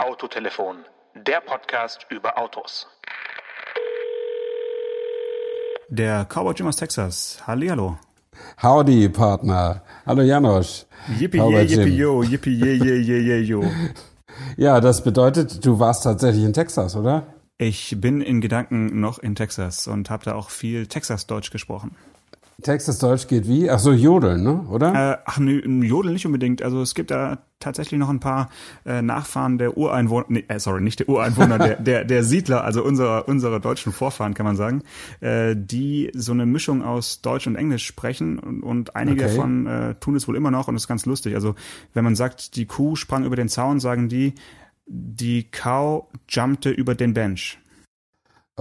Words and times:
Autotelefon, 0.00 0.76
der 1.14 1.42
Podcast 1.42 2.06
über 2.08 2.38
Autos. 2.38 2.86
Der 5.90 6.24
Cowboy 6.24 6.54
Jim 6.54 6.68
aus 6.68 6.76
Texas. 6.76 7.42
Hallihallo. 7.46 7.98
Howdy, 8.62 9.10
Partner. 9.10 9.82
Hallo 10.06 10.22
Janosch. 10.22 10.86
Yippie, 11.18 11.36
Cowboy 11.38 11.64
yippie, 11.64 11.84
Jim. 11.84 11.98
yo, 11.98 12.22
yippie, 12.22 12.56
je, 12.56 12.72
je, 12.76 12.94
je, 13.02 13.18
je, 13.20 13.44
yo. 13.44 13.62
Ja, 14.56 14.80
das 14.80 15.04
bedeutet, 15.04 15.66
du 15.66 15.78
warst 15.78 16.04
tatsächlich 16.04 16.44
in 16.44 16.54
Texas, 16.54 16.96
oder? 16.96 17.26
Ich 17.58 18.00
bin 18.00 18.22
in 18.22 18.40
Gedanken 18.40 19.00
noch 19.00 19.18
in 19.18 19.34
Texas 19.34 19.86
und 19.86 20.08
habe 20.08 20.24
da 20.24 20.34
auch 20.34 20.48
viel 20.48 20.86
Texas-Deutsch 20.86 21.50
gesprochen. 21.50 21.94
Texas-Deutsch 22.60 23.26
geht 23.26 23.48
wie? 23.48 23.70
Ach 23.70 23.78
so, 23.78 23.92
Jodeln, 23.92 24.42
ne? 24.42 24.66
Oder? 24.70 25.12
Äh, 25.12 25.18
ach, 25.24 25.38
nö, 25.38 25.60
ein 25.64 25.82
Jodel 25.82 26.12
nicht 26.12 26.26
unbedingt. 26.26 26.62
Also 26.62 26.80
es 26.82 26.94
gibt 26.94 27.10
da 27.10 27.38
tatsächlich 27.58 28.00
noch 28.00 28.08
ein 28.08 28.20
paar 28.20 28.48
äh, 28.86 29.02
Nachfahren 29.02 29.58
der 29.58 29.76
Ureinwohner, 29.76 30.26
nee, 30.28 30.44
äh, 30.48 30.58
sorry, 30.58 30.80
nicht 30.80 31.00
der 31.00 31.08
Ureinwohner, 31.08 31.58
der, 31.58 31.76
der, 31.76 32.04
der 32.04 32.24
Siedler, 32.24 32.64
also 32.64 32.82
unserer, 32.82 33.28
unserer 33.28 33.60
deutschen 33.60 33.92
Vorfahren, 33.92 34.34
kann 34.34 34.46
man 34.46 34.56
sagen, 34.56 34.82
äh, 35.20 35.54
die 35.56 36.10
so 36.14 36.32
eine 36.32 36.46
Mischung 36.46 36.82
aus 36.82 37.20
Deutsch 37.20 37.46
und 37.46 37.56
Englisch 37.56 37.86
sprechen 37.86 38.38
und, 38.38 38.62
und 38.62 38.96
einige 38.96 39.24
Okay. 39.24 39.36
davon 39.36 39.66
äh, 39.66 39.94
tun 39.96 40.16
es 40.16 40.26
wohl 40.28 40.36
immer 40.36 40.50
noch 40.50 40.68
und 40.68 40.74
das 40.74 40.84
ist 40.84 40.88
ganz 40.88 41.04
lustig. 41.04 41.34
Also 41.34 41.54
wenn 41.92 42.04
man 42.04 42.16
sagt, 42.16 42.56
die 42.56 42.66
Kuh 42.66 42.96
sprang 42.96 43.24
über 43.24 43.36
den 43.36 43.48
Zaun, 43.48 43.80
sagen 43.80 44.08
die, 44.08 44.34
die 44.86 45.44
Cow 45.50 46.06
jumpte 46.28 46.70
über 46.70 46.94
den 46.94 47.12
Bench. 47.12 47.58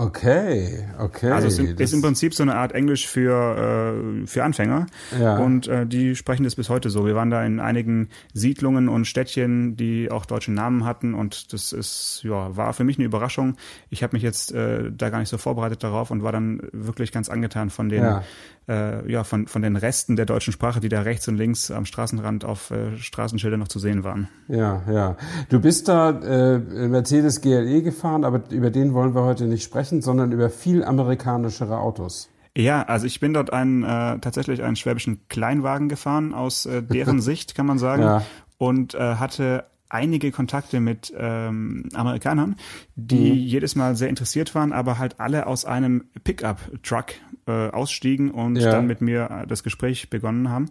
Okay, 0.01 0.87
okay. 0.97 1.29
Also 1.31 1.47
es 1.47 1.59
ist, 1.59 1.73
Das- 1.73 1.89
ist 1.89 1.93
im 1.93 2.01
Prinzip 2.01 2.33
so 2.33 2.43
eine 2.43 2.55
Art 2.55 2.71
Englisch 2.71 3.05
für, 3.07 3.93
äh, 4.23 4.27
für 4.27 4.43
Anfänger. 4.45 4.85
Ja. 5.19 5.37
Und 5.37 5.67
äh, 5.67 5.85
die 5.85 6.15
sprechen 6.15 6.43
das 6.45 6.55
bis 6.55 6.69
heute 6.69 6.89
so. 6.89 7.05
Wir 7.05 7.15
waren 7.15 7.29
da 7.29 7.43
in 7.45 7.59
einigen 7.59 8.07
Siedlungen 8.33 8.87
und 8.87 9.05
Städtchen, 9.05 9.75
die 9.75 10.09
auch 10.09 10.25
deutsche 10.25 10.53
Namen 10.53 10.85
hatten. 10.85 11.13
Und 11.13 11.51
das 11.51 11.73
ist, 11.73 12.21
ja, 12.23 12.55
war 12.55 12.71
für 12.73 12.85
mich 12.85 12.97
eine 12.97 13.05
Überraschung. 13.05 13.57
Ich 13.89 14.01
habe 14.01 14.15
mich 14.15 14.23
jetzt 14.23 14.53
äh, 14.53 14.89
da 14.89 15.09
gar 15.09 15.19
nicht 15.19 15.29
so 15.29 15.37
vorbereitet 15.37 15.83
darauf 15.83 16.11
und 16.11 16.23
war 16.23 16.31
dann 16.31 16.61
wirklich 16.71 17.11
ganz 17.11 17.27
angetan 17.27 17.69
von 17.69 17.89
den, 17.89 18.03
Ja. 18.03 18.23
Äh, 18.69 19.11
ja, 19.11 19.23
von, 19.23 19.47
von 19.47 19.61
den 19.63 19.75
Resten 19.75 20.15
der 20.15 20.25
deutschen 20.25 20.53
Sprache, 20.53 20.79
die 20.79 20.89
da 20.89 21.01
rechts 21.01 21.27
und 21.27 21.35
links 21.35 21.71
am 21.71 21.85
Straßenrand 21.85 22.45
auf 22.45 22.71
äh, 22.71 22.95
Straßenschildern 22.97 23.59
noch 23.59 23.67
zu 23.67 23.79
sehen 23.79 24.03
waren. 24.03 24.29
Ja, 24.47 24.83
ja. 24.89 25.17
Du 25.49 25.59
bist 25.59 25.87
da 25.87 26.11
äh, 26.11 26.59
Mercedes 26.59 27.41
GLE 27.41 27.81
gefahren, 27.81 28.23
aber 28.23 28.43
über 28.51 28.69
den 28.69 28.93
wollen 28.93 29.15
wir 29.15 29.23
heute 29.23 29.45
nicht 29.45 29.63
sprechen, 29.63 30.01
sondern 30.01 30.31
über 30.31 30.49
viel 30.49 30.83
amerikanischere 30.83 31.79
Autos. 31.79 32.29
Ja, 32.57 32.83
also 32.83 33.05
ich 33.05 33.19
bin 33.19 33.33
dort 33.33 33.51
einen 33.53 33.83
äh, 33.83 34.19
tatsächlich 34.19 34.63
einen 34.63 34.75
schwäbischen 34.75 35.27
Kleinwagen 35.29 35.89
gefahren 35.89 36.33
aus 36.33 36.65
äh, 36.65 36.83
deren 36.83 37.21
Sicht, 37.29 37.55
kann 37.55 37.65
man 37.65 37.77
sagen, 37.79 38.03
Ja. 38.03 38.21
und 38.57 38.93
äh, 38.95 39.15
hatte 39.15 39.65
einige 39.89 40.31
Kontakte 40.31 40.79
mit 40.79 41.13
ähm, 41.17 41.89
Amerikanern, 41.93 42.55
die 42.95 43.33
jedes 43.33 43.75
Mal 43.75 43.95
sehr 43.95 44.09
interessiert 44.09 44.55
waren, 44.55 44.71
aber 44.71 44.97
halt 44.99 45.19
alle 45.19 45.47
aus 45.47 45.65
einem 45.65 46.05
Pickup-Truck 46.23 47.13
äh, 47.47 47.69
ausstiegen 47.69 48.31
und 48.31 48.57
Ja. 48.57 48.71
dann 48.71 48.87
mit 48.87 49.01
mir 49.01 49.29
äh, 49.43 49.47
das 49.47 49.63
Gespräch 49.63 50.09
begonnen 50.09 50.49
haben. 50.49 50.69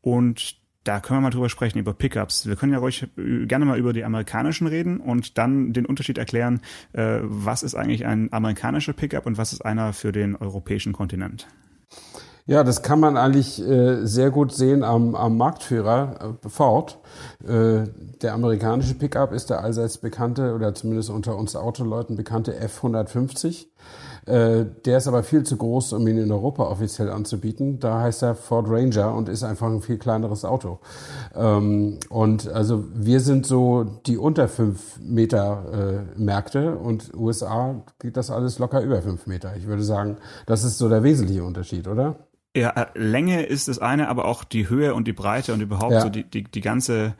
Und 0.00 0.56
da 0.84 1.00
können 1.00 1.18
wir 1.18 1.22
mal 1.22 1.30
drüber 1.30 1.48
sprechen, 1.48 1.78
über 1.78 1.94
Pickups. 1.94 2.46
Wir 2.46 2.56
können 2.56 2.72
ja 2.72 2.78
ruhig 2.78 3.06
äh, 3.16 3.46
gerne 3.46 3.64
mal 3.64 3.78
über 3.78 3.92
die 3.92 4.04
amerikanischen 4.04 4.66
reden 4.66 4.98
und 4.98 5.38
dann 5.38 5.72
den 5.72 5.86
Unterschied 5.86 6.18
erklären, 6.18 6.60
äh, 6.92 7.20
was 7.22 7.62
ist 7.62 7.74
eigentlich 7.74 8.04
ein 8.06 8.32
amerikanischer 8.32 8.92
Pickup 8.92 9.26
und 9.26 9.38
was 9.38 9.52
ist 9.52 9.64
einer 9.64 9.92
für 9.92 10.12
den 10.12 10.36
europäischen 10.36 10.92
Kontinent. 10.92 11.46
Ja, 12.46 12.62
das 12.62 12.82
kann 12.82 13.00
man 13.00 13.16
eigentlich 13.16 13.66
äh, 13.66 14.04
sehr 14.04 14.30
gut 14.30 14.52
sehen 14.52 14.84
am, 14.84 15.14
am 15.14 15.38
Marktführer 15.38 16.36
äh, 16.44 16.48
Ford. 16.50 16.98
Äh, 17.42 17.84
der 18.20 18.34
amerikanische 18.34 18.94
Pickup 18.94 19.32
ist 19.32 19.48
der 19.48 19.64
allseits 19.64 19.96
bekannte 19.96 20.54
oder 20.54 20.74
zumindest 20.74 21.08
unter 21.08 21.38
uns 21.38 21.56
Autoleuten 21.56 22.16
bekannte 22.16 22.54
F150. 22.60 23.68
Äh, 24.26 24.66
der 24.84 24.98
ist 24.98 25.08
aber 25.08 25.22
viel 25.22 25.44
zu 25.44 25.56
groß, 25.56 25.94
um 25.94 26.06
ihn 26.06 26.18
in 26.18 26.30
Europa 26.30 26.64
offiziell 26.64 27.08
anzubieten. 27.08 27.80
Da 27.80 28.02
heißt 28.02 28.22
er 28.22 28.34
Ford 28.34 28.66
Ranger 28.68 29.14
und 29.14 29.30
ist 29.30 29.42
einfach 29.42 29.68
ein 29.68 29.80
viel 29.80 29.96
kleineres 29.96 30.44
Auto. 30.44 30.80
Ähm, 31.34 31.98
und 32.10 32.48
also 32.48 32.84
wir 32.94 33.20
sind 33.20 33.46
so 33.46 33.84
die 34.04 34.18
unter 34.18 34.48
fünf 34.48 35.00
Meter 35.00 36.04
äh, 36.16 36.20
Märkte 36.20 36.76
und 36.76 37.14
USA 37.14 37.82
geht 37.98 38.18
das 38.18 38.30
alles 38.30 38.58
locker 38.58 38.82
über 38.82 39.00
fünf 39.00 39.26
Meter. 39.26 39.56
Ich 39.56 39.66
würde 39.66 39.82
sagen, 39.82 40.18
das 40.44 40.62
ist 40.62 40.76
so 40.76 40.90
der 40.90 41.02
wesentliche 41.02 41.42
Unterschied, 41.42 41.88
oder? 41.88 42.16
Ja, 42.56 42.70
äh, 42.70 42.86
Länge 42.94 43.42
ist 43.44 43.66
das 43.68 43.80
eine, 43.80 44.08
aber 44.08 44.26
auch 44.26 44.44
die 44.44 44.68
Höhe 44.68 44.94
und 44.94 45.08
die 45.08 45.12
Breite 45.12 45.52
und 45.52 45.60
überhaupt 45.60 45.92
Ja. 45.92 46.00
so 46.00 46.08
die, 46.08 46.22
die, 46.24 46.44
die 46.44 46.60
ganze 46.60 47.14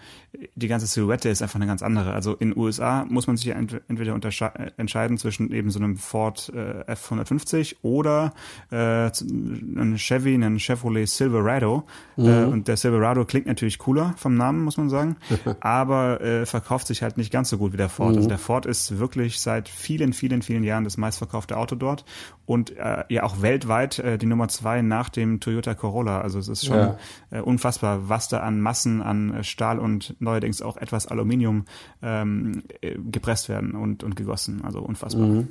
die 0.55 0.69
ganze 0.69 0.87
Silhouette 0.87 1.29
ist 1.29 1.43
einfach 1.43 1.57
eine 1.57 1.67
ganz 1.67 1.83
andere. 1.83 2.13
Also 2.13 2.35
in 2.35 2.57
USA 2.57 3.05
muss 3.09 3.27
man 3.27 3.37
sich 3.37 3.49
entweder 3.51 4.15
äh, 4.15 4.71
entscheiden 4.77 5.19
zwischen 5.19 5.53
eben 5.53 5.71
so 5.71 5.79
einem 5.79 5.97
Ford 5.97 6.53
äh, 6.55 6.91
F150 6.93 7.77
oder 7.83 8.33
äh, 8.71 8.77
einem 8.77 9.97
Chevy, 9.97 10.35
einem 10.35 10.59
Chevrolet 10.59 11.07
Silverado. 11.07 11.85
Äh, 12.17 12.45
und 12.45 12.69
der 12.69 12.77
Silverado 12.77 13.25
klingt 13.25 13.47
natürlich 13.47 13.79
cooler 13.79 14.15
vom 14.17 14.37
Namen, 14.37 14.63
muss 14.65 14.77
man 14.77 14.89
sagen, 14.91 15.17
aber 15.61 16.21
äh, 16.21 16.47
verkauft 16.47 16.87
sich 16.87 17.03
halt 17.03 17.17
nicht 17.17 17.33
ganz 17.33 17.51
so 17.51 17.59
gut 17.59 17.73
wie 17.73 17.77
der 17.77 17.89
Ford. 17.89 18.17
Also 18.17 18.29
der 18.29 18.39
Ford 18.39 18.67
ist 18.67 18.99
wirklich 18.99 19.41
seit 19.41 19.69
vielen, 19.69 20.13
vielen, 20.13 20.43
vielen 20.43 20.65
Jahren 20.65 20.85
das 20.85 20.97
meistverkaufte 20.97 21.57
Auto 21.57 21.75
dort 21.75 22.05
und 22.47 22.77
äh, 22.77 23.05
ja 23.09 23.23
auch 23.23 23.43
weltweit 23.43 23.99
äh, 23.99 24.19
die 24.19 24.27
Nummer 24.27 24.49
zwei 24.49 24.83
nach 24.83 25.09
dem 25.09 25.41
Toyota 25.41 25.75
Corolla. 25.75 26.21
Also 26.21 26.39
es 26.39 26.49
ist 26.49 26.67
schon 26.67 26.77
Ja. 26.77 26.97
äh, 27.31 27.41
unfassbar, 27.41 28.09
was 28.09 28.29
da 28.29 28.41
an 28.41 28.61
Massen 28.61 29.03
an 29.03 29.35
äh, 29.35 29.45
Stahl 29.45 29.79
und 29.79 30.17
neuerdings 30.25 30.63
auch 30.63 30.77
etwas 30.77 31.07
Aluminium 31.07 31.65
ähm, 32.03 32.65
äh, 32.81 32.97
gepresst 32.99 33.49
werden 33.49 33.75
und, 33.75 34.03
und 34.03 34.17
gegossen. 34.17 34.63
Also 34.65 34.81
unfassbar. 34.81 35.45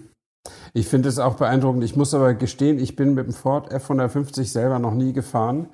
Ich 0.73 0.88
finde 0.88 1.09
es 1.09 1.19
auch 1.19 1.35
beeindruckend. 1.35 1.84
Ich 1.84 1.95
muss 1.95 2.13
aber 2.13 2.34
gestehen, 2.34 2.79
ich 2.79 2.95
bin 2.95 3.13
mit 3.13 3.28
dem 3.28 3.33
Ford 3.33 3.73
F150 3.73 4.45
selber 4.45 4.79
noch 4.79 4.94
nie 4.94 5.13
gefahren. 5.13 5.67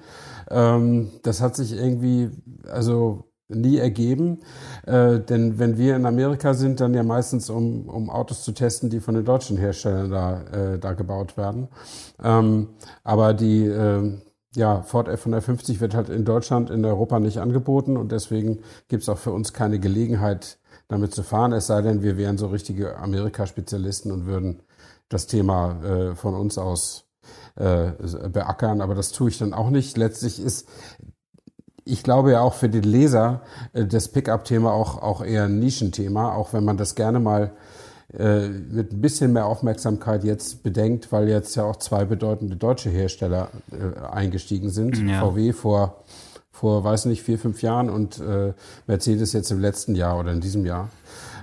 Ähm, 0.50 1.10
das 1.24 1.42
hat 1.42 1.56
sich 1.56 1.74
irgendwie, 1.74 2.30
also 2.68 3.30
nie 3.50 3.78
ergeben. 3.78 4.40
Äh, 4.86 5.20
denn 5.20 5.58
wenn 5.60 5.78
wir 5.78 5.96
in 5.96 6.06
Amerika 6.06 6.54
sind, 6.54 6.80
dann 6.80 6.94
ja 6.94 7.04
meistens, 7.04 7.50
um, 7.50 7.90
um 7.90 8.10
Autos 8.10 8.44
zu 8.44 8.52
testen, 8.52 8.90
die 8.90 9.00
von 9.00 9.16
den 9.16 9.26
deutschen 9.26 9.58
Herstellern 9.58 10.12
da, 10.12 10.42
äh, 10.44 10.80
da 10.80 10.94
gebaut 10.94 11.36
werden. 11.36 11.68
Ähm, 12.24 12.70
aber 13.04 13.34
die, 13.34 13.66
äh, 13.66 14.20
ja, 14.56 14.82
Ford 14.82 15.08
F150 15.08 15.80
wird 15.80 15.94
halt 15.94 16.10
in 16.10 16.26
Deutschland, 16.26 16.70
in 16.70 16.84
Europa 16.84 17.20
nicht 17.20 17.40
angeboten 17.40 17.98
und 17.98 18.12
deswegen 18.12 18.60
gibt 18.88 19.04
es 19.04 19.10
auch 19.10 19.18
für 19.18 19.32
uns 19.32 19.54
keine 19.54 19.80
Gelegenheit, 19.80 20.58
damit 20.88 21.14
zu 21.14 21.22
fahren, 21.22 21.54
es 21.54 21.68
sei 21.68 21.82
denn, 21.84 22.02
wir 22.02 22.18
wären 22.18 22.38
so 22.38 22.48
richtige 22.48 22.98
Amerika-Spezialisten 22.98 24.12
und 24.12 24.26
würden 24.26 24.64
das 25.08 25.28
Thema 25.28 25.84
äh, 25.84 26.16
von 26.16 26.34
uns 26.34 26.58
aus 26.58 27.06
äh, 27.56 27.92
beackern, 28.30 28.82
aber 28.82 28.96
das 28.96 29.12
tue 29.12 29.30
ich 29.30 29.38
dann 29.38 29.54
auch 29.54 29.70
nicht. 29.70 29.98
Letztlich 29.98 30.42
ist, 30.42 30.68
ich 31.86 32.04
glaube 32.04 32.32
ja 32.32 32.42
auch 32.42 32.56
für 32.56 32.70
den 32.70 32.84
Leser 32.84 33.42
äh, 33.74 33.86
das 33.86 34.08
Pickup-Thema 34.08 34.72
auch, 34.72 35.02
auch 35.02 35.24
eher 35.24 35.46
ein 35.46 35.60
Nischenthema, 35.60 36.34
auch 36.34 36.54
wenn 36.54 36.64
man 36.64 36.78
das 36.78 36.96
gerne 36.96 37.20
mal 37.20 37.52
äh, 38.18 38.48
mit 38.48 38.92
ein 38.92 39.02
bisschen 39.02 39.34
mehr 39.34 39.46
Aufmerksamkeit 39.46 40.24
jetzt 40.24 40.64
bedenkt, 40.64 41.12
weil 41.12 41.30
jetzt 41.30 41.56
ja 41.56 41.64
auch 41.64 41.76
zwei 41.76 42.06
bedeutende 42.06 42.56
deutsche 42.56 42.90
Hersteller 42.90 43.50
äh, 43.72 44.00
eingestiegen 44.08 44.70
sind. 44.70 44.98
Ja. 44.98 45.22
VW 45.22 45.54
vor, 45.54 46.04
vor, 46.52 46.84
weiß 46.84 47.06
nicht, 47.06 47.22
vier, 47.22 47.38
fünf 47.38 47.62
Jahren 47.62 47.90
und 47.90 48.20
äh, 48.20 48.54
Mercedes 48.88 49.34
jetzt 49.34 49.52
im 49.52 49.60
letzten 49.60 49.96
Jahr 49.96 50.20
oder 50.20 50.32
in 50.32 50.42
diesem 50.42 50.66
Jahr. 50.66 50.90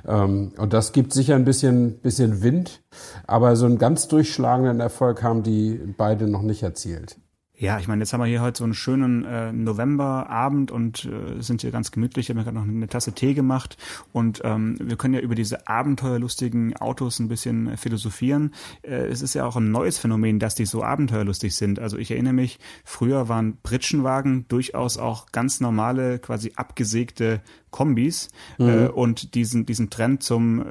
Ähm, 0.07 0.53
und 0.57 0.73
das 0.73 0.93
gibt 0.93 1.13
sicher 1.13 1.37
ein 1.37 1.45
bisschen, 1.45 1.99
bisschen 1.99 2.43
Wind, 2.43 2.83
aber 3.27 3.55
so 3.55 3.67
einen 3.67 3.79
ganz 3.79 4.09
durchschlagenden 4.09 4.81
Erfolg 4.81 5.23
haben 5.23 5.43
die 5.43 5.81
beide 5.97 6.27
noch 6.27 6.43
nicht 6.43 6.63
erzielt. 6.63 7.17
Ja, 7.59 7.79
ich 7.79 7.89
meine, 7.89 8.03
jetzt 8.03 8.13
haben 8.13 8.21
wir 8.21 8.27
hier 8.27 8.43
heute 8.43 8.59
so 8.59 8.65
einen 8.65 8.75
schönen 8.75 9.25
äh, 9.25 9.51
Novemberabend 9.51 10.71
und 10.71 11.07
äh, 11.07 11.41
sind 11.41 11.63
hier 11.63 11.71
ganz 11.71 11.91
gemütlich. 11.91 12.27
Ich 12.27 12.29
habe 12.29 12.39
mir 12.39 12.45
gerade 12.45 12.59
noch 12.59 12.65
eine 12.65 12.87
Tasse 12.87 13.13
Tee 13.13 13.33
gemacht 13.33 13.79
und 14.13 14.43
ähm, 14.45 14.77
wir 14.79 14.97
können 14.97 15.15
ja 15.15 15.21
über 15.21 15.35
diese 15.35 15.67
abenteuerlustigen 15.67 16.77
Autos 16.77 17.19
ein 17.19 17.29
bisschen 17.29 17.79
philosophieren. 17.79 18.53
Äh, 18.83 19.07
es 19.07 19.23
ist 19.23 19.33
ja 19.33 19.47
auch 19.47 19.57
ein 19.57 19.71
neues 19.71 19.97
Phänomen, 19.97 20.39
dass 20.39 20.55
die 20.55 20.67
so 20.67 20.83
abenteuerlustig 20.83 21.55
sind. 21.57 21.79
Also 21.79 21.97
ich 21.97 22.11
erinnere 22.11 22.35
mich, 22.35 22.59
früher 22.85 23.31
waren 23.31 23.57
Pritschenwagen 23.63 24.45
durchaus 24.49 24.99
auch 24.99 25.33
ganz 25.33 25.59
normale, 25.61 26.19
quasi 26.19 26.53
abgesägte 26.57 27.41
Kombis 27.77 28.31
äh, 28.59 28.89
und 28.89 29.35
diesen 29.35 29.67
diesen 29.67 29.91
Trend 29.91 30.23
zum 30.23 30.61
äh, 30.61 30.65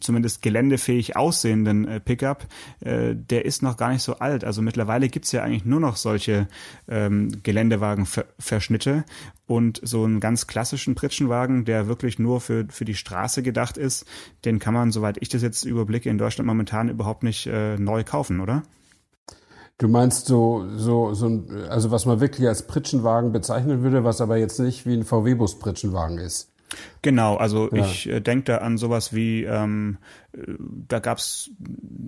zumindest 0.00 0.42
geländefähig 0.42 1.16
aussehenden 1.16 1.88
äh, 1.88 1.98
Pickup, 1.98 2.46
äh, 2.80 3.14
der 3.16 3.46
ist 3.46 3.62
noch 3.62 3.78
gar 3.78 3.90
nicht 3.90 4.02
so 4.02 4.18
alt. 4.18 4.44
Also 4.44 4.60
mittlerweile 4.60 5.08
gibt's 5.08 5.32
ja 5.32 5.42
eigentlich 5.42 5.64
nur 5.64 5.80
noch 5.80 5.96
solche 5.96 6.46
ähm, 6.88 7.42
Geländewagen-Verschnitte 7.42 9.04
und 9.46 9.80
so 9.82 10.04
einen 10.04 10.20
ganz 10.20 10.46
klassischen 10.46 10.94
Pritschenwagen, 10.94 11.64
der 11.64 11.86
wirklich 11.88 12.18
nur 12.18 12.42
für 12.42 12.66
für 12.68 12.84
die 12.84 12.94
Straße 12.94 13.42
gedacht 13.42 13.78
ist, 13.78 14.04
den 14.44 14.58
kann 14.58 14.74
man, 14.74 14.92
soweit 14.92 15.16
ich 15.22 15.30
das 15.30 15.40
jetzt 15.40 15.64
überblicke, 15.64 16.10
in 16.10 16.18
Deutschland 16.18 16.46
momentan 16.46 16.90
überhaupt 16.90 17.22
nicht 17.22 17.46
äh, 17.46 17.78
neu 17.78 18.04
kaufen, 18.04 18.40
oder? 18.40 18.62
Du 19.82 19.88
meinst 19.88 20.26
so, 20.26 20.64
so, 20.76 21.12
so 21.12 21.26
ein, 21.26 21.66
also 21.68 21.90
was 21.90 22.06
man 22.06 22.20
wirklich 22.20 22.46
als 22.46 22.68
Pritschenwagen 22.68 23.32
bezeichnen 23.32 23.82
würde, 23.82 24.04
was 24.04 24.20
aber 24.20 24.36
jetzt 24.36 24.60
nicht 24.60 24.86
wie 24.86 24.94
ein 24.94 25.02
VW-Bus 25.04 25.58
Pritschenwagen 25.58 26.18
ist. 26.18 26.52
Genau, 27.02 27.34
also 27.34 27.68
ja. 27.72 27.84
ich 27.84 28.08
äh, 28.08 28.20
denke 28.20 28.44
da 28.44 28.58
an 28.58 28.78
sowas 28.78 29.12
wie, 29.12 29.42
ähm, 29.42 29.98
äh, 30.34 30.52
da 30.86 31.00
gab's 31.00 31.50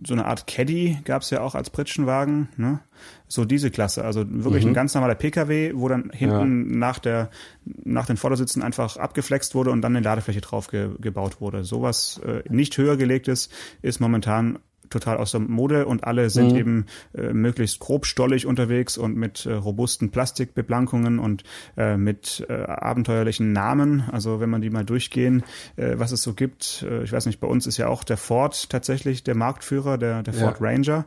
so 0.07 0.15
eine 0.15 0.27
Art 0.27 0.47
Caddy, 0.47 0.99
gab's 1.05 1.31
ja 1.31 1.41
auch 1.41 1.57
als 1.57 1.71
Pritschenwagen, 1.71 2.49
ne? 2.57 2.79
So 3.27 3.45
diese 3.45 3.73
Klasse, 3.73 4.05
also 4.05 4.25
wirklich 4.25 4.63
mhm. 4.63 4.71
ein 4.71 4.75
ganz 4.75 4.95
normaler 4.95 5.17
PKW, 5.17 5.73
wo 5.75 5.89
dann 5.89 6.11
hinten 6.15 6.71
ja. 6.71 6.79
nach 6.79 7.01
der 7.01 7.29
nach 7.65 8.07
den 8.07 8.17
Vordersitzen 8.17 8.63
einfach 8.63 8.97
abgeflext 8.99 9.57
wurde 9.57 9.73
und 9.73 9.83
dann 9.83 9.97
eine 9.97 10.05
Ladefläche 10.05 10.41
drauf 10.41 10.69
ge 10.69 10.91
gebaut 11.01 11.41
wurde. 11.41 11.65
Sowas 11.65 12.21
äh, 12.25 12.45
nicht 12.49 12.79
höher 12.79 12.97
gelegtes 12.97 13.49
ist 13.83 13.99
momentan 14.01 14.61
total 14.95 15.19
aus 15.19 15.33
der 15.33 15.41
Mode 15.41 15.87
und 15.87 16.05
alle 16.05 16.31
sind 16.31 16.53
mhm. 16.53 16.59
eben 16.59 16.87
äh, 17.15 17.33
möglichst 17.33 17.81
grobstollig 17.81 18.47
unterwegs 18.47 18.97
und 18.97 19.17
mit 19.17 19.45
äh, 19.45 19.53
robusten 19.53 20.11
Plastikbeblankungen 20.11 21.19
und 21.19 21.43
äh, 21.77 21.97
mit 21.97 22.47
äh, 22.49 22.53
abenteuerlichen 22.53 23.53
Namen. 23.53 24.05
Also 24.11 24.41
wenn 24.41 24.51
man 24.51 24.63
die 24.63 24.71
mal 24.71 24.85
durchgehen, 24.85 25.43
äh, 25.77 25.95
was 25.97 26.13
es 26.13 26.23
so 26.23 26.35
gibt. 26.35 26.87
Äh, 26.89 27.03
ich 27.03 27.13
weiß 27.13 27.27
nicht, 27.27 27.41
bei 27.41 27.49
uns 27.49 27.67
ist 27.67 27.77
ja 27.77 27.89
auch 27.89 28.05
der 28.05 28.17
Ford 28.17 28.71
tatsächlich 28.71 29.25
der 29.25 29.35
Marktführer, 29.35 29.99
der, 29.99 30.23
der 30.23 30.33
Ford 30.33 30.61
ja. 30.61 30.67
Ranger. 30.67 31.05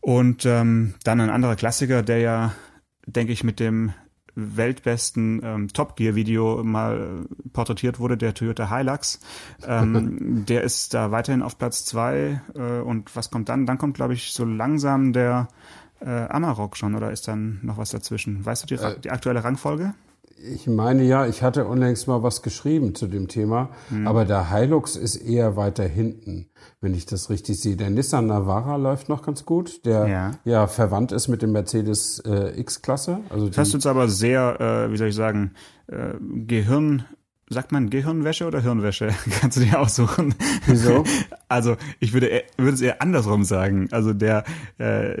Und 0.00 0.46
ähm, 0.46 0.94
dann 1.04 1.20
ein 1.20 1.30
anderer 1.30 1.56
Klassiker, 1.56 2.02
der 2.02 2.18
ja, 2.18 2.54
denke 3.06 3.32
ich, 3.32 3.44
mit 3.44 3.60
dem 3.60 3.92
weltbesten 4.56 5.40
ähm, 5.42 5.68
Top 5.68 5.96
Gear 5.96 6.14
Video 6.14 6.62
mal 6.62 7.26
porträtiert 7.52 7.98
wurde, 7.98 8.16
der 8.16 8.34
Toyota 8.34 8.74
Hilux. 8.74 9.20
Ähm, 9.66 10.44
der 10.48 10.62
ist 10.62 10.94
da 10.94 11.10
weiterhin 11.10 11.42
auf 11.42 11.58
Platz 11.58 11.84
zwei 11.84 12.40
äh, 12.54 12.80
und 12.80 13.14
was 13.16 13.30
kommt 13.30 13.48
dann? 13.48 13.66
Dann 13.66 13.78
kommt, 13.78 13.94
glaube 13.94 14.14
ich, 14.14 14.32
so 14.32 14.44
langsam 14.44 15.12
der 15.12 15.48
äh, 16.00 16.08
Amarok 16.08 16.76
schon 16.76 16.94
oder 16.94 17.10
ist 17.10 17.28
dann 17.28 17.60
noch 17.62 17.78
was 17.78 17.90
dazwischen? 17.90 18.44
Weißt 18.44 18.62
du 18.62 18.74
die, 18.74 18.82
äh, 18.82 18.98
die 19.00 19.10
aktuelle 19.10 19.44
Rangfolge? 19.44 19.94
Ich 20.42 20.66
meine 20.66 21.02
ja, 21.02 21.26
ich 21.26 21.42
hatte 21.42 21.66
unlängst 21.66 22.08
mal 22.08 22.22
was 22.22 22.40
geschrieben 22.40 22.94
zu 22.94 23.06
dem 23.06 23.28
Thema, 23.28 23.70
mhm. 23.90 24.06
aber 24.06 24.24
der 24.24 24.54
Hilux 24.54 24.96
ist 24.96 25.16
eher 25.16 25.56
weiter 25.56 25.84
hinten, 25.84 26.48
wenn 26.80 26.94
ich 26.94 27.04
das 27.04 27.28
richtig 27.28 27.60
sehe. 27.60 27.76
Der 27.76 27.90
Nissan 27.90 28.26
Navara 28.26 28.76
läuft 28.76 29.10
noch 29.10 29.22
ganz 29.22 29.44
gut, 29.44 29.84
der 29.84 30.08
ja, 30.08 30.30
ja 30.44 30.66
verwandt 30.66 31.12
ist 31.12 31.28
mit 31.28 31.42
dem 31.42 31.52
Mercedes 31.52 32.20
äh, 32.20 32.58
X-Klasse. 32.58 33.20
Also 33.28 33.48
das 33.48 33.58
hast 33.58 33.72
du 33.74 33.76
jetzt 33.76 33.86
aber 33.86 34.08
sehr, 34.08 34.60
äh, 34.60 34.92
wie 34.92 34.96
soll 34.96 35.08
ich 35.08 35.14
sagen, 35.14 35.52
äh, 35.88 36.14
Gehirn 36.46 37.04
sagt 37.52 37.72
man 37.72 37.90
Gehirnwäsche 37.90 38.46
oder 38.46 38.60
Hirnwäsche? 38.60 39.08
Kannst 39.40 39.56
du 39.56 39.62
dir 39.62 39.80
aussuchen. 39.80 40.34
Wieso? 40.66 41.04
Also 41.50 41.74
ich 41.98 42.12
würde, 42.12 42.44
würde 42.56 42.74
es 42.74 42.80
eher 42.80 43.02
andersrum 43.02 43.42
sagen. 43.42 43.88
Also 43.90 44.12
der, 44.12 44.44
äh, 44.78 45.16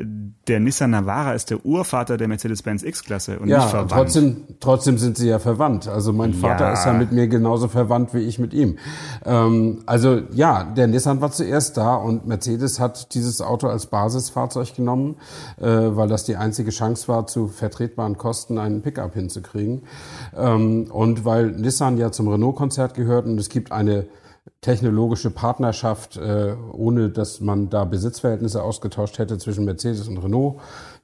der 0.46 0.60
Nissan 0.60 0.90
Navara 0.90 1.32
ist 1.32 1.50
der 1.50 1.66
Urvater 1.66 2.16
der 2.16 2.28
Mercedes-Benz 2.28 2.84
X-Klasse 2.84 3.40
und 3.40 3.48
ja, 3.48 3.58
nicht 3.58 3.70
verwandt. 3.70 3.90
Trotzdem, 3.90 4.36
trotzdem 4.60 4.96
sind 4.96 5.16
sie 5.16 5.26
ja 5.26 5.40
verwandt. 5.40 5.88
Also 5.88 6.12
mein 6.12 6.32
Vater 6.32 6.66
ja. 6.66 6.72
ist 6.74 6.84
ja 6.84 6.92
mit 6.92 7.10
mir 7.10 7.26
genauso 7.26 7.66
verwandt 7.66 8.14
wie 8.14 8.20
ich 8.20 8.38
mit 8.38 8.54
ihm. 8.54 8.78
Ähm, 9.26 9.82
also 9.86 10.22
ja, 10.30 10.62
der 10.62 10.86
Nissan 10.86 11.20
war 11.20 11.32
zuerst 11.32 11.76
da 11.76 11.96
und 11.96 12.28
Mercedes 12.28 12.78
hat 12.78 13.12
dieses 13.14 13.40
Auto 13.40 13.66
als 13.66 13.86
Basisfahrzeug 13.86 14.76
genommen, 14.76 15.16
äh, 15.60 15.66
weil 15.66 16.06
das 16.06 16.22
die 16.22 16.36
einzige 16.36 16.70
Chance 16.70 17.08
war, 17.08 17.26
zu 17.26 17.48
vertretbaren 17.48 18.16
Kosten 18.18 18.58
einen 18.58 18.82
Pickup 18.82 19.14
hinzukriegen. 19.14 19.82
Ähm, 20.36 20.86
und 20.92 21.24
weil 21.24 21.50
Nissan 21.50 21.98
ja 21.98 22.12
zum 22.20 22.28
Renault-Konzert 22.28 22.92
gehört 22.92 23.24
und 23.24 23.40
es 23.40 23.48
gibt 23.48 23.72
eine 23.72 24.06
technologische 24.60 25.30
Partnerschaft, 25.30 26.18
äh, 26.18 26.54
ohne 26.70 27.08
dass 27.08 27.40
man 27.40 27.70
da 27.70 27.84
Besitzverhältnisse 27.84 28.62
ausgetauscht 28.62 29.18
hätte 29.18 29.38
zwischen 29.38 29.64
Mercedes 29.64 30.06
und 30.06 30.18
Renault, 30.18 30.60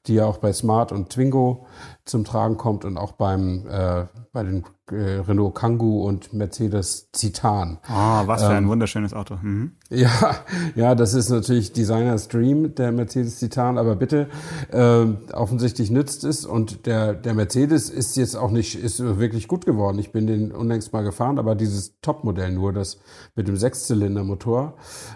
die 0.06 0.16
ja 0.16 0.26
auch 0.26 0.36
bei 0.36 0.52
Smart 0.52 0.92
und 0.92 1.08
Twingo 1.08 1.64
zum 2.06 2.24
Tragen 2.24 2.56
kommt 2.56 2.84
und 2.84 2.96
auch 2.96 3.12
beim 3.12 3.66
äh, 3.68 4.06
bei 4.32 4.42
den 4.42 4.64
äh, 4.92 5.20
Renault 5.26 5.54
Kangoo 5.54 6.06
und 6.06 6.32
Mercedes 6.32 7.08
Citan. 7.12 7.78
Ah, 7.88 8.22
was 8.26 8.42
für 8.42 8.50
ein 8.50 8.64
ähm, 8.64 8.68
wunderschönes 8.68 9.14
Auto. 9.14 9.36
Mhm. 9.42 9.72
Ja, 9.90 10.10
ja, 10.76 10.94
das 10.94 11.14
ist 11.14 11.30
natürlich 11.30 11.72
Designers 11.72 12.28
Dream, 12.28 12.74
der 12.74 12.92
Mercedes 12.92 13.38
Citan, 13.38 13.78
aber 13.78 13.96
bitte, 13.96 14.28
äh, 14.70 15.06
offensichtlich 15.32 15.90
nützt 15.90 16.22
es 16.22 16.44
und 16.44 16.86
der, 16.86 17.14
der 17.14 17.34
Mercedes 17.34 17.90
ist 17.90 18.16
jetzt 18.16 18.36
auch 18.36 18.50
nicht, 18.50 18.76
ist 18.76 19.02
wirklich 19.02 19.48
gut 19.48 19.66
geworden. 19.66 19.98
Ich 19.98 20.12
bin 20.12 20.26
den 20.28 20.52
unlängst 20.52 20.92
mal 20.92 21.02
gefahren, 21.02 21.38
aber 21.38 21.54
dieses 21.54 21.98
Topmodell 22.00 22.52
nur, 22.52 22.72
das 22.72 22.98
mit 23.34 23.48
dem 23.48 23.56
Sechszylindermotor 23.56 24.74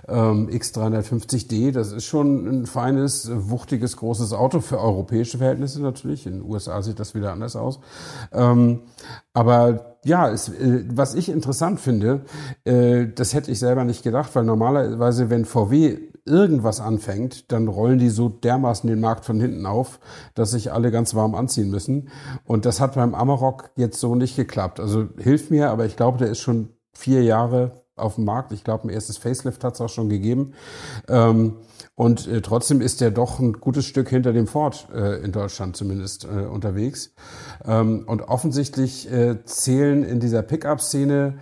ähm, 0.08 0.48
X350D, 0.48 1.70
das 1.70 1.93
ist 1.93 2.06
schon 2.06 2.46
ein 2.48 2.66
feines, 2.66 3.31
wuchtiges, 3.32 3.96
großes 3.98 4.32
Auto 4.32 4.60
für 4.60 4.81
europäische 4.81 5.38
Verhältnisse 5.38 5.81
natürlich. 5.81 6.26
In 6.26 6.38
den 6.38 6.43
USA 6.43 6.80
sieht 6.82 7.00
das 7.00 7.15
wieder 7.15 7.32
anders 7.32 7.56
aus. 7.56 7.81
Ähm, 8.32 8.82
aber 9.32 9.97
ja, 10.05 10.31
es, 10.31 10.49
äh, 10.49 10.85
was 10.93 11.15
ich 11.15 11.29
interessant 11.29 11.81
finde, 11.81 12.23
äh, 12.65 13.06
das 13.06 13.35
hätte 13.35 13.50
ich 13.50 13.59
selber 13.59 13.85
nicht 13.85 14.03
gedacht, 14.03 14.35
weil 14.35 14.44
normalerweise, 14.44 15.31
wenn 15.31 15.44
VW 15.44 15.99
irgendwas 16.25 16.81
anfängt, 16.81 17.50
dann 17.53 17.69
rollen 17.69 17.99
die 17.99 18.09
so 18.09 18.29
dermaßen 18.29 18.88
den 18.88 19.00
Markt 19.00 19.25
von 19.25 19.41
hinten 19.41 19.67
auf, 19.67 20.00
dass 20.35 20.53
sich 20.53 20.73
alle 20.73 20.91
ganz 20.91 21.15
warm 21.15 21.35
anziehen 21.35 21.71
müssen. 21.71 22.09
Und 22.44 22.67
das 22.67 22.81
hat 22.81 22.94
beim 22.94 23.15
Amarok 23.15 23.71
jetzt 23.77 24.00
so 24.00 24.15
nicht 24.15 24.37
geklappt. 24.37 24.81
Also 24.81 25.09
hilft 25.19 25.50
mir, 25.50 25.71
aber 25.71 25.87
ich 25.87 25.97
glaube, 25.97 26.19
der 26.19 26.29
ist 26.29 26.41
schon 26.41 26.71
vier 26.93 27.23
Jahre 27.23 27.82
auf 28.00 28.17
dem 28.17 28.25
Markt. 28.25 28.52
Ich 28.52 28.64
glaube, 28.64 28.88
ein 28.88 28.91
erstes 28.91 29.19
Facelift 29.19 29.62
hat 29.64 29.75
es 29.75 29.81
auch 29.81 29.88
schon 29.88 30.08
gegeben. 30.08 30.55
Ähm, 31.08 31.56
und 31.94 32.26
äh, 32.26 32.41
trotzdem 32.41 32.81
ist 32.81 33.00
der 33.00 33.11
doch 33.11 33.38
ein 33.38 33.55
gutes 33.55 33.85
Stück 33.85 34.08
hinter 34.08 34.32
dem 34.32 34.47
Ford 34.47 34.88
äh, 34.94 35.23
in 35.23 35.32
Deutschland 35.32 35.76
zumindest 35.76 36.25
äh, 36.25 36.47
unterwegs. 36.47 37.12
Ähm, 37.64 38.05
und 38.06 38.23
offensichtlich 38.23 39.11
äh, 39.11 39.44
zählen 39.44 40.02
in 40.02 40.20
dieser 40.20 40.43
Pickup-Szene 40.43 41.35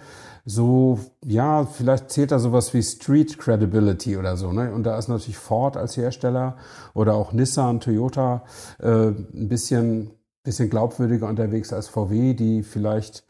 so, 0.51 0.99
ja, 1.23 1.67
vielleicht 1.67 2.11
zählt 2.11 2.33
da 2.33 2.39
sowas 2.39 2.73
wie 2.73 2.83
Street 2.83 3.39
Credibility 3.39 4.17
oder 4.17 4.37
so. 4.39 4.51
Ne? 4.51 4.73
Und 4.73 4.85
da 4.85 4.99
ist 4.99 5.09
natürlich 5.09 5.37
Ford 5.37 5.77
als 5.77 5.97
Hersteller 5.97 6.57
oder 6.95 7.15
auch 7.15 7.33
Nissan, 7.33 7.81
Toyota 7.81 8.45
äh, 8.81 9.09
ein 9.09 9.49
bisschen, 9.49 10.11
bisschen 10.45 10.71
glaubwürdiger 10.71 11.29
unterwegs 11.29 11.75
als 11.75 11.89
VW, 11.89 12.33
die 12.33 12.63
vielleicht 12.63 13.25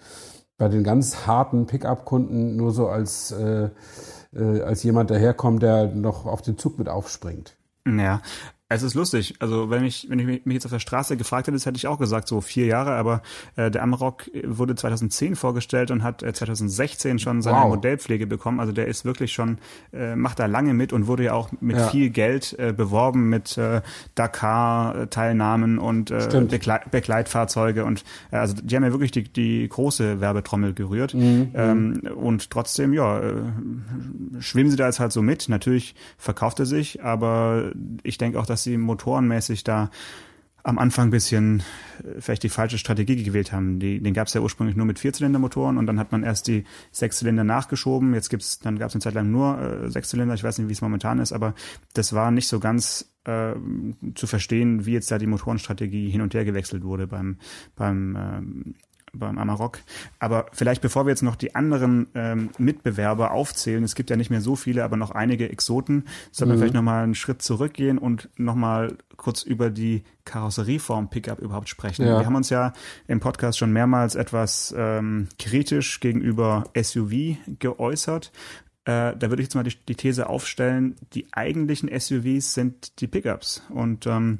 bei 0.58 0.68
den 0.68 0.84
ganz 0.84 1.26
harten 1.26 1.66
Pickup-Kunden 1.66 2.56
nur 2.56 2.72
so 2.72 2.88
als 2.88 3.30
äh, 3.30 3.70
äh, 4.34 4.60
als 4.62 4.82
jemand 4.82 5.10
daherkommt, 5.10 5.62
der 5.62 5.86
noch 5.86 6.26
auf 6.26 6.42
den 6.42 6.58
Zug 6.58 6.78
mit 6.78 6.88
aufspringt. 6.88 7.56
Ja, 7.86 8.20
es 8.70 8.82
ist 8.82 8.94
lustig. 8.94 9.34
Also 9.38 9.70
wenn 9.70 9.82
ich, 9.84 10.08
wenn 10.10 10.18
ich 10.18 10.44
mich 10.44 10.54
jetzt 10.54 10.66
auf 10.66 10.72
der 10.72 10.78
Straße 10.78 11.16
gefragt 11.16 11.46
hätte, 11.46 11.58
hätte 11.58 11.76
ich 11.76 11.86
auch 11.86 11.98
gesagt, 11.98 12.28
so 12.28 12.42
vier 12.42 12.66
Jahre, 12.66 12.92
aber 12.92 13.22
äh, 13.56 13.70
der 13.70 13.82
Amarok 13.82 14.30
wurde 14.44 14.74
2010 14.74 15.36
vorgestellt 15.36 15.90
und 15.90 16.02
hat 16.02 16.22
äh, 16.22 16.34
2016 16.34 17.18
schon 17.18 17.40
seine 17.40 17.58
wow. 17.58 17.68
Modellpflege 17.68 18.26
bekommen. 18.26 18.60
Also 18.60 18.72
der 18.72 18.86
ist 18.86 19.06
wirklich 19.06 19.32
schon, 19.32 19.58
äh, 19.92 20.14
macht 20.16 20.38
da 20.38 20.46
lange 20.46 20.74
mit 20.74 20.92
und 20.92 21.06
wurde 21.06 21.24
ja 21.24 21.32
auch 21.32 21.50
mit 21.60 21.78
ja. 21.78 21.88
viel 21.88 22.10
Geld 22.10 22.58
äh, 22.58 22.74
beworben 22.74 23.30
mit 23.30 23.56
äh, 23.56 23.80
Dakar-Teilnahmen 24.14 25.78
und 25.78 26.10
äh, 26.10 26.28
Begleit 26.48 26.90
Begleitfahrzeuge 26.90 27.84
und 27.84 28.04
äh, 28.30 28.36
also 28.36 28.54
die 28.62 28.76
haben 28.76 28.84
ja 28.84 28.92
wirklich 28.92 29.12
die, 29.12 29.24
die 29.24 29.66
große 29.66 30.20
Werbetrommel 30.20 30.74
gerührt. 30.74 31.14
Mhm. 31.14 31.52
Ähm, 31.54 32.02
und 32.16 32.50
trotzdem, 32.50 32.92
ja, 32.92 33.18
äh, 33.18 33.32
schwimmen 34.40 34.70
sie 34.70 34.76
da 34.76 34.86
jetzt 34.86 35.00
halt 35.00 35.12
so 35.12 35.22
mit. 35.22 35.48
Natürlich 35.48 35.94
verkauft 36.18 36.60
er 36.60 36.66
sich, 36.66 37.02
aber 37.02 37.72
ich 38.02 38.18
denke 38.18 38.38
auch, 38.38 38.46
dass 38.46 38.57
dass 38.58 38.64
sie 38.64 38.76
motorenmäßig 38.76 39.62
da 39.62 39.90
am 40.64 40.78
Anfang 40.78 41.08
ein 41.08 41.10
bisschen 41.10 41.62
äh, 42.02 42.20
vielleicht 42.20 42.42
die 42.42 42.48
falsche 42.48 42.76
Strategie 42.76 43.22
gewählt 43.22 43.52
haben. 43.52 43.78
Die, 43.78 44.00
den 44.00 44.14
gab 44.14 44.26
es 44.26 44.34
ja 44.34 44.40
ursprünglich 44.40 44.76
nur 44.76 44.84
mit 44.84 44.98
Vierzylindermotoren 44.98 45.78
und 45.78 45.86
dann 45.86 46.00
hat 46.00 46.10
man 46.10 46.24
erst 46.24 46.48
die 46.48 46.64
Sechszylinder 46.90 47.44
nachgeschoben. 47.44 48.14
Jetzt 48.14 48.30
gibt's, 48.30 48.58
dann 48.58 48.78
gab 48.78 48.88
es 48.88 48.96
eine 48.96 49.02
Zeit 49.02 49.14
lang 49.14 49.30
nur 49.30 49.60
äh, 49.60 49.90
Sechszylinder. 49.90 50.34
Ich 50.34 50.42
weiß 50.42 50.58
nicht, 50.58 50.68
wie 50.68 50.72
es 50.72 50.80
momentan 50.80 51.20
ist, 51.20 51.32
aber 51.32 51.54
das 51.94 52.12
war 52.12 52.32
nicht 52.32 52.48
so 52.48 52.58
ganz 52.58 53.14
äh, 53.24 53.54
zu 54.16 54.26
verstehen, 54.26 54.84
wie 54.84 54.92
jetzt 54.92 55.10
da 55.12 55.18
die 55.18 55.28
Motorenstrategie 55.28 56.10
hin 56.10 56.20
und 56.20 56.34
her 56.34 56.44
gewechselt 56.44 56.82
wurde 56.82 57.06
beim 57.06 57.36
beim 57.76 58.16
ähm, 58.16 58.74
beim 59.12 59.38
Amarok. 59.38 59.80
Aber 60.18 60.46
vielleicht 60.52 60.82
bevor 60.82 61.06
wir 61.06 61.10
jetzt 61.10 61.22
noch 61.22 61.36
die 61.36 61.54
anderen 61.54 62.08
ähm, 62.14 62.50
Mitbewerber 62.58 63.32
aufzählen, 63.32 63.84
es 63.84 63.94
gibt 63.94 64.10
ja 64.10 64.16
nicht 64.16 64.30
mehr 64.30 64.40
so 64.40 64.56
viele, 64.56 64.84
aber 64.84 64.96
noch 64.96 65.10
einige 65.10 65.50
Exoten, 65.50 66.04
sollten 66.30 66.50
mhm. 66.50 66.54
wir 66.54 66.58
vielleicht 66.58 66.74
nochmal 66.74 67.04
einen 67.04 67.14
Schritt 67.14 67.42
zurückgehen 67.42 67.98
und 67.98 68.28
nochmal 68.36 68.96
kurz 69.16 69.42
über 69.42 69.70
die 69.70 70.04
Karosserieform 70.24 71.10
Pickup 71.10 71.40
überhaupt 71.40 71.68
sprechen. 71.68 72.06
Ja. 72.06 72.18
Wir 72.18 72.26
haben 72.26 72.36
uns 72.36 72.50
ja 72.50 72.72
im 73.06 73.20
Podcast 73.20 73.58
schon 73.58 73.72
mehrmals 73.72 74.14
etwas 74.14 74.74
ähm, 74.76 75.28
kritisch 75.38 76.00
gegenüber 76.00 76.64
SUV 76.80 77.36
geäußert. 77.58 78.30
Äh, 78.84 79.16
da 79.16 79.28
würde 79.28 79.42
ich 79.42 79.48
jetzt 79.48 79.54
mal 79.54 79.64
die, 79.64 79.76
die, 79.86 79.94
These 79.94 80.28
aufstellen, 80.28 80.96
die 81.12 81.26
eigentlichen 81.32 81.90
SUVs 81.98 82.54
sind 82.54 83.00
die 83.00 83.06
Pickups. 83.06 83.62
Und 83.68 84.06
ähm, 84.06 84.38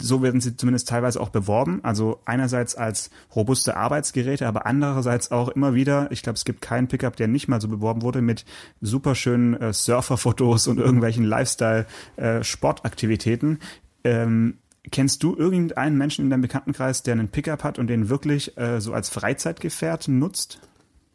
so 0.00 0.22
werden 0.22 0.40
sie 0.40 0.56
zumindest 0.56 0.88
teilweise 0.88 1.20
auch 1.20 1.30
beworben. 1.30 1.80
Also 1.82 2.20
einerseits 2.26 2.76
als 2.76 3.10
robuste 3.34 3.76
Arbeitsgeräte, 3.76 4.46
aber 4.46 4.66
andererseits 4.66 5.32
auch 5.32 5.48
immer 5.48 5.74
wieder, 5.74 6.12
ich 6.12 6.22
glaube, 6.22 6.36
es 6.36 6.44
gibt 6.44 6.60
keinen 6.60 6.86
Pickup, 6.88 7.16
der 7.16 7.28
nicht 7.28 7.48
mal 7.48 7.60
so 7.60 7.68
beworben 7.68 8.02
wurde 8.02 8.20
mit 8.20 8.44
superschönen 8.80 9.54
äh, 9.54 9.72
Surferfotos 9.72 10.68
und 10.68 10.78
irgendwelchen 10.78 11.24
Lifestyle-Sportaktivitäten. 11.24 13.58
Äh, 14.02 14.22
ähm, 14.22 14.58
kennst 14.90 15.22
du 15.22 15.36
irgendeinen 15.36 15.96
Menschen 15.96 16.24
in 16.24 16.30
deinem 16.30 16.42
Bekanntenkreis, 16.42 17.02
der 17.02 17.14
einen 17.14 17.28
Pickup 17.28 17.64
hat 17.64 17.78
und 17.78 17.86
den 17.86 18.08
wirklich 18.08 18.56
äh, 18.58 18.80
so 18.80 18.92
als 18.92 19.08
Freizeitgefährt 19.08 20.08
nutzt? 20.08 20.60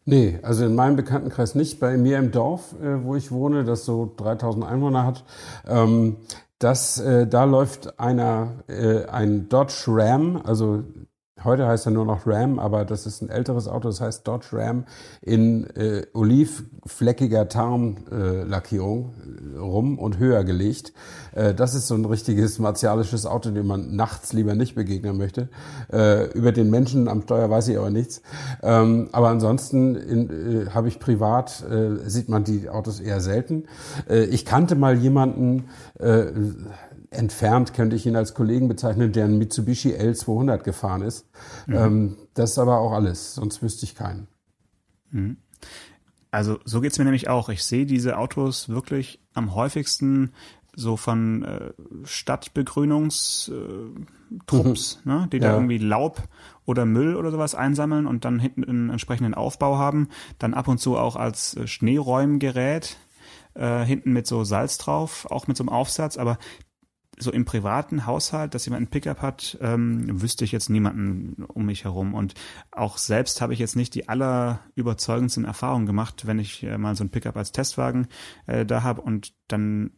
Nee, 0.05 0.39
also 0.43 0.65
in 0.65 0.75
meinem 0.75 0.95
Bekanntenkreis 0.95 1.55
nicht. 1.55 1.79
Bei 1.79 1.97
mir 1.97 2.19
im 2.19 2.31
Dorf, 2.31 2.75
äh, 2.81 3.03
wo 3.03 3.15
ich 3.15 3.31
wohne, 3.31 3.63
das 3.63 3.85
so 3.85 4.13
3000 4.17 4.65
Einwohner 4.65 5.05
hat, 5.05 5.23
ähm, 5.67 6.17
das, 6.65 6.99
äh, 6.99 7.27
da 7.27 7.43
läuft 7.43 7.99
einer, 7.99 8.63
äh, 8.67 9.05
ein 9.05 9.47
Dodge 9.49 9.85
Ram, 9.85 10.41
also 10.43 10.83
Heute 11.45 11.67
heißt 11.67 11.85
er 11.85 11.91
nur 11.91 12.05
noch 12.05 12.25
Ram, 12.25 12.57
aber 12.57 12.85
das 12.85 13.05
ist 13.05 13.21
ein 13.21 13.29
älteres 13.29 13.67
Auto, 13.67 13.87
das 13.87 14.01
heißt 14.01 14.27
Dodge 14.27 14.47
Ram 14.53 14.85
in 15.21 15.67
äh, 15.75 16.07
olivfleckiger 16.13 17.47
Tarnlackierung 17.47 19.13
äh, 19.53 19.59
rum 19.59 19.99
und 19.99 20.17
höher 20.17 20.43
gelegt. 20.43 20.91
Äh, 21.33 21.53
das 21.53 21.75
ist 21.75 21.87
so 21.87 21.93
ein 21.93 22.05
richtiges 22.05 22.57
martialisches 22.57 23.27
Auto, 23.27 23.51
dem 23.51 23.67
man 23.67 23.95
nachts 23.95 24.33
lieber 24.33 24.55
nicht 24.55 24.73
begegnen 24.73 25.17
möchte. 25.17 25.49
Äh, 25.93 26.31
über 26.31 26.51
den 26.51 26.71
Menschen 26.71 27.07
am 27.07 27.21
Steuer 27.21 27.49
weiß 27.49 27.67
ich 27.67 27.77
aber 27.77 27.91
nichts. 27.91 28.23
Ähm, 28.63 29.09
aber 29.11 29.29
ansonsten 29.29 30.65
äh, 30.65 30.69
habe 30.71 30.87
ich 30.87 30.99
privat, 30.99 31.63
äh, 31.69 32.09
sieht 32.09 32.27
man 32.27 32.43
die 32.43 32.69
Autos 32.69 32.99
eher 32.99 33.21
selten. 33.21 33.65
Äh, 34.09 34.23
ich 34.25 34.45
kannte 34.45 34.75
mal 34.75 34.97
jemanden, 34.97 35.65
äh, 35.99 36.25
entfernt 37.11 37.73
könnte 37.73 37.95
ich 37.95 38.05
ihn 38.05 38.15
als 38.15 38.33
Kollegen 38.33 38.67
bezeichnen, 38.67 39.11
der 39.11 39.25
ein 39.25 39.37
Mitsubishi 39.37 39.93
L200 39.93 40.59
gefahren 40.59 41.01
ist. 41.01 41.27
Mhm. 41.67 41.75
Ähm, 41.75 42.17
das 42.33 42.51
ist 42.51 42.59
aber 42.59 42.79
auch 42.79 42.91
alles, 42.91 43.35
sonst 43.35 43.61
wüsste 43.61 43.85
ich 43.85 43.95
keinen. 43.95 44.27
Mhm. 45.11 45.37
Also 46.31 46.59
so 46.65 46.81
geht's 46.81 46.97
mir 46.97 47.05
nämlich 47.05 47.29
auch. 47.29 47.49
Ich 47.49 47.63
sehe 47.63 47.85
diese 47.85 48.17
Autos 48.17 48.67
wirklich 48.67 49.21
am 49.33 49.55
häufigsten 49.55 50.33
so 50.75 50.97
von 50.97 51.43
äh, 51.43 51.71
Stadtbegrünungstrupps, 52.03 54.99
mhm. 55.05 55.11
ne, 55.11 55.29
die 55.31 55.37
ja. 55.37 55.43
da 55.43 55.53
irgendwie 55.53 55.77
Laub 55.77 56.21
oder 56.65 56.85
Müll 56.85 57.15
oder 57.15 57.31
sowas 57.31 57.55
einsammeln 57.55 58.05
und 58.05 58.25
dann 58.25 58.39
hinten 58.39 58.65
einen 58.65 58.89
entsprechenden 58.89 59.33
Aufbau 59.33 59.77
haben, 59.77 60.09
dann 60.37 60.53
ab 60.53 60.67
und 60.67 60.79
zu 60.79 60.97
auch 60.97 61.15
als 61.15 61.55
äh, 61.55 61.67
Schneeräumgerät 61.67 62.97
äh, 63.53 63.85
hinten 63.85 64.11
mit 64.11 64.27
so 64.27 64.43
Salz 64.43 64.77
drauf, 64.77 65.25
auch 65.29 65.47
mit 65.47 65.55
so 65.57 65.63
einem 65.63 65.69
Aufsatz, 65.69 66.17
aber 66.17 66.37
so 67.17 67.31
im 67.31 67.45
privaten 67.45 68.05
Haushalt, 68.05 68.53
dass 68.53 68.65
jemand 68.65 68.83
ein 68.83 68.89
Pickup 68.89 69.21
hat, 69.21 69.57
ähm, 69.61 70.21
wüsste 70.21 70.43
ich 70.43 70.51
jetzt 70.51 70.69
niemanden 70.69 71.43
um 71.45 71.65
mich 71.65 71.83
herum. 71.83 72.13
Und 72.13 72.33
auch 72.71 72.97
selbst 72.97 73.41
habe 73.41 73.53
ich 73.53 73.59
jetzt 73.59 73.75
nicht 73.75 73.95
die 73.95 74.09
allerüberzeugendsten 74.09 75.45
Erfahrungen 75.45 75.85
gemacht, 75.85 76.27
wenn 76.27 76.39
ich 76.39 76.63
äh, 76.63 76.77
mal 76.77 76.95
so 76.95 77.03
ein 77.03 77.09
Pickup 77.09 77.37
als 77.37 77.51
Testwagen 77.51 78.07
äh, 78.47 78.65
da 78.65 78.83
habe 78.83 79.01
und 79.01 79.33
dann 79.47 79.91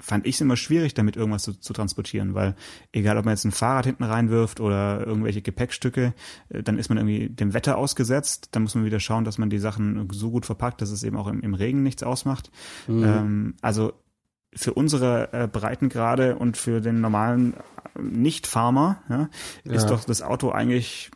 fand 0.00 0.26
ich 0.26 0.36
es 0.36 0.40
immer 0.40 0.56
schwierig, 0.56 0.94
damit 0.94 1.16
irgendwas 1.16 1.42
zu, 1.42 1.52
zu, 1.52 1.72
transportieren, 1.72 2.34
weil 2.34 2.54
egal, 2.92 3.18
ob 3.18 3.24
man 3.24 3.32
jetzt 3.32 3.44
ein 3.44 3.52
Fahrrad 3.52 3.86
hinten 3.86 4.04
reinwirft 4.04 4.60
oder 4.60 5.06
irgendwelche 5.06 5.42
Gepäckstücke, 5.42 6.14
äh, 6.48 6.62
dann 6.62 6.78
ist 6.78 6.88
man 6.88 6.98
irgendwie 6.98 7.28
dem 7.28 7.54
Wetter 7.54 7.76
ausgesetzt. 7.76 8.48
Dann 8.52 8.62
muss 8.62 8.74
man 8.74 8.84
wieder 8.84 9.00
schauen, 9.00 9.24
dass 9.24 9.38
man 9.38 9.50
die 9.50 9.58
Sachen 9.58 10.08
so 10.12 10.30
gut 10.30 10.46
verpackt, 10.46 10.80
dass 10.80 10.90
es 10.90 11.02
eben 11.02 11.16
auch 11.16 11.26
im, 11.26 11.40
im 11.40 11.54
Regen 11.54 11.82
nichts 11.82 12.02
ausmacht. 12.02 12.50
Mhm. 12.88 13.04
Ähm, 13.04 13.54
also 13.60 13.92
für 14.54 14.74
unsere 14.74 15.32
äh, 15.32 15.48
Breitengrade 15.48 16.36
und 16.36 16.56
für 16.56 16.80
den 16.80 17.00
normalen 17.00 17.54
äh, 17.54 18.02
Nicht-Farmer 18.02 19.02
ja, 19.08 19.28
ist 19.64 19.84
ja. 19.84 19.88
doch 19.88 20.04
das 20.04 20.22
Auto 20.22 20.50
eigentlich 20.50 21.10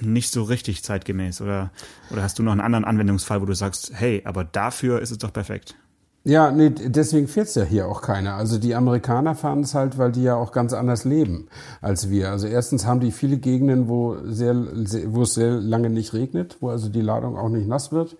nicht 0.00 0.30
so 0.30 0.42
richtig 0.42 0.82
zeitgemäß 0.82 1.40
oder 1.40 1.70
oder 2.10 2.22
hast 2.22 2.38
du 2.38 2.42
noch 2.42 2.52
einen 2.52 2.60
anderen 2.60 2.84
Anwendungsfall, 2.84 3.40
wo 3.40 3.46
du 3.46 3.54
sagst, 3.54 3.92
hey, 3.94 4.22
aber 4.24 4.44
dafür 4.44 5.00
ist 5.00 5.10
es 5.10 5.18
doch 5.18 5.32
perfekt? 5.32 5.76
Ja, 6.24 6.52
nee, 6.52 6.70
deswegen 6.70 7.26
fährt's 7.26 7.56
ja 7.56 7.64
hier 7.64 7.88
auch 7.88 8.00
keiner. 8.00 8.34
Also 8.34 8.58
die 8.58 8.76
Amerikaner 8.76 9.34
fahren 9.34 9.62
es 9.62 9.74
halt, 9.74 9.98
weil 9.98 10.12
die 10.12 10.22
ja 10.22 10.36
auch 10.36 10.52
ganz 10.52 10.72
anders 10.72 11.04
leben 11.04 11.48
als 11.80 12.10
wir. 12.10 12.30
Also 12.30 12.46
erstens 12.46 12.86
haben 12.86 13.00
die 13.00 13.10
viele 13.10 13.38
Gegenden, 13.38 13.88
wo 13.88 14.16
sehr, 14.24 14.54
wo 14.54 15.22
es 15.22 15.34
sehr 15.34 15.50
lange 15.50 15.90
nicht 15.90 16.14
regnet, 16.14 16.58
wo 16.60 16.68
also 16.68 16.88
die 16.88 17.00
Ladung 17.00 17.36
auch 17.36 17.48
nicht 17.48 17.66
nass 17.66 17.90
wird. 17.90 18.16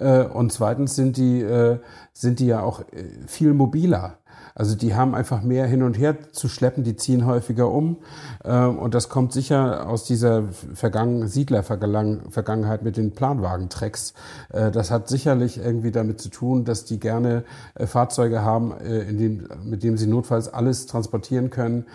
Äh, 0.00 0.24
und 0.24 0.52
zweitens 0.52 0.96
sind 0.96 1.16
die, 1.16 1.42
äh, 1.42 1.78
sind 2.12 2.40
die 2.40 2.46
ja 2.46 2.60
auch 2.60 2.80
äh, 2.80 3.04
viel 3.28 3.54
mobiler. 3.54 4.18
Also 4.54 4.76
die 4.76 4.94
haben 4.94 5.14
einfach 5.14 5.42
mehr 5.42 5.66
hin 5.66 5.82
und 5.82 5.98
her 5.98 6.32
zu 6.32 6.48
schleppen, 6.48 6.84
die 6.84 6.96
ziehen 6.96 7.26
häufiger 7.26 7.70
um. 7.70 7.98
Ähm, 8.44 8.78
und 8.78 8.94
das 8.94 9.08
kommt 9.08 9.32
sicher 9.32 9.88
aus 9.88 10.04
dieser 10.04 10.44
Vergangen 10.74 11.26
Siedler-Vergangenheit 11.26 12.82
mit 12.82 12.96
den 12.96 13.12
Planwagentrecks. 13.12 14.14
Äh, 14.52 14.70
das 14.70 14.90
hat 14.90 15.08
sicherlich 15.08 15.58
irgendwie 15.58 15.90
damit 15.90 16.20
zu 16.20 16.28
tun, 16.28 16.64
dass 16.64 16.84
die 16.84 17.00
gerne 17.00 17.44
äh, 17.74 17.86
Fahrzeuge 17.86 18.42
haben, 18.42 18.72
äh, 18.80 19.12
dem, 19.12 19.48
mit 19.64 19.82
dem 19.82 19.96
sie 19.96 20.06
notfalls 20.06 20.52
alles 20.52 20.86
transportieren 20.86 21.50
können 21.50 21.86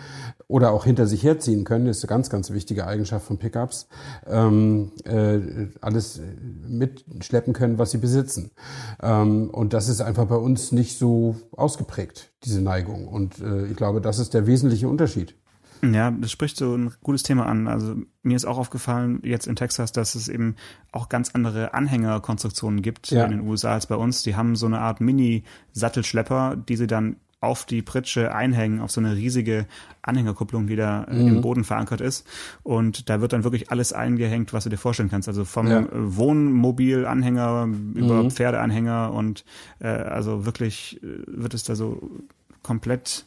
oder 0.46 0.72
auch 0.72 0.84
hinter 0.84 1.06
sich 1.06 1.22
herziehen 1.22 1.64
können. 1.64 1.86
Das 1.86 1.98
ist 1.98 2.04
eine 2.04 2.08
ganz, 2.08 2.28
ganz 2.28 2.50
wichtige 2.50 2.86
Eigenschaft 2.86 3.26
von 3.26 3.38
Pickups. 3.38 3.88
Ähm, 4.26 4.92
alles 5.80 6.20
mitschleppen 6.66 7.52
können, 7.52 7.78
was 7.78 7.92
sie 7.92 7.98
besitzen. 7.98 8.50
Ähm, 9.02 9.50
und 9.50 9.72
das 9.72 9.88
ist 9.88 10.00
einfach 10.00 10.26
bei 10.26 10.36
uns 10.36 10.72
nicht 10.72 10.98
so 10.98 11.36
ausgeprägt 11.52 12.29
diese 12.44 12.60
Neigung. 12.60 13.08
Und 13.08 13.40
äh, 13.40 13.66
ich 13.66 13.76
glaube, 13.76 14.00
das 14.00 14.18
ist 14.18 14.34
der 14.34 14.46
wesentliche 14.46 14.88
Unterschied. 14.88 15.34
Ja, 15.82 16.10
das 16.10 16.30
spricht 16.30 16.56
so 16.56 16.76
ein 16.76 16.92
gutes 17.02 17.22
Thema 17.22 17.46
an. 17.46 17.66
Also 17.66 17.96
mir 18.22 18.36
ist 18.36 18.44
auch 18.44 18.58
aufgefallen 18.58 19.20
jetzt 19.24 19.46
in 19.46 19.56
Texas, 19.56 19.92
dass 19.92 20.14
es 20.14 20.28
eben 20.28 20.56
auch 20.92 21.08
ganz 21.08 21.30
andere 21.34 21.72
Anhängerkonstruktionen 21.72 22.82
gibt 22.82 23.10
ja. 23.10 23.24
in 23.24 23.30
den 23.30 23.40
USA 23.48 23.72
als 23.72 23.86
bei 23.86 23.94
uns. 23.94 24.22
Die 24.22 24.36
haben 24.36 24.56
so 24.56 24.66
eine 24.66 24.80
Art 24.80 25.00
Mini-Sattelschlepper, 25.00 26.56
die 26.56 26.76
sie 26.76 26.86
dann 26.86 27.16
auf 27.40 27.64
die 27.64 27.80
Pritsche 27.80 28.34
einhängen, 28.34 28.80
auf 28.80 28.90
so 28.90 29.00
eine 29.00 29.16
riesige 29.16 29.66
Anhängerkupplung, 30.02 30.66
die 30.66 30.76
da 30.76 31.04
äh, 31.04 31.14
mhm. 31.14 31.28
im 31.28 31.40
Boden 31.40 31.64
verankert 31.64 32.00
ist. 32.00 32.26
Und 32.62 33.08
da 33.08 33.20
wird 33.20 33.32
dann 33.32 33.44
wirklich 33.44 33.70
alles 33.70 33.92
eingehängt, 33.92 34.52
was 34.52 34.64
du 34.64 34.70
dir 34.70 34.76
vorstellen 34.76 35.10
kannst. 35.10 35.28
Also 35.28 35.44
vom 35.44 35.66
ja. 35.66 35.86
Wohnmobilanhänger 35.90 37.68
über 37.94 38.22
mhm. 38.22 38.30
Pferdeanhänger 38.30 39.12
und 39.12 39.44
äh, 39.78 39.88
also 39.88 40.44
wirklich 40.44 41.00
äh, 41.02 41.06
wird 41.26 41.54
es 41.54 41.64
da 41.64 41.74
so 41.74 42.10
komplett 42.62 43.24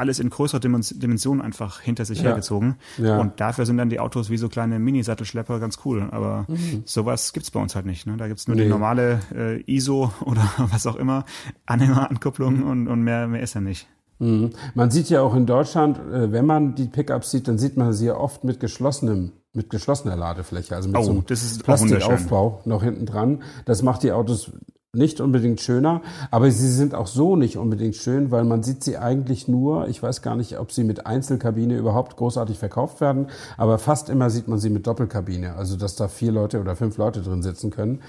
alles 0.00 0.18
in 0.18 0.30
größerer 0.30 0.60
Dimension 0.60 1.40
einfach 1.40 1.80
hinter 1.80 2.04
sich 2.04 2.18
ja. 2.18 2.24
hergezogen. 2.24 2.76
Ja. 2.98 3.18
Und 3.18 3.38
dafür 3.40 3.66
sind 3.66 3.76
dann 3.76 3.90
die 3.90 4.00
Autos 4.00 4.30
wie 4.30 4.36
so 4.36 4.48
kleine 4.48 4.78
Mini-Sattelschlepper 4.78 5.60
ganz 5.60 5.78
cool. 5.84 6.08
Aber 6.10 6.46
mhm. 6.48 6.82
sowas 6.84 7.32
gibt's 7.32 7.50
bei 7.50 7.60
uns 7.60 7.76
halt 7.76 7.86
nicht. 7.86 8.06
Ne? 8.06 8.16
Da 8.16 8.26
gibt's 8.26 8.48
nur 8.48 8.56
nee. 8.56 8.64
die 8.64 8.68
normale 8.68 9.20
äh, 9.32 9.62
ISO 9.72 10.12
oder 10.24 10.42
was 10.56 10.86
auch 10.86 10.96
immer, 10.96 11.24
Anhängerankupplung 11.66 12.64
und, 12.64 12.88
und 12.88 13.02
mehr, 13.02 13.28
mehr 13.28 13.42
ist 13.42 13.54
ja 13.54 13.60
nicht. 13.60 13.86
Mhm. 14.18 14.50
Man 14.74 14.90
sieht 14.90 15.10
ja 15.10 15.22
auch 15.22 15.34
in 15.34 15.46
Deutschland, 15.46 15.98
äh, 15.98 16.32
wenn 16.32 16.46
man 16.46 16.74
die 16.74 16.86
Pickups 16.86 17.30
sieht, 17.30 17.46
dann 17.46 17.58
sieht 17.58 17.76
man 17.76 17.92
sie 17.92 18.06
ja 18.06 18.16
oft 18.16 18.44
mit 18.44 18.58
geschlossenem 18.58 19.32
mit 19.52 19.68
geschlossener 19.68 20.14
Ladefläche, 20.14 20.76
also 20.76 20.88
mit 20.88 20.98
oh, 20.98 21.02
so 21.02 21.10
einem 21.10 21.24
Plastikaufbau 21.24 22.60
noch 22.64 22.84
hinten 22.84 23.04
dran. 23.04 23.42
Das 23.64 23.82
macht 23.82 24.04
die 24.04 24.12
Autos 24.12 24.52
nicht 24.92 25.20
unbedingt 25.20 25.60
schöner, 25.60 26.02
aber 26.32 26.50
sie 26.50 26.68
sind 26.68 26.96
auch 26.96 27.06
so 27.06 27.36
nicht 27.36 27.56
unbedingt 27.56 27.94
schön, 27.94 28.32
weil 28.32 28.42
man 28.42 28.64
sieht 28.64 28.82
sie 28.82 28.98
eigentlich 28.98 29.46
nur, 29.46 29.86
ich 29.86 30.02
weiß 30.02 30.20
gar 30.20 30.34
nicht, 30.34 30.58
ob 30.58 30.72
sie 30.72 30.82
mit 30.82 31.06
Einzelkabine 31.06 31.76
überhaupt 31.76 32.16
großartig 32.16 32.58
verkauft 32.58 33.00
werden, 33.00 33.28
aber 33.56 33.78
fast 33.78 34.10
immer 34.10 34.30
sieht 34.30 34.48
man 34.48 34.58
sie 34.58 34.68
mit 34.68 34.88
Doppelkabine, 34.88 35.54
also 35.54 35.76
dass 35.76 35.94
da 35.94 36.08
vier 36.08 36.32
Leute 36.32 36.60
oder 36.60 36.74
fünf 36.74 36.96
Leute 36.96 37.22
drin 37.22 37.40
sitzen 37.40 37.70
können. 37.70 38.00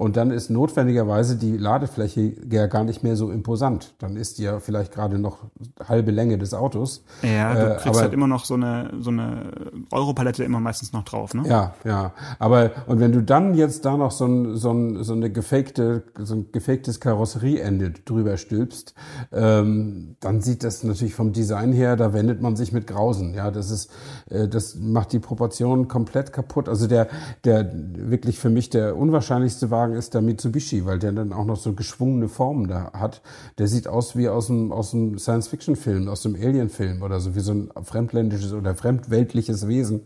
Und 0.00 0.16
dann 0.16 0.30
ist 0.30 0.48
notwendigerweise 0.48 1.36
die 1.36 1.58
Ladefläche 1.58 2.32
ja 2.50 2.68
gar 2.68 2.84
nicht 2.84 3.02
mehr 3.02 3.16
so 3.16 3.30
imposant. 3.30 3.92
Dann 3.98 4.16
ist 4.16 4.38
die 4.38 4.44
ja 4.44 4.58
vielleicht 4.58 4.94
gerade 4.94 5.18
noch 5.18 5.40
halbe 5.86 6.10
Länge 6.10 6.38
des 6.38 6.54
Autos. 6.54 7.04
Ja, 7.20 7.52
du 7.52 7.60
äh, 7.60 7.70
kriegst 7.72 7.88
aber, 7.88 8.00
halt 8.00 8.14
immer 8.14 8.26
noch 8.26 8.46
so 8.46 8.54
eine, 8.54 8.94
so 8.98 9.10
eine 9.10 9.52
Europalette 9.90 10.42
immer 10.42 10.58
meistens 10.58 10.94
noch 10.94 11.04
drauf, 11.04 11.34
ne? 11.34 11.42
Ja, 11.46 11.74
ja. 11.84 12.14
Aber, 12.38 12.70
und 12.86 12.98
wenn 12.98 13.12
du 13.12 13.22
dann 13.22 13.52
jetzt 13.52 13.84
da 13.84 13.98
noch 13.98 14.10
so, 14.10 14.24
ein, 14.24 14.56
so, 14.56 14.72
ein, 14.72 15.04
so 15.04 15.12
eine 15.12 15.28
gefakte, 15.28 16.04
so 16.18 16.34
ein 16.34 16.50
gefaktes 16.50 16.98
Karosserieende 17.00 17.90
drüber 17.90 18.38
stülpst, 18.38 18.94
ähm, 19.32 20.16
dann 20.20 20.40
sieht 20.40 20.64
das 20.64 20.82
natürlich 20.82 21.14
vom 21.14 21.34
Design 21.34 21.72
her, 21.72 21.96
da 21.96 22.14
wendet 22.14 22.40
man 22.40 22.56
sich 22.56 22.72
mit 22.72 22.86
Grausen. 22.86 23.34
Ja, 23.34 23.50
das 23.50 23.70
ist, 23.70 23.90
äh, 24.30 24.48
das 24.48 24.76
macht 24.76 25.12
die 25.12 25.18
Proportionen 25.18 25.88
komplett 25.88 26.32
kaputt. 26.32 26.70
Also 26.70 26.86
der, 26.86 27.08
der 27.44 27.70
wirklich 27.74 28.38
für 28.38 28.48
mich 28.48 28.70
der 28.70 28.96
unwahrscheinlichste 28.96 29.70
Wagen 29.70 29.89
ist 29.94 30.14
der 30.14 30.22
Mitsubishi, 30.22 30.84
weil 30.86 30.98
der 30.98 31.12
dann 31.12 31.32
auch 31.32 31.44
noch 31.44 31.56
so 31.56 31.72
geschwungene 31.72 32.28
Formen 32.28 32.68
da 32.68 32.92
hat. 32.92 33.22
Der 33.58 33.66
sieht 33.66 33.88
aus 33.88 34.16
wie 34.16 34.28
aus 34.28 34.50
einem, 34.50 34.72
aus 34.72 34.94
einem 34.94 35.18
Science-Fiction-Film, 35.18 36.08
aus 36.08 36.24
einem 36.24 36.36
Alien-Film 36.36 37.02
oder 37.02 37.20
so, 37.20 37.34
wie 37.34 37.40
so 37.40 37.52
ein 37.52 37.70
fremdländisches 37.82 38.52
oder 38.52 38.74
fremdweltliches 38.74 39.68
Wesen. 39.68 40.02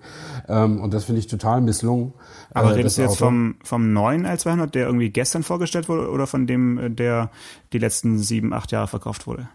Ähm, 0.48 0.80
und 0.80 0.94
das 0.94 1.04
finde 1.04 1.20
ich 1.20 1.26
total 1.26 1.60
misslungen. 1.60 2.12
Aber 2.52 2.70
äh, 2.70 2.74
redest 2.74 2.98
du 2.98 3.02
jetzt 3.02 3.18
vom, 3.18 3.56
vom 3.62 3.92
neuen 3.92 4.26
L200, 4.26 4.66
der 4.70 4.86
irgendwie 4.86 5.10
gestern 5.10 5.42
vorgestellt 5.42 5.88
wurde, 5.88 6.10
oder 6.10 6.26
von 6.26 6.46
dem, 6.46 6.78
äh, 6.78 6.90
der 6.90 7.30
die 7.72 7.78
letzten 7.78 8.18
sieben, 8.18 8.52
acht 8.52 8.72
Jahre 8.72 8.88
verkauft 8.88 9.26
wurde? 9.26 9.48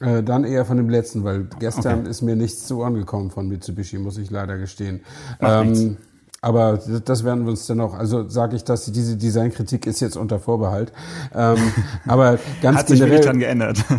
Äh, 0.00 0.22
dann 0.22 0.44
eher 0.44 0.64
von 0.64 0.76
dem 0.76 0.88
letzten, 0.88 1.22
weil 1.22 1.48
gestern 1.60 2.00
okay. 2.00 2.10
ist 2.10 2.22
mir 2.22 2.34
nichts 2.34 2.66
zu 2.66 2.78
Ohren 2.78 2.94
gekommen 2.94 3.30
von 3.30 3.48
Mitsubishi, 3.48 3.98
muss 3.98 4.18
ich 4.18 4.30
leider 4.30 4.58
gestehen. 4.58 5.02
Ähm, 5.40 5.96
aber 6.44 6.78
das 7.04 7.24
werden 7.24 7.44
wir 7.44 7.50
uns 7.50 7.66
dann 7.66 7.80
auch, 7.80 7.94
also 7.94 8.28
sage 8.28 8.54
ich, 8.56 8.64
dass 8.64 8.84
diese 8.92 9.16
Designkritik 9.16 9.86
ist 9.86 10.00
jetzt 10.00 10.16
unter 10.16 10.38
Vorbehalt. 10.38 10.92
Ähm, 11.34 11.56
aber 12.06 12.38
ganz 12.60 12.78
Hat 12.78 12.86
generell. 12.88 13.10
Hat 13.10 13.16
sich 13.16 13.26
dran 13.26 13.38
geändert. 13.38 13.84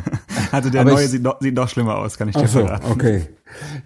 Also 0.52 0.70
der 0.70 0.86
neue 0.86 1.04
ich- 1.04 1.10
sieht, 1.10 1.24
noch, 1.24 1.42
sieht 1.42 1.56
noch 1.56 1.68
schlimmer 1.68 1.98
aus, 1.98 2.18
kann 2.18 2.30
ich 2.30 2.36
dir 2.36 2.48
so, 2.48 2.60
verraten. 2.60 2.90
okay. 2.90 3.28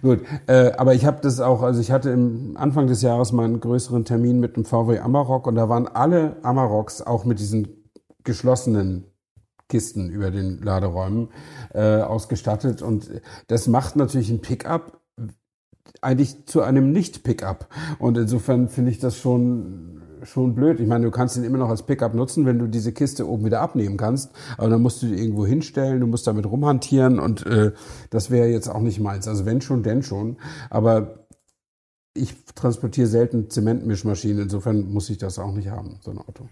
Gut. 0.02 0.20
Äh, 0.46 0.72
aber 0.76 0.94
ich 0.94 1.04
habe 1.04 1.20
das 1.20 1.40
auch, 1.40 1.62
also 1.62 1.80
ich 1.80 1.90
hatte 1.90 2.10
im 2.10 2.56
Anfang 2.56 2.86
des 2.86 3.02
Jahres 3.02 3.32
mal 3.32 3.44
einen 3.44 3.58
größeren 3.58 4.04
Termin 4.04 4.38
mit 4.38 4.56
dem 4.56 4.64
VW 4.64 5.00
Amarok 5.00 5.48
und 5.48 5.56
da 5.56 5.68
waren 5.68 5.88
alle 5.88 6.36
Amaroks 6.42 7.02
auch 7.02 7.24
mit 7.24 7.40
diesen 7.40 7.68
geschlossenen 8.22 9.06
Kisten 9.68 10.10
über 10.10 10.30
den 10.30 10.62
Laderäumen 10.62 11.30
äh, 11.74 12.02
ausgestattet. 12.02 12.82
Und 12.82 13.10
das 13.48 13.66
macht 13.66 13.96
natürlich 13.96 14.30
ein 14.30 14.40
Pickup 14.40 14.99
eigentlich 16.00 16.46
zu 16.46 16.62
einem 16.62 16.92
Nicht-Pickup. 16.92 17.68
Und 17.98 18.16
insofern 18.16 18.68
finde 18.68 18.90
ich 18.90 18.98
das 18.98 19.16
schon, 19.16 20.02
schon 20.22 20.54
blöd. 20.54 20.80
Ich 20.80 20.86
meine, 20.86 21.04
du 21.04 21.10
kannst 21.10 21.36
ihn 21.36 21.44
immer 21.44 21.58
noch 21.58 21.68
als 21.68 21.84
Pickup 21.84 22.14
nutzen, 22.14 22.46
wenn 22.46 22.58
du 22.58 22.66
diese 22.66 22.92
Kiste 22.92 23.28
oben 23.28 23.44
wieder 23.44 23.60
abnehmen 23.60 23.96
kannst. 23.96 24.30
Aber 24.58 24.68
dann 24.68 24.82
musst 24.82 25.02
du 25.02 25.06
die 25.06 25.20
irgendwo 25.20 25.46
hinstellen, 25.46 26.00
du 26.00 26.06
musst 26.06 26.26
damit 26.26 26.46
rumhantieren 26.46 27.18
und 27.18 27.46
äh, 27.46 27.72
das 28.10 28.30
wäre 28.30 28.48
jetzt 28.48 28.68
auch 28.68 28.80
nicht 28.80 29.00
meins. 29.00 29.28
Also 29.28 29.46
wenn 29.46 29.60
schon, 29.60 29.82
denn 29.82 30.02
schon. 30.02 30.36
Aber 30.68 31.26
ich 32.14 32.34
transportiere 32.54 33.06
selten 33.06 33.50
Zementmischmaschinen, 33.50 34.42
insofern 34.42 34.90
muss 34.92 35.10
ich 35.10 35.18
das 35.18 35.38
auch 35.38 35.52
nicht 35.52 35.68
haben, 35.68 35.98
so 36.00 36.10
ein 36.10 36.18
Auto. 36.18 36.48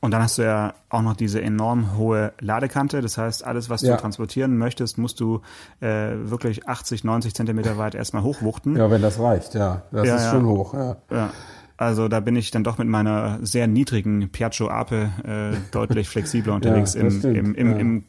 Und 0.00 0.10
dann 0.12 0.22
hast 0.22 0.38
du 0.38 0.42
ja 0.42 0.74
auch 0.88 1.02
noch 1.02 1.16
diese 1.16 1.40
enorm 1.42 1.96
hohe 1.96 2.32
Ladekante. 2.40 3.00
Das 3.00 3.18
heißt, 3.18 3.44
alles, 3.44 3.70
was 3.70 3.82
Ja. 3.82 3.96
du 3.96 4.00
transportieren 4.00 4.56
möchtest, 4.58 4.98
musst 4.98 5.20
du 5.20 5.40
äh, 5.80 5.86
wirklich 6.16 6.68
80, 6.68 7.04
90 7.04 7.34
Zentimeter 7.34 7.78
weit 7.78 7.94
erstmal 7.94 8.22
hochwuchten. 8.22 8.76
Ja, 8.76 8.90
wenn 8.90 9.02
das 9.02 9.18
reicht, 9.18 9.54
ja. 9.54 9.82
Das 9.92 10.06
Ja, 10.06 10.16
ist 10.16 10.24
ja. 10.24 10.30
schon 10.30 10.46
hoch, 10.46 10.74
ja. 10.74 10.96
Also 11.78 12.08
da 12.08 12.20
bin 12.20 12.36
ich 12.36 12.50
dann 12.50 12.64
doch 12.64 12.78
mit 12.78 12.88
meiner 12.88 13.38
sehr 13.42 13.66
niedrigen 13.66 14.30
Piaggio 14.30 14.68
Ape 14.70 15.10
äh, 15.24 15.56
deutlich 15.72 16.08
flexibler 16.08 16.54
unterwegs 16.54 16.94
im, 16.94 17.10
stimmt, 17.10 17.36
im, 17.36 17.54
im, 17.54 17.76
im 17.78 18.04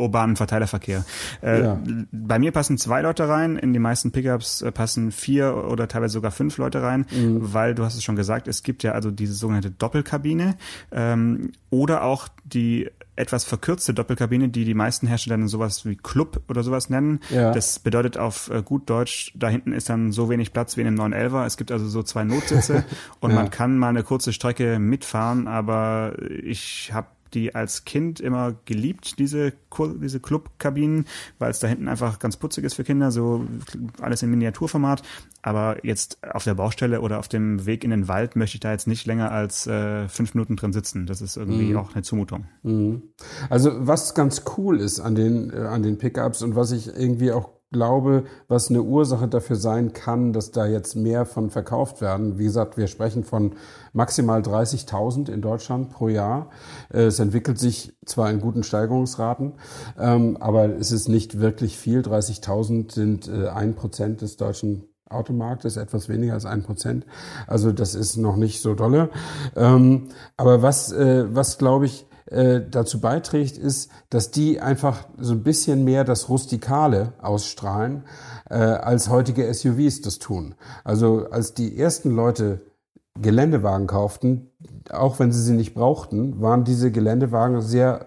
urbanen 0.00 0.36
Verteilerverkehr. 0.36 1.04
Äh, 1.42 1.60
Ja. 1.62 1.78
Bei 2.12 2.38
mir 2.38 2.52
passen 2.52 2.78
zwei 2.78 3.02
Leute 3.02 3.28
rein, 3.28 3.56
in 3.56 3.72
die 3.72 3.78
meisten 3.78 4.10
Pickups 4.12 4.62
äh, 4.62 4.72
passen 4.72 5.12
vier 5.12 5.64
oder 5.68 5.86
teilweise 5.88 6.14
sogar 6.14 6.30
fünf 6.30 6.56
Leute 6.58 6.82
rein, 6.82 7.06
Mhm. 7.12 7.52
weil 7.52 7.74
du 7.74 7.84
hast 7.84 7.94
es 7.96 8.02
schon 8.04 8.16
gesagt, 8.16 8.48
es 8.48 8.62
gibt 8.62 8.82
ja 8.82 8.92
also 8.92 9.10
diese 9.10 9.34
sogenannte 9.34 9.70
Doppelkabine 9.70 10.56
ähm, 10.92 11.52
oder 11.70 12.02
auch 12.04 12.28
die 12.44 12.90
etwas 13.16 13.44
verkürzte 13.44 13.92
Doppelkabine, 13.92 14.48
die 14.48 14.64
die 14.64 14.72
meisten 14.72 15.06
Hersteller 15.06 15.36
dann 15.36 15.46
sowas 15.48 15.84
wie 15.84 15.94
Club 15.96 16.40
oder 16.48 16.62
sowas 16.62 16.88
nennen. 16.88 17.20
Ja. 17.28 17.52
Das 17.52 17.78
bedeutet 17.78 18.16
auf 18.16 18.48
äh, 18.50 18.62
gut 18.62 18.88
Deutsch, 18.88 19.32
da 19.36 19.48
hinten 19.50 19.72
ist 19.72 19.90
dann 19.90 20.10
so 20.10 20.30
wenig 20.30 20.54
Platz 20.54 20.76
wie 20.78 20.80
in 20.80 20.86
einem 20.86 20.98
911er. 21.12 21.44
Es 21.44 21.58
gibt 21.58 21.70
also 21.70 21.86
so 21.86 22.02
zwei 22.02 22.24
Notsitze 22.24 22.84
und 23.20 23.30
Ja. 23.30 23.36
man 23.36 23.50
kann 23.50 23.76
mal 23.76 23.88
eine 23.88 24.04
kurze 24.04 24.32
Strecke 24.32 24.78
mitfahren, 24.78 25.48
aber 25.48 26.14
ich 26.42 26.92
habe 26.94 27.08
die 27.34 27.54
als 27.54 27.84
Kind 27.84 28.20
immer 28.20 28.54
geliebt, 28.64 29.18
diese, 29.18 29.52
diese 30.00 30.20
Clubkabinen, 30.20 31.06
weil 31.38 31.50
es 31.50 31.58
da 31.58 31.68
hinten 31.68 31.88
einfach 31.88 32.18
ganz 32.18 32.36
putzig 32.36 32.64
ist 32.64 32.74
für 32.74 32.84
Kinder, 32.84 33.10
so 33.10 33.46
alles 34.00 34.22
in 34.22 34.30
Miniaturformat. 34.30 35.02
Aber 35.42 35.84
jetzt 35.84 36.18
auf 36.34 36.44
der 36.44 36.54
Baustelle 36.54 37.00
oder 37.00 37.18
auf 37.18 37.28
dem 37.28 37.64
Weg 37.64 37.84
in 37.84 37.90
den 37.90 38.08
Wald 38.08 38.36
möchte 38.36 38.56
ich 38.56 38.60
da 38.60 38.72
jetzt 38.72 38.86
nicht 38.86 39.06
länger 39.06 39.32
als 39.32 39.66
äh, 39.66 40.08
fünf 40.08 40.34
Minuten 40.34 40.56
drin 40.56 40.72
sitzen. 40.72 41.06
Das 41.06 41.22
ist 41.22 41.36
irgendwie 41.36 41.74
auch 41.76 41.94
eine 41.94 42.02
Zumutung. 42.02 42.46
Also 43.48 43.70
was 43.86 44.14
ganz 44.14 44.42
cool 44.56 44.80
ist 44.80 45.00
an 45.00 45.14
den, 45.14 45.50
äh, 45.50 45.60
an 45.60 45.82
den 45.82 45.98
Pickups 45.98 46.42
und 46.42 46.56
was 46.56 46.72
ich 46.72 46.88
irgendwie 46.88 47.32
auch 47.32 47.59
glaube, 47.72 48.24
was 48.48 48.68
eine 48.68 48.82
Ursache 48.82 49.28
dafür 49.28 49.56
sein 49.56 49.92
kann, 49.92 50.32
dass 50.32 50.50
da 50.50 50.66
jetzt 50.66 50.96
mehr 50.96 51.24
von 51.24 51.50
verkauft 51.50 52.00
werden. 52.00 52.38
Wie 52.38 52.44
gesagt, 52.44 52.76
wir 52.76 52.88
sprechen 52.88 53.24
von 53.24 53.54
maximal 53.92 54.40
30.000 54.40 55.30
in 55.30 55.40
Deutschland 55.40 55.90
pro 55.90 56.08
Jahr. 56.08 56.50
Äh, 56.92 57.04
Es 57.04 57.18
entwickelt 57.20 57.58
sich 57.58 57.96
zwar 58.04 58.30
in 58.30 58.40
guten 58.40 58.62
Steigerungsraten, 58.62 59.52
ähm, 59.98 60.36
aber 60.40 60.64
es 60.76 60.90
ist 60.90 61.08
nicht 61.08 61.40
wirklich 61.40 61.78
viel. 61.78 62.00
30.000 62.00 62.92
sind 62.92 63.28
äh, 63.28 63.48
ein 63.48 63.74
Prozent 63.74 64.20
des 64.20 64.36
deutschen 64.36 64.84
Automarktes, 65.08 65.76
etwas 65.76 66.08
weniger 66.08 66.34
als 66.34 66.46
ein 66.46 66.62
Prozent. 66.62 67.04
Also 67.46 67.72
das 67.72 67.94
ist 67.94 68.16
noch 68.16 68.36
nicht 68.36 68.60
so 68.62 68.74
dolle. 68.74 69.10
Ähm, 69.56 70.08
aber 70.36 70.62
was, 70.62 70.92
äh, 70.92 71.24
was 71.34 71.58
glaube 71.58 71.86
ich, 71.86 72.06
äh, 72.30 72.60
dazu 72.68 73.00
beiträgt, 73.00 73.58
ist, 73.58 73.90
dass 74.08 74.30
die 74.30 74.60
einfach 74.60 75.06
so 75.18 75.32
ein 75.32 75.42
bisschen 75.42 75.84
mehr 75.84 76.04
das 76.04 76.28
Rustikale 76.28 77.12
ausstrahlen, 77.20 78.04
äh, 78.48 78.54
als 78.54 79.10
heutige 79.10 79.52
SUVs 79.52 80.00
das 80.00 80.18
tun. 80.18 80.54
Also 80.84 81.28
als 81.30 81.54
die 81.54 81.78
ersten 81.78 82.10
Leute 82.14 82.60
Geländewagen 83.20 83.86
kauften, 83.86 84.50
auch 84.90 85.18
wenn 85.18 85.32
sie 85.32 85.42
sie 85.42 85.52
nicht 85.52 85.74
brauchten, 85.74 86.40
waren 86.40 86.64
diese 86.64 86.90
Geländewagen 86.90 87.60
sehr 87.60 88.06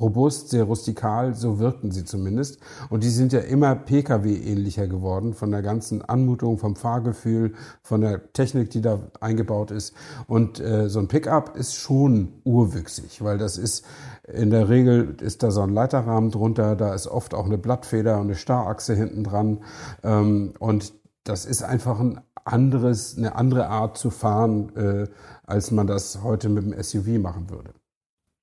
robust, 0.00 0.50
sehr 0.50 0.64
rustikal, 0.64 1.34
so 1.34 1.58
wirkten 1.58 1.90
sie 1.90 2.04
zumindest. 2.04 2.58
Und 2.90 3.02
die 3.02 3.10
sind 3.10 3.32
ja 3.32 3.40
immer 3.40 3.74
Pkw-ähnlicher 3.74 4.86
geworden, 4.86 5.34
von 5.34 5.50
der 5.50 5.62
ganzen 5.62 6.02
Anmutung, 6.02 6.58
vom 6.58 6.76
Fahrgefühl, 6.76 7.54
von 7.82 8.00
der 8.00 8.32
Technik, 8.32 8.70
die 8.70 8.80
da 8.80 9.00
eingebaut 9.20 9.70
ist. 9.70 9.94
Und 10.26 10.60
äh, 10.60 10.88
so 10.88 10.98
ein 10.98 11.08
Pickup 11.08 11.56
ist 11.56 11.74
schon 11.74 12.40
urwüchsig, 12.44 13.22
weil 13.22 13.38
das 13.38 13.58
ist 13.58 13.84
in 14.26 14.50
der 14.50 14.68
Regel 14.68 15.16
ist 15.20 15.42
da 15.42 15.50
so 15.50 15.62
ein 15.62 15.70
Leiterrahmen 15.70 16.30
drunter, 16.30 16.74
da 16.74 16.94
ist 16.94 17.06
oft 17.06 17.32
auch 17.32 17.46
eine 17.46 17.58
Blattfeder 17.58 18.16
und 18.16 18.26
eine 18.26 18.34
Starrachse 18.34 18.94
hinten 18.94 19.22
dran. 19.22 19.62
Ähm, 20.02 20.54
und 20.58 20.92
das 21.24 21.44
ist 21.44 21.62
einfach 21.62 22.00
ein 22.00 22.20
anderes, 22.44 23.16
eine 23.16 23.34
andere 23.34 23.68
Art 23.68 23.98
zu 23.98 24.10
fahren, 24.10 24.74
äh, 24.76 25.06
als 25.44 25.70
man 25.70 25.86
das 25.86 26.22
heute 26.22 26.48
mit 26.48 26.64
dem 26.64 26.82
SUV 26.82 27.18
machen 27.20 27.50
würde. 27.50 27.72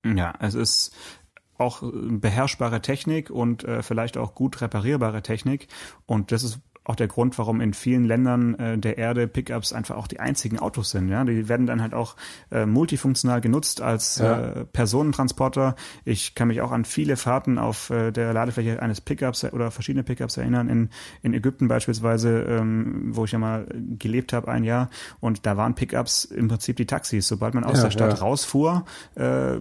Ja, 0.06 0.34
es 0.40 0.54
ist 0.54 0.94
auch 1.58 1.84
äh, 1.84 1.88
beherrschbare 1.92 2.82
Technik 2.82 3.30
und 3.30 3.64
äh, 3.64 3.82
vielleicht 3.82 4.18
auch 4.18 4.36
gut 4.36 4.62
reparierbare 4.62 5.22
Technik. 5.22 5.68
Und 6.06 6.32
das 6.32 6.44
ist 6.44 6.60
auch 6.86 6.96
der 6.96 7.08
Grund, 7.08 7.38
warum 7.38 7.62
in 7.62 7.74
vielen 7.74 8.04
Ländern 8.04 8.56
äh, 8.56 8.78
der 8.78 8.98
Erde 8.98 9.28
Pickups 9.28 9.72
einfach 9.72 9.96
auch 9.96 10.08
die 10.08 10.20
einzigen 10.20 10.60
Autos 10.60 10.90
sind. 10.90 11.08
Ja, 11.10 11.24
die 11.24 11.48
werden 11.48 11.66
dann 11.66 11.82
halt 11.82 11.94
auch 11.94 12.16
äh, 12.52 12.66
multifunktional 12.66 13.40
genutzt 13.42 13.82
als 13.82 14.18
Ja. 14.18 14.40
äh, 14.42 14.66
Personentransporter. 14.66 15.76
Ich 16.06 16.36
kann 16.36 16.48
mich 16.48 16.62
auch 16.62 16.72
an 16.72 16.86
viele 16.86 17.16
Fahrten 17.18 17.58
auf 17.58 17.90
äh, 17.90 18.12
der 18.12 18.34
Ladefläche 18.34 18.82
eines 18.82 19.02
Pickups 19.02 19.44
oder 19.46 19.72
verschiedene 19.72 20.04
Pickups 20.04 20.38
erinnern. 20.38 20.68
In, 20.70 20.90
in 21.22 21.34
Ägypten 21.34 21.68
beispielsweise, 21.68 22.42
ähm, 22.50 23.10
wo 23.16 23.26
ich 23.26 23.32
ja 23.32 23.40
mal 23.40 23.66
gelebt 24.00 24.34
habe 24.34 24.50
ein 24.50 24.64
Jahr. 24.64 24.90
Und 25.20 25.46
da 25.46 25.58
waren 25.58 25.76
Pickups 25.76 26.26
im 26.26 26.48
Prinzip 26.48 26.76
die 26.78 26.86
Taxis. 26.86 27.28
Sobald 27.28 27.54
man 27.54 27.64
aus 27.64 27.78
Ja, 27.78 27.84
der 27.84 27.92
Stadt 27.92 28.14
ja. 28.14 28.20
rausfuhr, 28.20 28.86
äh, 29.16 29.58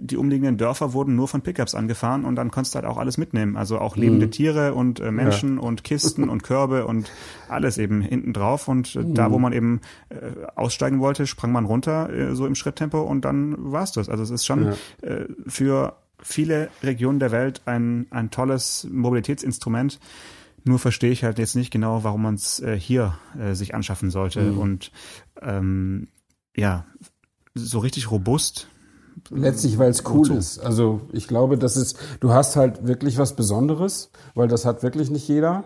die 0.00 0.16
umliegenden 0.16 0.56
Dörfer 0.56 0.92
wurden 0.92 1.16
nur 1.16 1.28
von 1.28 1.42
Pickups 1.42 1.74
angefahren 1.74 2.24
und 2.24 2.36
dann 2.36 2.50
konntest 2.50 2.74
du 2.74 2.76
halt 2.78 2.86
auch 2.86 2.98
alles 2.98 3.18
mitnehmen. 3.18 3.56
Also 3.56 3.78
auch 3.78 3.96
lebende 3.96 4.26
Mhm. 4.26 4.30
Tiere 4.30 4.74
und 4.74 5.00
äh, 5.00 5.10
Menschen 5.10 5.58
und 5.58 5.84
Kisten 5.84 6.28
und 6.28 6.42
Körbe 6.60 6.86
und 6.86 7.10
alles 7.48 7.78
eben 7.78 8.02
hinten 8.02 8.32
drauf. 8.32 8.68
Und 8.68 8.94
äh, 8.96 9.04
da, 9.04 9.30
wo 9.30 9.36
Mhm. 9.36 9.42
man 9.42 9.52
eben 9.52 9.80
äh, 10.10 10.16
aussteigen 10.56 11.00
wollte, 11.00 11.26
sprang 11.26 11.52
man 11.52 11.64
runter, 11.64 12.10
äh, 12.10 12.34
so 12.34 12.46
im 12.46 12.54
Schritttempo 12.54 13.00
und 13.00 13.24
dann 13.24 13.56
war's 13.72 13.92
das. 13.92 14.08
Also 14.08 14.22
es 14.22 14.30
ist 14.30 14.44
schon 14.46 14.74
äh, 15.02 15.24
für 15.46 15.96
viele 16.22 16.68
Regionen 16.82 17.18
der 17.18 17.30
Welt 17.32 17.62
ein, 17.64 18.06
ein 18.10 18.30
tolles 18.30 18.86
Mobilitätsinstrument. 18.90 19.98
Nur 20.64 20.78
verstehe 20.78 21.10
ich 21.10 21.24
halt 21.24 21.38
jetzt 21.38 21.56
nicht 21.56 21.70
genau, 21.70 22.04
warum 22.04 22.22
man 22.22 22.34
es 22.34 22.60
äh, 22.60 22.78
hier 22.78 23.14
äh, 23.40 23.54
sich 23.54 23.74
anschaffen 23.74 24.10
sollte. 24.10 24.42
Mhm. 24.42 24.58
Und 24.58 24.92
ähm, 25.40 26.08
ja, 26.54 26.84
so 27.54 27.78
richtig 27.78 28.10
robust. 28.10 28.68
Letztlich, 29.30 29.78
weil 29.78 29.90
es 29.90 30.04
cool 30.06 30.20
Wozu? 30.20 30.34
ist. 30.34 30.58
Also 30.60 31.00
ich 31.12 31.26
glaube, 31.26 31.56
das 31.58 31.76
ist, 31.76 31.98
du 32.20 32.32
hast 32.32 32.56
halt 32.56 32.86
wirklich 32.86 33.18
was 33.18 33.34
Besonderes, 33.36 34.10
weil 34.34 34.48
das 34.48 34.64
hat 34.64 34.82
wirklich 34.82 35.10
nicht 35.10 35.26
jeder. 35.28 35.64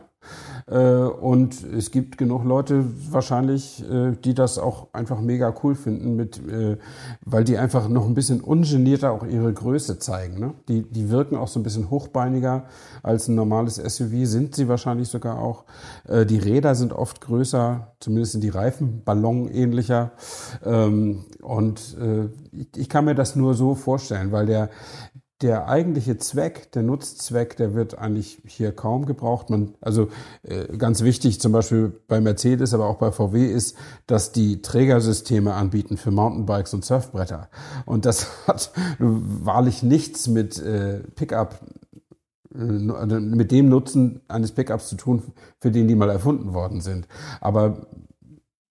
Äh, 0.67 0.79
Und 0.79 1.63
es 1.65 1.91
gibt 1.91 2.19
genug 2.19 2.45
Leute 2.45 2.85
wahrscheinlich, 3.11 3.85
äh, 3.91 4.13
die 4.25 4.35
das 4.35 4.59
auch 4.59 4.89
einfach 4.93 5.21
mega 5.21 5.55
cool 5.63 5.75
finden, 5.75 6.17
mit, 6.17 6.39
äh, 6.49 6.79
weil 7.25 7.45
die 7.45 7.59
einfach 7.59 7.89
noch 7.89 8.07
ein 8.07 8.15
bisschen 8.15 8.41
ungenierter 8.41 9.13
auch 9.13 9.25
ihre 9.27 9.53
Größe 9.53 9.99
zeigen. 9.99 10.41
Ne? 10.41 10.55
Die, 10.69 10.83
die 10.83 11.11
wirken 11.11 11.37
auch 11.37 11.49
so 11.49 11.61
ein 11.61 11.63
bisschen 11.63 11.91
hochbeiniger 11.91 12.65
als 13.03 13.29
ein 13.29 13.35
normales 13.35 13.77
SUV, 13.77 14.25
sind 14.25 14.55
sie 14.55 14.69
wahrscheinlich 14.69 15.09
sogar 15.09 15.39
auch. 15.39 15.65
Die 16.09 16.39
Räder 16.39 16.75
sind 16.75 16.93
oft 16.93 17.21
größer, 17.21 17.89
zumindest 18.01 18.33
sind 18.33 18.43
die 18.43 18.49
Reifen 18.49 19.03
Ballon 19.05 19.49
ähnlicher. 19.49 20.13
Ähm, 20.65 21.25
Und 21.43 21.97
ich 22.75 22.89
kann 22.89 23.05
mir 23.05 23.15
das 23.15 23.37
nur 23.37 23.55
so 23.55 23.75
vorstellen, 23.75 24.33
weil 24.33 24.47
der, 24.47 24.71
der 25.42 25.68
eigentliche 25.68 26.16
Zweck, 26.16 26.70
der 26.73 26.83
Nutzzweck, 26.83 27.57
der 27.57 27.75
wird 27.75 27.99
eigentlich 27.99 28.40
hier 28.47 28.73
kaum 28.73 29.05
gebraucht. 29.05 29.51
Man, 29.51 29.75
also 29.81 30.09
äh, 30.42 30.77
ganz 30.77 31.03
wichtig 31.03 31.40
zum 31.40 31.53
Beispiel 31.53 31.92
bei 32.07 32.20
Mercedes, 32.20 32.73
aber 32.73 32.87
auch 32.87 32.99
bei 32.99 33.11
VW 33.11 33.47
ist, 33.47 33.77
dass 34.07 34.33
die 34.33 34.62
Trägersysteme 34.62 35.55
anbieten 35.55 35.97
für 35.97 36.12
Mountainbikes 36.12 36.73
und 36.75 36.85
Surfbretter. 36.85 37.49
Und 37.85 38.07
das 38.07 38.29
hat 38.47 38.73
wahrlich 38.99 39.83
nichts 39.83 40.29
mit 40.29 40.59
äh, 40.61 41.01
Pickup 41.16 41.61
äh, 42.55 42.59
mit 42.59 43.51
dem 43.51 43.68
Nutzen 43.68 44.20
eines 44.29 44.53
Pickups 44.53 44.88
zu 44.88 44.97
tun, 44.97 45.23
für 45.61 45.73
den 45.73 45.88
die 45.88 45.97
mal 45.97 46.11
erfunden 46.11 46.55
worden 46.55 46.81
sind. 46.81 47.09
Aber 47.40 47.88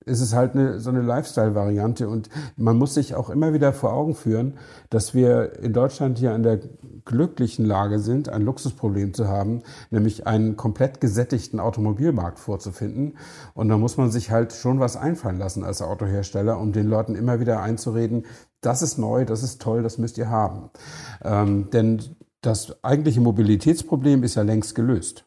ist 0.05 0.21
es 0.21 0.33
halt 0.33 0.53
eine, 0.53 0.79
so 0.79 0.89
eine 0.89 1.01
Lifestyle-Variante. 1.01 2.07
Und 2.07 2.29
man 2.55 2.77
muss 2.77 2.93
sich 2.93 3.15
auch 3.15 3.29
immer 3.29 3.53
wieder 3.53 3.73
vor 3.73 3.93
Augen 3.93 4.15
führen, 4.15 4.55
dass 4.89 5.13
wir 5.13 5.59
in 5.59 5.73
Deutschland 5.73 6.17
hier 6.17 6.33
in 6.35 6.43
der 6.43 6.59
glücklichen 7.05 7.65
Lage 7.65 7.99
sind, 7.99 8.29
ein 8.29 8.43
Luxusproblem 8.43 9.13
zu 9.13 9.27
haben, 9.27 9.61
nämlich 9.91 10.27
einen 10.27 10.55
komplett 10.55 11.01
gesättigten 11.01 11.59
Automobilmarkt 11.59 12.39
vorzufinden. 12.39 13.17
Und 13.53 13.69
da 13.69 13.77
muss 13.77 13.97
man 13.97 14.11
sich 14.11 14.31
halt 14.31 14.53
schon 14.53 14.79
was 14.79 14.95
einfallen 14.95 15.37
lassen 15.37 15.63
als 15.63 15.81
Autohersteller, 15.81 16.59
um 16.59 16.71
den 16.71 16.87
Leuten 16.87 17.15
immer 17.15 17.39
wieder 17.39 17.61
einzureden, 17.61 18.25
das 18.61 18.81
ist 18.81 18.97
neu, 18.97 19.25
das 19.25 19.43
ist 19.43 19.61
toll, 19.61 19.83
das 19.83 19.97
müsst 19.97 20.17
ihr 20.17 20.29
haben. 20.29 20.69
Ähm, 21.23 21.69
denn 21.71 22.01
das 22.41 22.83
eigentliche 22.83 23.21
Mobilitätsproblem 23.21 24.23
ist 24.23 24.35
ja 24.35 24.43
längst 24.43 24.75
gelöst. 24.75 25.25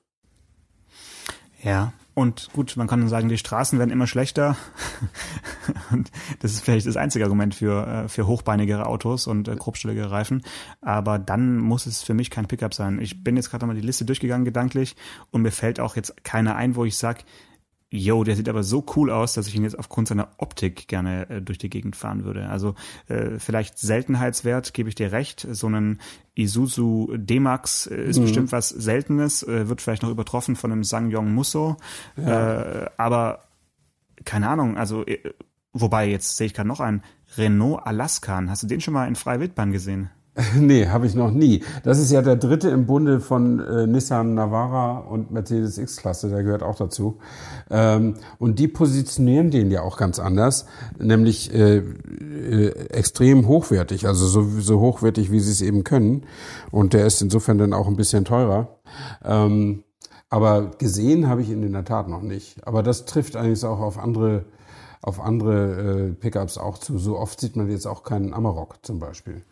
Ja, 1.62 1.92
und 2.16 2.48
gut, 2.54 2.78
man 2.78 2.86
kann 2.86 3.06
sagen, 3.10 3.28
die 3.28 3.36
Straßen 3.36 3.78
werden 3.78 3.90
immer 3.90 4.06
schlechter. 4.06 4.56
und 5.92 6.10
das 6.40 6.52
ist 6.52 6.64
vielleicht 6.64 6.86
das 6.86 6.96
einzige 6.96 7.26
Argument 7.26 7.54
für, 7.54 7.86
äh, 7.86 8.08
für 8.08 8.26
hochbeinigere 8.26 8.86
Autos 8.86 9.26
und 9.26 9.48
äh, 9.48 9.54
grobstellige 9.54 10.10
Reifen. 10.10 10.42
Aber 10.80 11.18
dann 11.18 11.58
muss 11.58 11.84
es 11.84 12.02
für 12.02 12.14
mich 12.14 12.30
kein 12.30 12.48
Pickup 12.48 12.72
sein. 12.72 13.02
Ich 13.02 13.22
bin 13.22 13.36
jetzt 13.36 13.50
gerade 13.50 13.66
mal 13.66 13.76
die 13.76 13.82
Liste 13.82 14.06
durchgegangen 14.06 14.46
gedanklich 14.46 14.96
und 15.30 15.42
mir 15.42 15.50
fällt 15.50 15.78
auch 15.78 15.94
jetzt 15.94 16.24
keiner 16.24 16.56
ein, 16.56 16.74
wo 16.74 16.86
ich 16.86 16.96
sage, 16.96 17.20
yo, 17.90 18.24
der 18.24 18.36
sieht 18.36 18.48
aber 18.48 18.62
so 18.62 18.84
cool 18.96 19.10
aus, 19.10 19.34
dass 19.34 19.46
ich 19.46 19.54
ihn 19.54 19.62
jetzt 19.62 19.78
aufgrund 19.78 20.08
seiner 20.08 20.28
Optik 20.38 20.88
gerne 20.88 21.30
äh, 21.30 21.42
durch 21.42 21.58
die 21.58 21.70
Gegend 21.70 21.94
fahren 21.94 22.24
würde. 22.24 22.48
Also 22.48 22.74
äh, 23.08 23.38
vielleicht 23.38 23.78
Seltenheitswert, 23.78 24.74
gebe 24.74 24.88
ich 24.88 24.94
dir 24.94 25.12
recht. 25.12 25.46
So 25.50 25.68
ein 25.68 26.00
Isuzu 26.34 27.12
D-Max 27.16 27.86
äh, 27.86 27.94
ist 27.94 28.18
mhm. 28.18 28.22
bestimmt 28.22 28.52
was 28.52 28.70
Seltenes, 28.70 29.42
äh, 29.44 29.68
wird 29.68 29.80
vielleicht 29.80 30.02
noch 30.02 30.10
übertroffen 30.10 30.56
von 30.56 30.72
einem 30.72 30.84
Sangyong 30.84 31.32
Musso. 31.32 31.76
Ja. 32.16 32.84
Äh, 32.84 32.90
aber 32.96 33.44
keine 34.24 34.48
Ahnung, 34.48 34.76
also 34.76 35.06
äh, 35.06 35.18
wobei, 35.72 36.08
jetzt 36.08 36.36
sehe 36.36 36.48
ich 36.48 36.54
gerade 36.54 36.68
noch 36.68 36.80
einen 36.80 37.02
Renault 37.36 37.86
Alaskan. 37.86 38.50
Hast 38.50 38.62
du 38.62 38.66
den 38.66 38.80
schon 38.80 38.94
mal 38.94 39.06
in 39.06 39.16
Freiwildbahn 39.16 39.72
gesehen? 39.72 40.10
Nee, 40.54 40.86
habe 40.88 41.06
ich 41.06 41.14
noch 41.14 41.30
nie. 41.30 41.62
Das 41.82 41.98
ist 41.98 42.10
ja 42.10 42.22
der 42.22 42.36
dritte 42.36 42.68
im 42.68 42.86
Bunde 42.86 43.20
von 43.20 43.60
äh, 43.60 43.86
Nissan 43.86 44.34
Navara 44.34 44.98
und 44.98 45.30
Mercedes 45.30 45.78
X-Klasse, 45.78 46.28
der 46.28 46.42
gehört 46.42 46.62
auch 46.62 46.76
dazu. 46.76 47.18
Ähm, 47.70 48.14
und 48.38 48.58
die 48.58 48.68
positionieren 48.68 49.50
den 49.50 49.70
ja 49.70 49.82
auch 49.82 49.96
ganz 49.96 50.18
anders, 50.18 50.66
nämlich 50.98 51.52
äh, 51.54 51.78
äh, 51.78 52.68
extrem 52.90 53.48
hochwertig, 53.48 54.06
also 54.06 54.26
so, 54.26 54.60
so 54.60 54.80
hochwertig, 54.80 55.30
wie 55.30 55.40
sie 55.40 55.52
es 55.52 55.62
eben 55.62 55.84
können. 55.84 56.24
Und 56.70 56.92
der 56.92 57.06
ist 57.06 57.22
insofern 57.22 57.58
dann 57.58 57.72
auch 57.72 57.88
ein 57.88 57.96
bisschen 57.96 58.24
teurer. 58.24 58.78
Ähm, 59.24 59.84
aber 60.28 60.72
gesehen 60.78 61.28
habe 61.28 61.40
ich 61.42 61.50
ihn 61.50 61.62
in 61.62 61.72
der 61.72 61.84
Tat 61.84 62.08
noch 62.08 62.22
nicht. 62.22 62.66
Aber 62.66 62.82
das 62.82 63.06
trifft 63.06 63.36
eigentlich 63.36 63.64
auch 63.64 63.80
auf 63.80 63.98
andere 63.98 64.44
auf 65.02 65.20
andere 65.20 66.08
äh, 66.08 66.12
Pickups 66.14 66.58
auch 66.58 66.78
zu. 66.78 66.98
So 66.98 67.16
oft 67.16 67.38
sieht 67.38 67.54
man 67.54 67.70
jetzt 67.70 67.86
auch 67.86 68.02
keinen 68.02 68.34
Amarok 68.34 68.84
zum 68.84 68.98
Beispiel. 68.98 69.44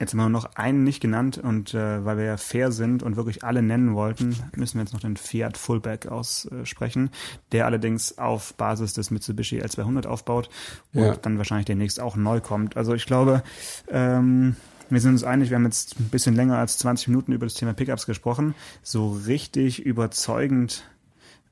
Jetzt 0.00 0.14
haben 0.14 0.18
wir 0.18 0.28
noch 0.30 0.54
einen 0.54 0.82
nicht 0.82 1.00
genannt 1.00 1.36
und 1.36 1.74
äh, 1.74 2.04
weil 2.06 2.16
wir 2.16 2.24
ja 2.24 2.36
fair 2.38 2.72
sind 2.72 3.02
und 3.02 3.16
wirklich 3.16 3.44
alle 3.44 3.60
nennen 3.60 3.94
wollten, 3.94 4.34
müssen 4.56 4.78
wir 4.78 4.82
jetzt 4.82 4.94
noch 4.94 5.00
den 5.00 5.18
Fiat 5.18 5.58
Fullback 5.58 6.06
aussprechen, 6.06 7.10
der 7.52 7.66
allerdings 7.66 8.16
auf 8.16 8.54
Basis 8.54 8.94
des 8.94 9.10
Mitsubishi 9.10 9.60
L200 9.60 10.06
aufbaut 10.06 10.48
und 10.94 11.02
ja. 11.02 11.16
dann 11.16 11.36
wahrscheinlich 11.36 11.66
demnächst 11.66 12.00
auch 12.00 12.16
neu 12.16 12.40
kommt. 12.40 12.78
Also 12.78 12.94
ich 12.94 13.04
glaube, 13.04 13.42
ähm, 13.88 14.56
wir 14.88 15.02
sind 15.02 15.12
uns 15.12 15.22
einig, 15.22 15.50
wir 15.50 15.56
haben 15.56 15.66
jetzt 15.66 16.00
ein 16.00 16.08
bisschen 16.08 16.34
länger 16.34 16.56
als 16.56 16.78
20 16.78 17.08
Minuten 17.08 17.32
über 17.32 17.44
das 17.44 17.54
Thema 17.54 17.74
Pickups 17.74 18.06
gesprochen. 18.06 18.54
So 18.82 19.10
richtig 19.26 19.84
überzeugend 19.84 20.82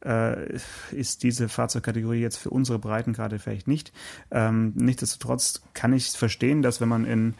äh, 0.04 0.56
ist 0.90 1.22
diese 1.22 1.50
Fahrzeugkategorie 1.50 2.20
jetzt 2.20 2.38
für 2.38 2.50
unsere 2.50 2.78
Breitengrade 2.78 3.38
vielleicht 3.38 3.68
nicht. 3.68 3.92
Ähm, 4.30 4.72
nichtsdestotrotz 4.74 5.60
kann 5.74 5.92
ich 5.92 6.08
verstehen, 6.08 6.62
dass 6.62 6.80
wenn 6.80 6.88
man 6.88 7.04
in 7.04 7.34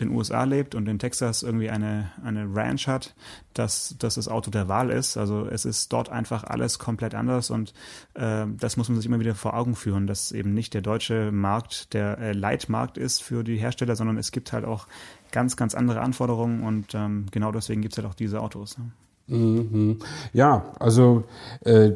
den 0.00 0.10
USA 0.10 0.44
lebt 0.44 0.74
und 0.74 0.88
in 0.88 0.98
Texas 0.98 1.42
irgendwie 1.42 1.70
eine, 1.70 2.10
eine 2.24 2.46
Ranch 2.52 2.88
hat, 2.88 3.14
dass, 3.54 3.94
dass 3.98 4.14
das 4.16 4.28
Auto 4.28 4.50
der 4.50 4.68
Wahl 4.68 4.90
ist. 4.90 5.16
Also 5.16 5.46
es 5.46 5.64
ist 5.64 5.92
dort 5.92 6.08
einfach 6.08 6.44
alles 6.44 6.78
komplett 6.78 7.14
anders 7.14 7.50
und 7.50 7.72
äh, 8.14 8.46
das 8.58 8.76
muss 8.76 8.88
man 8.88 8.96
sich 8.96 9.06
immer 9.06 9.20
wieder 9.20 9.34
vor 9.34 9.54
Augen 9.54 9.76
führen, 9.76 10.06
dass 10.06 10.32
eben 10.32 10.54
nicht 10.54 10.74
der 10.74 10.82
deutsche 10.82 11.30
Markt 11.30 11.92
der 11.94 12.18
äh, 12.18 12.32
Leitmarkt 12.32 12.98
ist 12.98 13.22
für 13.22 13.44
die 13.44 13.56
Hersteller, 13.56 13.96
sondern 13.96 14.18
es 14.18 14.32
gibt 14.32 14.52
halt 14.52 14.64
auch 14.64 14.86
ganz, 15.30 15.56
ganz 15.56 15.74
andere 15.74 16.00
Anforderungen 16.00 16.62
und 16.62 16.94
ähm, 16.94 17.26
genau 17.30 17.52
deswegen 17.52 17.82
gibt 17.82 17.94
es 17.94 17.98
halt 17.98 18.08
auch 18.08 18.14
diese 18.14 18.40
Autos. 18.40 18.78
Ne? 18.78 18.90
Mhm. 19.26 19.98
Ja, 20.32 20.72
also 20.78 21.24
äh, 21.64 21.92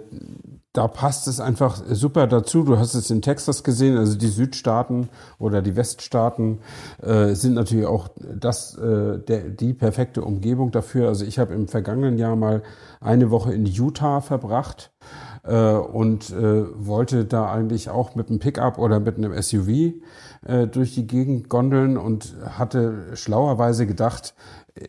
da 0.77 0.89
passt 0.89 1.27
es 1.27 1.41
einfach 1.41 1.83
super 1.91 2.27
dazu. 2.27 2.62
Du 2.62 2.79
hast 2.79 2.95
es 2.95 3.11
in 3.11 3.23
Texas 3.23 3.65
gesehen, 3.65 3.97
also 3.97 4.19
die 4.19 4.29
Südstaaten 4.29 5.09
oder 5.39 5.62
die 5.62 5.75
Weststaaten 5.75 6.59
äh, 7.03 7.33
sind 7.35 7.55
natürlich 7.55 7.87
auch 7.87 8.09
das 8.19 8.77
äh, 8.77 9.19
der, 9.19 9.49
die 9.49 9.73
perfekte 9.73 10.23
Umgebung 10.23 10.73
dafür. 10.73 11.09
Also 11.09 11.25
ich 11.25 11.39
habe 11.39 11.55
im 11.55 11.67
vergangenen 11.67 12.19
Jahr 12.19 12.37
mal 12.37 12.62
eine 13.01 13.31
Woche 13.31 13.55
in 13.55 13.65
Utah 13.65 14.21
verbracht 14.21 14.93
äh, 15.45 15.73
und 15.73 16.31
äh, 16.31 16.65
wollte 16.77 17.25
da 17.25 17.51
eigentlich 17.51 17.89
auch 17.89 18.15
mit 18.15 18.29
einem 18.29 18.39
Pickup 18.39 18.79
oder 18.79 19.01
mit 19.01 19.17
einem 19.17 19.41
SUV 19.41 19.69
äh, 20.47 20.67
durch 20.67 20.95
die 20.95 21.07
Gegend 21.07 21.49
gondeln 21.49 21.97
und 21.97 22.35
hatte 22.45 23.17
schlauerweise 23.17 23.87
gedacht, 23.87 24.35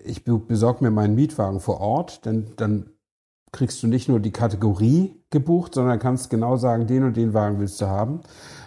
ich 0.03 0.23
besorge 0.23 0.83
mir 0.83 0.91
meinen 0.91 1.15
Mietwagen 1.15 1.59
vor 1.59 1.79
Ort, 1.79 2.25
denn 2.25 2.53
dann 2.57 2.91
kriegst 3.51 3.81
du 3.81 3.87
nicht 3.87 4.09
nur 4.09 4.19
die 4.19 4.31
Kategorie 4.31 5.23
gebucht, 5.29 5.73
sondern 5.73 5.99
kannst 5.99 6.29
genau 6.29 6.57
sagen, 6.57 6.87
den 6.87 7.03
und 7.03 7.17
den 7.17 7.33
Wagen 7.33 7.59
willst 7.59 7.79
du 7.81 7.87
haben. 7.87 8.21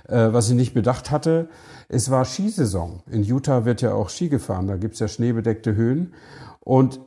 Äh, 0.09 0.33
was 0.33 0.49
ich 0.49 0.57
nicht 0.57 0.75
bedacht 0.75 1.11
hatte, 1.11 1.49
es 1.89 2.11
war 2.11 2.25
Skisaison. 2.25 3.03
In 3.11 3.23
Utah 3.23 3.65
wird 3.65 3.83
ja 3.83 3.93
auch 3.93 4.09
Ski 4.09 4.29
gefahren, 4.29 4.67
da 4.67 4.77
gibt's 4.77 4.99
ja 4.99 5.09
schneebedeckte 5.09 5.75
Höhen. 5.75 6.15
Und 6.61 7.01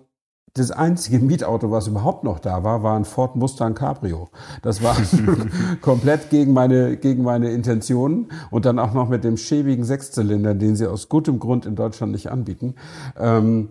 das 0.56 0.70
einzige 0.70 1.18
Mietauto, 1.20 1.72
was 1.72 1.88
überhaupt 1.88 2.24
noch 2.24 2.38
da 2.40 2.64
war, 2.64 2.84
war 2.84 2.96
ein 2.96 3.06
Ford 3.06 3.36
Mustang 3.36 3.74
Cabrio. 3.74 4.30
Das 4.62 4.84
war 4.84 4.96
komplett 5.82 6.30
gegen 6.30 6.54
meine, 6.54 6.98
gegen 6.98 7.24
meine 7.24 7.52
Intentionen 7.52 8.32
und 8.52 8.66
dann 8.66 8.78
auch 8.78 8.94
noch 8.94 9.10
mit 9.10 9.24
dem 9.24 9.38
schäbigen 9.38 9.84
Sechszylinder, 9.84 10.54
den 10.54 10.76
sie 10.76 10.86
aus 10.86 11.10
gutem 11.10 11.40
Grund 11.40 11.66
in 11.66 11.76
Deutschland 11.76 12.12
nicht 12.12 12.30
anbieten. 12.30 12.76
Ähm, 13.18 13.70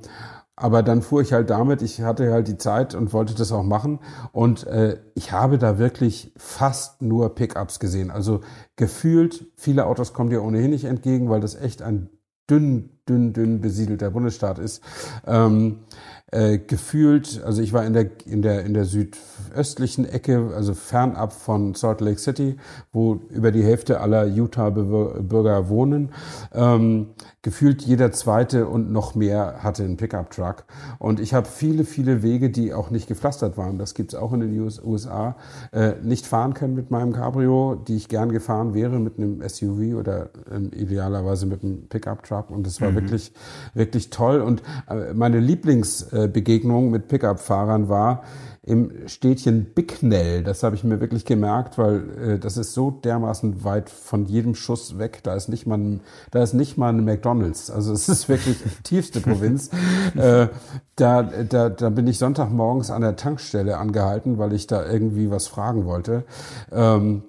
aber 0.56 0.82
dann 0.82 1.02
fuhr 1.02 1.22
ich 1.22 1.32
halt 1.32 1.50
damit, 1.50 1.82
ich 1.82 2.02
hatte 2.02 2.32
halt 2.32 2.46
die 2.48 2.58
Zeit 2.58 2.94
und 2.94 3.12
wollte 3.12 3.34
das 3.34 3.52
auch 3.52 3.62
machen. 3.62 4.00
Und 4.32 4.66
äh, 4.66 4.98
ich 5.14 5.32
habe 5.32 5.58
da 5.58 5.78
wirklich 5.78 6.32
fast 6.36 7.00
nur 7.00 7.34
Pickups 7.34 7.78
gesehen. 7.78 8.10
Also 8.10 8.40
gefühlt, 8.76 9.46
viele 9.56 9.86
Autos 9.86 10.12
kommen 10.12 10.30
dir 10.30 10.42
ohnehin 10.42 10.70
nicht 10.70 10.84
entgegen, 10.84 11.30
weil 11.30 11.40
das 11.40 11.54
echt 11.54 11.80
ein 11.80 12.10
dünn, 12.50 12.90
dünn, 13.08 13.32
dünn 13.32 13.60
besiedelter 13.60 14.10
Bundesstaat 14.10 14.58
ist. 14.58 14.82
Ähm, 15.26 15.80
äh, 16.32 16.58
gefühlt, 16.58 17.42
also 17.44 17.62
ich 17.62 17.72
war 17.72 17.84
in 17.84 17.92
der, 17.92 18.06
in 18.26 18.42
der, 18.42 18.64
in 18.64 18.72
der 18.72 18.86
südöstlichen 18.86 20.08
Ecke, 20.08 20.50
also 20.56 20.72
fernab 20.72 21.32
von 21.32 21.74
Salt 21.74 22.00
Lake 22.00 22.18
City, 22.18 22.56
wo 22.90 23.20
über 23.28 23.52
die 23.52 23.62
Hälfte 23.62 24.00
aller 24.00 24.26
Utah-Bürger 24.26 25.68
wohnen. 25.68 26.10
Ähm, 26.54 27.08
gefühlt 27.42 27.82
jeder 27.82 28.12
zweite 28.12 28.66
und 28.66 28.92
noch 28.92 29.14
mehr 29.14 29.56
hatte 29.62 29.82
einen 29.82 29.96
Pickup-Truck. 29.96 30.64
Und 30.98 31.20
ich 31.20 31.34
habe 31.34 31.46
viele, 31.46 31.84
viele 31.84 32.22
Wege, 32.22 32.50
die 32.50 32.72
auch 32.72 32.90
nicht 32.90 33.08
gepflastert 33.08 33.56
waren. 33.56 33.78
Das 33.78 33.94
gibt's 33.94 34.14
auch 34.14 34.32
in 34.32 34.40
den 34.40 34.70
USA. 34.84 35.36
Äh, 35.72 35.94
nicht 36.02 36.26
fahren 36.26 36.54
können 36.54 36.74
mit 36.74 36.90
meinem 36.90 37.12
Cabrio, 37.12 37.74
die 37.74 37.96
ich 37.96 38.08
gern 38.08 38.30
gefahren 38.30 38.74
wäre 38.74 38.98
mit 38.98 39.18
einem 39.18 39.42
SUV 39.46 39.98
oder 39.98 40.30
ähm, 40.52 40.70
idealerweise 40.72 41.46
mit 41.46 41.64
einem 41.64 41.88
Pickup-Truck. 41.88 42.50
Und 42.50 42.66
das 42.66 42.80
war 42.80 42.92
mhm. 42.92 42.96
wirklich, 42.96 43.32
wirklich 43.74 44.10
toll. 44.10 44.40
Und 44.40 44.62
äh, 44.88 45.12
meine 45.12 45.40
Lieblings- 45.40 46.12
äh, 46.12 46.28
Begegnung 46.28 46.90
mit 46.90 47.08
Pickup-Fahrern 47.08 47.88
war 47.88 48.22
im 48.64 49.08
Städtchen 49.08 49.74
Bicknell. 49.74 50.44
Das 50.44 50.62
habe 50.62 50.76
ich 50.76 50.84
mir 50.84 51.00
wirklich 51.00 51.24
gemerkt, 51.24 51.78
weil 51.78 52.18
äh, 52.18 52.38
das 52.38 52.56
ist 52.56 52.74
so 52.74 52.92
dermaßen 52.92 53.64
weit 53.64 53.90
von 53.90 54.26
jedem 54.26 54.54
Schuss 54.54 54.98
weg. 54.98 55.20
Da 55.24 55.34
ist 55.34 55.48
nicht 55.48 55.66
mal, 55.66 55.78
ein, 55.78 56.00
da 56.30 56.42
ist 56.42 56.52
nicht 56.54 56.78
mal 56.78 56.90
ein 56.90 57.04
McDonald's. 57.04 57.70
Also 57.70 57.92
es 57.92 58.08
ist 58.08 58.28
wirklich 58.28 58.58
tiefste 58.84 59.20
Provinz. 59.20 59.70
äh, 60.16 60.46
da, 60.94 61.22
da, 61.22 61.70
da 61.70 61.90
bin 61.90 62.06
ich 62.06 62.18
Sonntagmorgens 62.18 62.90
an 62.90 63.02
der 63.02 63.16
Tankstelle 63.16 63.78
angehalten, 63.78 64.38
weil 64.38 64.52
ich 64.52 64.68
da 64.68 64.86
irgendwie 64.86 65.30
was 65.30 65.48
fragen 65.48 65.84
wollte. 65.84 66.24
Ähm, 66.70 67.24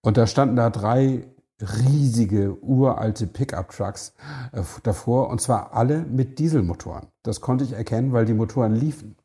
und 0.00 0.16
da 0.16 0.26
standen 0.26 0.56
da 0.56 0.70
drei 0.70 1.28
riesige, 1.60 2.56
uralte 2.62 3.26
Pickup-Trucks 3.26 4.14
äh, 4.52 4.62
davor 4.84 5.28
und 5.28 5.42
zwar 5.42 5.74
alle 5.74 5.98
mit 5.98 6.38
Dieselmotoren. 6.38 7.08
Das 7.22 7.42
konnte 7.42 7.64
ich 7.64 7.72
erkennen, 7.72 8.12
weil 8.12 8.24
die 8.24 8.32
Motoren 8.32 8.74
liefen. 8.74 9.17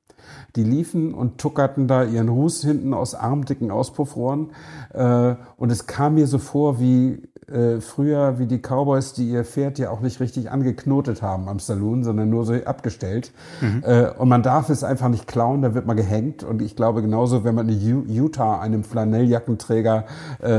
Die 0.55 0.63
liefen 0.63 1.13
und 1.13 1.39
tuckerten 1.39 1.87
da 1.87 2.03
ihren 2.03 2.29
Ruß 2.29 2.61
hinten 2.63 2.93
aus 2.93 3.15
armdicken 3.15 3.71
Auspuffrohren. 3.71 4.51
Äh, 4.93 5.35
und 5.57 5.71
es 5.71 5.87
kam 5.87 6.15
mir 6.15 6.27
so 6.27 6.37
vor 6.37 6.79
wie 6.79 7.23
äh, 7.51 7.81
früher 7.81 8.39
wie 8.39 8.45
die 8.45 8.59
Cowboys, 8.59 9.13
die 9.13 9.29
ihr 9.29 9.43
Pferd 9.43 9.77
ja 9.77 9.89
auch 9.89 9.99
nicht 9.99 10.19
richtig 10.19 10.49
angeknotet 10.49 11.21
haben 11.21 11.49
am 11.49 11.59
Saloon, 11.59 12.03
sondern 12.03 12.29
nur 12.29 12.45
so 12.45 12.53
abgestellt. 12.53 13.31
Mhm. 13.61 13.83
Äh, 13.85 14.09
und 14.11 14.29
man 14.29 14.43
darf 14.43 14.69
es 14.69 14.83
einfach 14.83 15.09
nicht 15.09 15.27
klauen, 15.27 15.61
da 15.61 15.73
wird 15.73 15.85
man 15.85 15.97
gehängt. 15.97 16.43
Und 16.43 16.61
ich 16.61 16.75
glaube 16.75 17.01
genauso, 17.01 17.43
wenn 17.43 17.55
man 17.55 17.67
in 17.67 18.09
Utah 18.09 18.59
einem 18.59 18.83
Flanelljackenträger 18.83 20.05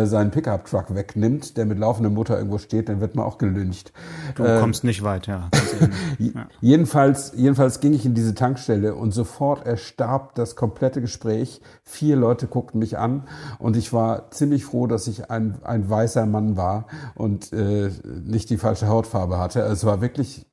seinen 0.04 0.30
Pickup-Truck 0.30 0.94
wegnimmt, 0.94 1.56
der 1.56 1.66
mit 1.66 1.78
laufendem 1.78 2.14
Motor 2.14 2.36
irgendwo 2.36 2.58
steht, 2.58 2.88
dann 2.88 3.00
wird 3.00 3.14
man 3.14 3.24
auch 3.24 3.38
gelüncht. 3.38 3.92
Du 4.34 4.44
kommst 4.60 4.84
nicht 4.84 5.02
weit, 5.02 5.26
ja. 5.26 5.50
ja. 6.18 6.46
Jedenfalls, 6.60 7.32
jedenfalls 7.36 7.80
ging 7.80 7.92
ich 7.92 8.06
in 8.06 8.14
diese 8.14 8.34
Tankstelle 8.34 8.94
und 8.94 9.12
sofort 9.12 9.53
erstarb 9.62 10.34
das 10.34 10.56
komplette 10.56 11.00
Gespräch. 11.00 11.60
Vier 11.82 12.16
Leute 12.16 12.46
guckten 12.46 12.78
mich 12.78 12.98
an 12.98 13.28
und 13.58 13.76
ich 13.76 13.92
war 13.92 14.30
ziemlich 14.30 14.64
froh, 14.64 14.86
dass 14.86 15.06
ich 15.06 15.30
ein, 15.30 15.58
ein 15.64 15.88
weißer 15.88 16.26
Mann 16.26 16.56
war 16.56 16.86
und 17.14 17.52
äh, 17.52 17.90
nicht 18.04 18.50
die 18.50 18.58
falsche 18.58 18.88
Hautfarbe 18.88 19.38
hatte. 19.38 19.62
Also 19.62 19.72
es 19.72 19.84
war 19.84 20.00
wirklich 20.00 20.46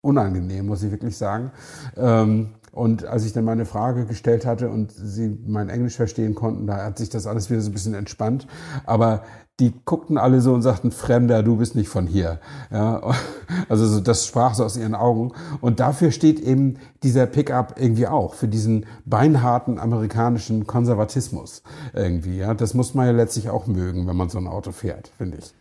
unangenehm, 0.00 0.66
muss 0.66 0.82
ich 0.82 0.90
wirklich 0.90 1.16
sagen. 1.16 1.50
Ähm, 1.96 2.54
und 2.74 3.06
als 3.06 3.24
ich 3.24 3.32
dann 3.32 3.44
meine 3.44 3.66
Frage 3.66 4.04
gestellt 4.04 4.44
hatte 4.44 4.68
und 4.68 4.90
sie 4.90 5.38
mein 5.46 5.68
Englisch 5.68 5.94
verstehen 5.94 6.34
konnten, 6.34 6.66
da 6.66 6.84
hat 6.84 6.98
sich 6.98 7.08
das 7.08 7.26
alles 7.26 7.48
wieder 7.48 7.60
so 7.60 7.70
ein 7.70 7.72
bisschen 7.72 7.94
entspannt. 7.94 8.48
Aber 8.84 9.22
die 9.60 9.72
guckten 9.84 10.18
alle 10.18 10.40
so 10.40 10.52
und 10.52 10.62
sagten, 10.62 10.90
Fremder, 10.90 11.44
du 11.44 11.56
bist 11.56 11.76
nicht 11.76 11.88
von 11.88 12.08
hier. 12.08 12.40
Ja, 12.72 13.00
also 13.68 13.86
so, 13.86 14.00
das 14.00 14.26
sprach 14.26 14.54
so 14.54 14.64
aus 14.64 14.76
ihren 14.76 14.96
Augen. 14.96 15.32
Und 15.60 15.78
dafür 15.78 16.10
steht 16.10 16.40
eben 16.40 16.78
dieser 17.04 17.26
Pickup 17.26 17.74
irgendwie 17.78 18.08
auch, 18.08 18.34
für 18.34 18.48
diesen 18.48 18.86
beinharten 19.04 19.78
amerikanischen 19.78 20.66
Konservatismus 20.66 21.62
irgendwie. 21.92 22.38
Ja, 22.38 22.54
das 22.54 22.74
muss 22.74 22.94
man 22.94 23.06
ja 23.06 23.12
letztlich 23.12 23.50
auch 23.50 23.68
mögen, 23.68 24.08
wenn 24.08 24.16
man 24.16 24.30
so 24.30 24.38
ein 24.38 24.48
Auto 24.48 24.72
fährt, 24.72 25.12
finde 25.16 25.38
ich. 25.38 25.54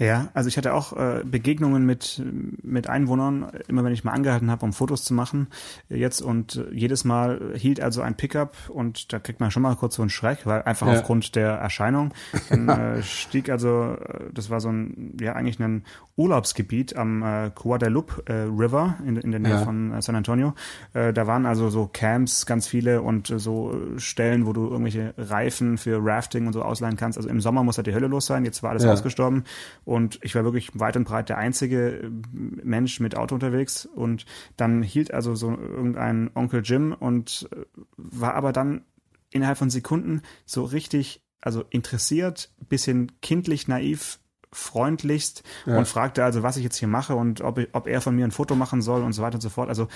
Ja, 0.00 0.30
also 0.32 0.48
ich 0.48 0.56
hatte 0.56 0.72
auch 0.72 0.94
äh, 0.94 1.22
Begegnungen 1.26 1.84
mit, 1.84 2.22
mit 2.62 2.88
Einwohnern, 2.88 3.52
immer 3.68 3.84
wenn 3.84 3.92
ich 3.92 4.02
mal 4.02 4.12
angehalten 4.12 4.50
habe, 4.50 4.64
um 4.64 4.72
Fotos 4.72 5.04
zu 5.04 5.12
machen. 5.12 5.48
Jetzt 5.90 6.22
und 6.22 6.56
äh, 6.56 6.74
jedes 6.74 7.04
Mal 7.04 7.52
hielt 7.54 7.82
also 7.82 8.00
ein 8.00 8.14
Pickup 8.14 8.56
und 8.70 9.12
da 9.12 9.18
kriegt 9.18 9.40
man 9.40 9.50
schon 9.50 9.62
mal 9.62 9.76
kurz 9.76 9.96
so 9.96 10.02
einen 10.02 10.08
Schreck, 10.08 10.46
weil 10.46 10.62
einfach 10.62 10.86
ja. 10.86 10.94
aufgrund 10.94 11.36
der 11.36 11.50
Erscheinung. 11.50 12.14
Dann 12.48 12.68
äh, 12.98 13.02
stieg 13.02 13.50
also, 13.50 13.98
äh, 14.00 14.30
das 14.32 14.48
war 14.48 14.60
so 14.60 14.70
ein, 14.70 15.18
ja 15.20 15.34
eigentlich 15.34 15.60
ein 15.60 15.84
Urlaubsgebiet 16.16 16.96
am 16.96 17.22
äh, 17.22 17.50
Guadalupe 17.54 18.22
äh, 18.24 18.32
River 18.32 18.96
in, 19.06 19.16
in 19.18 19.32
der 19.32 19.40
Nähe 19.40 19.52
ja. 19.52 19.64
von 19.64 19.92
äh, 19.92 20.00
San 20.00 20.16
Antonio. 20.16 20.54
Äh, 20.94 21.12
da 21.12 21.26
waren 21.26 21.44
also 21.44 21.68
so 21.68 21.90
Camps 21.92 22.46
ganz 22.46 22.66
viele 22.66 23.02
und 23.02 23.28
äh, 23.28 23.38
so 23.38 23.78
Stellen, 23.98 24.46
wo 24.46 24.54
du 24.54 24.66
irgendwelche 24.66 25.12
Reifen 25.18 25.76
für 25.76 25.98
Rafting 26.02 26.46
und 26.46 26.54
so 26.54 26.62
ausleihen 26.62 26.96
kannst. 26.96 27.18
Also 27.18 27.28
im 27.28 27.42
Sommer 27.42 27.64
muss 27.64 27.76
da 27.76 27.82
die 27.82 27.92
Hölle 27.92 28.06
los 28.06 28.24
sein, 28.24 28.46
jetzt 28.46 28.62
war 28.62 28.70
alles 28.70 28.84
ja. 28.84 28.92
ausgestorben 28.92 29.44
und 29.90 30.20
ich 30.22 30.36
war 30.36 30.44
wirklich 30.44 30.70
weit 30.78 30.96
und 30.96 31.02
breit 31.02 31.28
der 31.30 31.38
einzige 31.38 31.98
äh, 31.98 32.10
Mensch 32.32 33.00
mit 33.00 33.16
Auto 33.16 33.34
unterwegs 33.34 33.86
und 33.86 34.24
dann 34.56 34.84
hielt 34.84 35.12
also 35.12 35.34
so 35.34 35.50
irgendein 35.50 36.30
Onkel 36.36 36.62
Jim 36.62 36.92
und 36.92 37.48
äh, 37.50 37.64
war 37.96 38.36
aber 38.36 38.52
dann 38.52 38.84
innerhalb 39.30 39.58
von 39.58 39.68
Sekunden 39.68 40.22
so 40.46 40.62
richtig 40.62 41.24
also 41.40 41.64
interessiert, 41.70 42.52
bisschen 42.68 43.10
kindlich 43.20 43.66
naiv 43.66 44.20
freundlichst 44.52 45.42
ja. 45.66 45.76
und 45.76 45.88
fragte 45.88 46.22
also, 46.22 46.44
was 46.44 46.56
ich 46.56 46.62
jetzt 46.62 46.76
hier 46.76 46.86
mache 46.86 47.16
und 47.16 47.40
ob, 47.40 47.60
ob 47.72 47.88
er 47.88 48.00
von 48.00 48.14
mir 48.14 48.24
ein 48.24 48.30
Foto 48.30 48.54
machen 48.54 48.82
soll 48.82 49.02
und 49.02 49.12
so 49.12 49.22
weiter 49.22 49.36
und 49.36 49.40
so 49.40 49.48
fort. 49.48 49.68
Also 49.68 49.88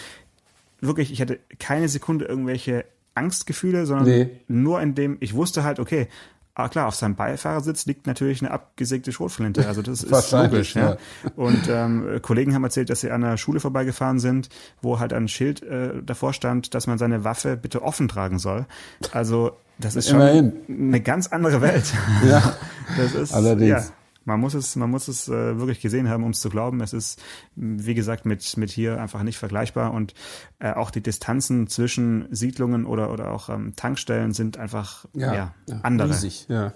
wirklich, 0.81 1.13
ich 1.13 1.21
hatte 1.21 1.39
keine 1.61 1.89
Sekunde 1.89 2.25
irgendwelche 2.25 2.85
Angstgefühle, 3.15 3.87
sondern 3.87 4.09
nee. 4.09 4.41
nur 4.49 4.83
in 4.83 4.97
dem, 4.97 5.19
ich 5.21 5.35
wusste 5.35 5.63
halt, 5.63 5.79
okay, 5.79 6.09
Ah, 6.57 6.69
klar, 6.69 6.87
auf 6.87 6.95
seinem 6.95 7.17
Beifahrersitz 7.17 7.85
liegt 7.87 8.07
natürlich 8.07 8.41
eine 8.41 8.53
abgesägte 8.53 9.11
Schrotflinte. 9.11 9.67
Also 9.67 9.83
das 9.83 10.03
ist 10.05 10.31
logisch. 10.33 10.77
Ja. 10.77 10.91
ja. 10.91 10.97
Und 11.35 11.69
ähm, 11.69 12.21
Kollegen 12.23 12.55
haben 12.55 12.63
erzählt, 12.63 12.91
dass 12.91 13.01
sie 13.01 13.11
an 13.11 13.23
der 13.23 13.37
Schule 13.37 13.59
vorbeigefahren 13.59 14.21
sind, 14.21 14.49
wo 14.81 15.01
halt 15.01 15.13
ein 15.13 15.27
Schild 15.27 15.63
äh, 15.65 16.03
davor 16.03 16.33
stand, 16.33 16.75
dass 16.75 16.87
man 16.87 16.97
seine 16.99 17.25
Waffe 17.25 17.57
bitte 17.57 17.83
offen 17.83 18.07
tragen 18.07 18.39
soll. 18.39 18.67
Also 19.11 19.57
das 19.79 19.97
ist 19.97 20.09
schon 20.09 20.21
Immerhin. 20.21 20.53
eine 20.69 21.01
ganz 21.01 21.27
andere 21.27 21.61
Welt. 21.61 21.93
Ja, 22.25 22.55
das 22.97 23.15
ist 23.15 23.35
allerdings. 23.35 23.69
Ja, 23.69 23.85
man 24.25 24.41
muss 24.41 24.55
es, 24.55 24.77
man 24.77 24.91
muss 24.91 25.09
es 25.09 25.29
äh, 25.29 25.59
wirklich 25.59 25.81
gesehen 25.81 26.09
haben, 26.09 26.25
um 26.25 26.31
es 26.31 26.41
zu 26.41 26.49
glauben. 26.49 26.81
Es 26.81 26.93
ist, 26.93 27.23
wie 27.57 27.95
gesagt, 27.95 28.27
mit, 28.27 28.57
mit 28.57 28.71
hier 28.71 29.01
einfach 29.01 29.23
nicht 29.23 29.39
vergleichbar 29.39 29.93
und 29.93 30.15
äh, 30.59 30.73
auch 30.73 30.91
die 30.91 31.03
Distanzen 31.03 31.67
zwischen 31.67 32.27
Siedlungen 32.31 32.87
oder, 32.87 33.13
oder 33.13 33.33
auch 33.33 33.49
ähm, 33.49 33.75
Tankstellen 33.77 34.33
sind 34.33 34.59
einfach 34.59 35.05
ja, 35.15 35.35
ja, 35.35 35.55
andere. 35.83 36.09
Riesig, 36.09 36.47
ja. 36.49 36.73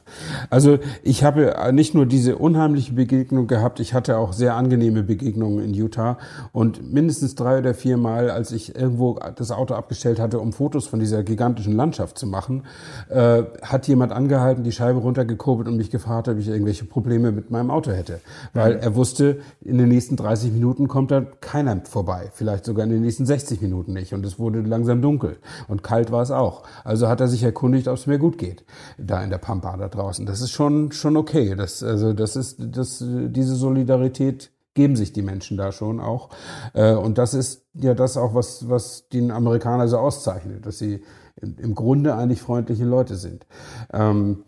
Also 0.51 0.79
ich 1.03 1.25
habe 1.25 1.55
nicht 1.73 1.95
nur 1.95 2.07
diese 2.07 2.37
unheimliche 2.37 2.93
Begegnung 2.93 3.47
gehabt, 3.47 3.81
ich 3.81 3.95
hatte 3.95 4.19
auch 4.19 4.33
sehr 4.33 4.55
angenehme 4.55 5.03
Begegnungen 5.03 5.65
in 5.65 5.75
Utah 5.75 6.19
und 6.53 6.93
mindestens 6.93 7.35
drei 7.35 7.59
oder 7.59 7.75
vier 7.75 7.97
Mal, 7.97 8.31
als 8.31 8.53
ich 8.53 8.75
irgendwo 8.77 9.19
das 9.37 9.51
Auto 9.51 9.75
abgestellt 9.75 10.19
hatte, 10.19 10.39
um 10.39 10.53
Fotos 10.53 10.87
von 10.87 11.01
dieser 11.01 11.23
gigantischen 11.23 11.75
Landschaft 11.75 12.19
zu 12.19 12.27
machen, 12.27 12.65
äh, 13.09 13.43
hat 13.63 13.89
jemand 13.89 14.13
angehalten, 14.13 14.65
die 14.65 14.73
Scheibe 14.73 15.01
runtergekurbelt 15.01 15.69
und 15.69 15.77
mich 15.77 15.91
gefragt, 15.91 16.29
ob 16.29 16.39
ich 16.39 16.49
irgendwelche 16.49 16.85
Probleme 16.85 17.38
mit 17.39 17.51
meinem 17.51 17.71
Auto 17.71 17.93
hätte. 17.93 18.21
Weil 18.53 18.77
mhm. 18.77 18.81
er 18.83 18.95
wusste, 18.97 19.41
in 19.61 19.79
den 19.79 19.89
nächsten 19.89 20.17
30 20.17 20.53
Minuten 20.53 20.89
kommt 20.89 21.11
da 21.11 21.21
keiner 21.21 21.81
vorbei. 21.85 22.31
Vielleicht 22.33 22.65
sogar 22.65 22.85
in 22.85 22.91
den 22.91 23.03
nächsten 23.03 23.27
60 23.27 23.61
Minuten 23.63 23.93
nicht. 23.93 24.13
Und 24.13 24.27
es 24.27 24.39
wurde 24.39 24.61
langsam 24.61 25.01
dunkel. 25.01 25.39
Und 25.69 25.83
kalt 25.83 26.11
war 26.11 26.23
es 26.23 26.31
auch. 26.31 26.65
Also 26.85 27.09
hat 27.09 27.21
er 27.21 27.29
sich 27.29 27.43
erkundigt, 27.43 27.89
ob 27.89 27.97
es 27.97 28.07
mir 28.07 28.19
gut 28.19 28.39
geht. 28.39 28.65
Da 28.99 29.23
in 29.23 29.31
der 29.31 29.39
Pampa 29.39 29.77
da 29.77 29.89
draußen. 29.89 30.27
Das 30.27 30.41
ist 30.41 30.51
schon, 30.51 30.93
schon 30.93 31.17
okay. 31.17 31.55
Das, 31.55 31.83
also, 31.83 32.13
das 32.13 32.37
ist, 32.37 32.57
das, 32.59 33.05
diese 33.07 33.55
Solidarität 33.55 34.51
geben 34.75 34.97
sich 34.97 35.13
die 35.13 35.23
Menschen 35.23 35.57
da 35.57 35.73
schon 35.73 36.01
auch. 36.01 36.31
Äh, 36.73 36.95
und 36.95 37.19
das 37.19 37.35
ist 37.35 37.67
ja 37.75 37.95
das 37.95 38.17
auch, 38.17 38.35
was, 38.35 38.69
was 38.69 39.09
den 39.09 39.31
Amerikaner 39.31 39.89
so 39.89 39.99
auszeichnet, 39.99 40.67
dass 40.67 40.79
sie 40.79 41.03
im 41.41 41.75
Grunde 41.75 42.15
eigentlich 42.15 42.41
freundliche 42.41 42.85
Leute 42.85 43.17
sind. 43.17 43.47
Ähm, 43.93 44.45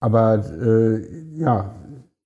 aber 0.00 0.44
äh, 0.60 1.06
ja, 1.34 1.74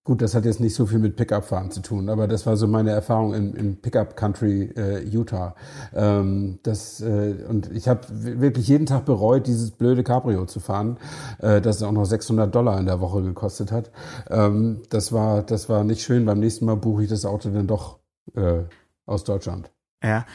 Gut, 0.06 0.20
das 0.20 0.34
hat 0.34 0.44
jetzt 0.44 0.60
nicht 0.60 0.74
so 0.74 0.84
viel 0.84 0.98
mit 0.98 1.16
Pickup-Fahren 1.16 1.70
zu 1.70 1.80
tun, 1.80 2.10
aber 2.10 2.28
das 2.28 2.44
war 2.44 2.58
so 2.58 2.68
meine 2.68 2.90
Erfahrung 2.90 3.32
im, 3.32 3.54
im 3.54 3.80
Pickup-Country 3.80 4.74
äh, 4.76 5.02
Utah. 5.02 5.54
Ähm, 5.94 6.58
das, 6.62 7.00
äh, 7.00 7.36
und 7.48 7.72
ich 7.72 7.88
habe 7.88 8.02
wirklich 8.10 8.68
jeden 8.68 8.84
Tag 8.84 9.06
bereut, 9.06 9.46
dieses 9.46 9.70
blöde 9.70 10.04
Cabrio 10.04 10.44
zu 10.44 10.60
fahren, 10.60 10.98
äh, 11.38 11.62
das 11.62 11.82
auch 11.82 11.92
noch 11.92 12.04
600 12.04 12.54
Dollar 12.54 12.78
in 12.78 12.84
der 12.84 13.00
Woche 13.00 13.22
gekostet 13.22 13.72
hat. 13.72 13.90
Ähm, 14.28 14.82
das, 14.90 15.10
war, 15.12 15.42
das 15.42 15.70
war 15.70 15.84
nicht 15.84 16.02
schön. 16.02 16.26
Beim 16.26 16.38
nächsten 16.38 16.66
Mal 16.66 16.76
buche 16.76 17.04
ich 17.04 17.08
das 17.08 17.24
Auto 17.24 17.48
dann 17.48 17.66
doch 17.66 17.98
äh, 18.34 18.64
aus 19.06 19.24
Deutschland. 19.24 19.70
Ja, 20.02 20.26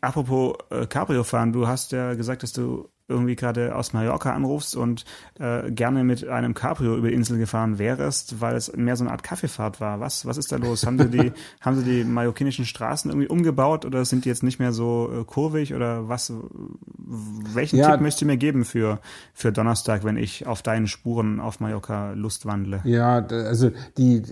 apropos 0.00 0.54
äh, 0.70 0.86
Cabrio 0.86 1.24
fahren, 1.24 1.52
du 1.52 1.66
hast 1.66 1.90
ja 1.90 2.14
gesagt, 2.14 2.44
dass 2.44 2.52
du 2.52 2.88
irgendwie 3.12 3.36
gerade 3.36 3.74
aus 3.76 3.92
Mallorca 3.92 4.32
anrufst 4.32 4.76
und 4.76 5.04
äh, 5.38 5.70
gerne 5.70 6.04
mit 6.04 6.26
einem 6.26 6.54
Cabrio 6.54 6.96
über 6.96 7.08
die 7.08 7.14
Insel 7.14 7.38
gefahren 7.38 7.78
wärst, 7.78 8.40
weil 8.40 8.56
es 8.56 8.74
mehr 8.74 8.96
so 8.96 9.04
eine 9.04 9.12
Art 9.12 9.22
Kaffeefahrt 9.22 9.80
war. 9.80 10.00
Was, 10.00 10.26
was 10.26 10.36
ist 10.36 10.50
da 10.52 10.56
los? 10.56 10.86
Haben 10.86 10.98
sie 10.98 11.08
die, 11.08 11.32
haben 11.60 11.76
sie 11.76 11.84
die 11.84 12.04
mallorquinischen 12.04 12.64
Straßen 12.64 13.10
irgendwie 13.10 13.28
umgebaut 13.28 13.84
oder 13.84 14.04
sind 14.04 14.24
die 14.24 14.28
jetzt 14.28 14.42
nicht 14.42 14.58
mehr 14.58 14.72
so 14.72 15.10
äh, 15.20 15.24
kurvig 15.24 15.74
oder 15.74 16.08
was? 16.08 16.32
Welchen 17.54 17.76
ja, 17.76 17.90
Tipp 17.90 18.00
möchtest 18.00 18.22
du 18.22 18.26
mir 18.26 18.36
geben 18.36 18.64
für, 18.64 19.00
für 19.34 19.52
Donnerstag, 19.52 20.04
wenn 20.04 20.16
ich 20.16 20.46
auf 20.46 20.62
deinen 20.62 20.88
Spuren 20.88 21.40
auf 21.40 21.60
Mallorca 21.60 22.12
Lust 22.12 22.46
wandle? 22.46 22.80
Ja, 22.84 23.24
also 23.26 23.70
die, 23.96 24.22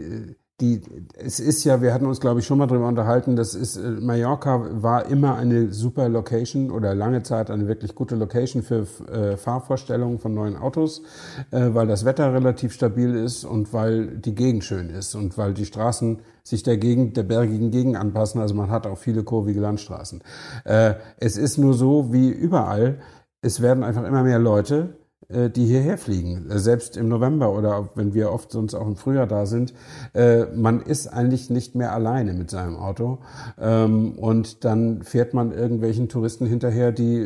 die, 0.61 0.83
es 1.15 1.41
ist 1.41 1.65
ja, 1.65 1.81
wir 1.81 1.95
hatten 1.95 2.07
uns, 2.07 2.21
glaube 2.21 2.41
ich, 2.41 2.47
schon 2.47 2.59
mal 2.59 2.67
drüber 2.67 2.87
unterhalten, 2.87 3.37
das 3.37 3.55
ist, 3.55 3.77
äh, 3.77 3.91
Mallorca 4.01 4.83
war 4.83 5.07
immer 5.07 5.37
eine 5.37 5.73
super 5.73 6.09
Location 6.09 6.71
oder 6.71 6.95
lange 6.95 7.23
Zeit 7.23 7.51
eine 7.51 7.67
wirklich 7.67 7.95
gute 7.95 8.17
Location 8.17 8.63
für 8.63 8.87
äh, 9.11 9.37
Fahrvorstellungen 9.37 10.19
von 10.19 10.35
neuen 10.35 10.57
Autos, 10.57 11.03
äh, 11.51 11.71
weil 11.73 11.87
das 11.87 12.05
Wetter 12.05 12.33
relativ 12.33 12.73
stabil 12.73 13.15
ist 13.15 13.45
und 13.45 13.73
weil 13.73 14.19
die 14.19 14.35
Gegend 14.35 14.65
schön 14.65 14.91
ist 14.91 15.15
und 15.15 15.39
weil 15.39 15.55
die 15.55 15.65
Straßen 15.65 16.21
sich 16.43 16.63
der 16.63 16.77
Gegend, 16.77 17.17
der 17.17 17.23
bergigen 17.23 17.71
Gegend 17.71 17.97
anpassen. 17.97 18.41
Also 18.41 18.55
man 18.55 18.71
hat 18.71 18.87
auch 18.87 18.99
viele 18.99 19.25
kurvige 19.25 19.61
Landstraßen. 19.61 20.23
Äh, 20.65 20.95
es 21.19 21.37
ist 21.37 21.59
nur 21.59 21.75
so 21.75 22.13
wie 22.13 22.29
überall, 22.29 23.01
es 23.43 23.63
werden 23.63 23.85
einfach 23.85 24.05
immer 24.05 24.23
mehr 24.23 24.39
Leute, 24.39 25.00
die 25.31 25.65
hierher 25.65 25.99
fliegen. 25.99 26.51
Äh, 26.51 26.59
selbst 26.59 26.97
im 26.97 27.09
November 27.09 27.53
oder 27.53 27.91
wenn 27.95 28.15
wir 28.15 28.33
oft 28.33 28.51
sonst 28.51 28.75
auch 28.75 28.87
im 28.87 28.97
Frühjahr 28.97 29.27
da 29.27 29.47
sind, 29.47 29.73
äh, 30.15 30.47
man 30.55 30.81
ist 30.81 31.07
eigentlich 31.07 31.51
nicht 31.51 31.75
mehr 31.75 31.93
alleine 31.93 32.33
mit 32.33 32.51
seinem 32.51 32.77
Auto. 32.77 33.19
Ähm, 33.61 34.13
und 34.19 34.65
dann 34.65 35.03
fährt 35.03 35.35
man 35.35 35.53
irgendwelchen 35.53 36.09
Touristen 36.09 36.47
hinterher, 36.47 36.93
die 36.93 37.21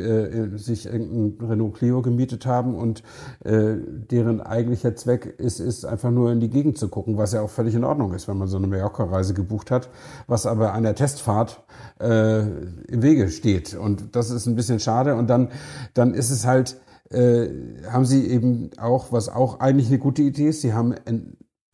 sich 0.56 0.86
irgendein 0.86 1.46
Renault 1.46 1.74
Clio 1.74 2.02
gemietet 2.02 2.46
haben 2.46 2.74
und 2.74 3.02
deren 3.44 4.40
eigentlicher 4.40 4.94
Zweck 4.96 5.34
ist, 5.38 5.60
ist 5.60 5.84
einfach 5.84 6.10
nur 6.10 6.32
in 6.32 6.40
die 6.40 6.50
Gegend 6.50 6.78
zu 6.78 6.88
gucken, 6.88 7.16
was 7.16 7.32
ja 7.32 7.40
auch 7.42 7.50
völlig 7.50 7.74
in 7.74 7.84
Ordnung 7.84 8.12
ist, 8.14 8.28
wenn 8.28 8.36
man 8.36 8.48
so 8.48 8.56
eine 8.56 8.66
Mallorca-Reise 8.66 9.34
gebucht 9.34 9.70
hat, 9.70 9.88
was 10.26 10.46
aber 10.46 10.72
einer 10.72 10.94
Testfahrt 10.94 11.62
äh, 12.00 12.40
im 12.40 13.02
Wege 13.02 13.28
steht. 13.28 13.74
Und 13.74 14.14
das 14.16 14.30
ist 14.30 14.46
ein 14.46 14.56
bisschen 14.56 14.80
schade. 14.80 15.14
Und 15.14 15.28
dann, 15.28 15.48
dann 15.94 16.14
ist 16.14 16.30
es 16.30 16.46
halt, 16.46 16.80
äh, 17.10 17.48
haben 17.88 18.04
sie 18.04 18.26
eben 18.28 18.70
auch, 18.78 19.12
was 19.12 19.28
auch 19.28 19.60
eigentlich 19.60 19.88
eine 19.88 19.98
gute 19.98 20.22
Idee 20.22 20.48
ist, 20.48 20.62
sie 20.62 20.72
haben 20.72 20.94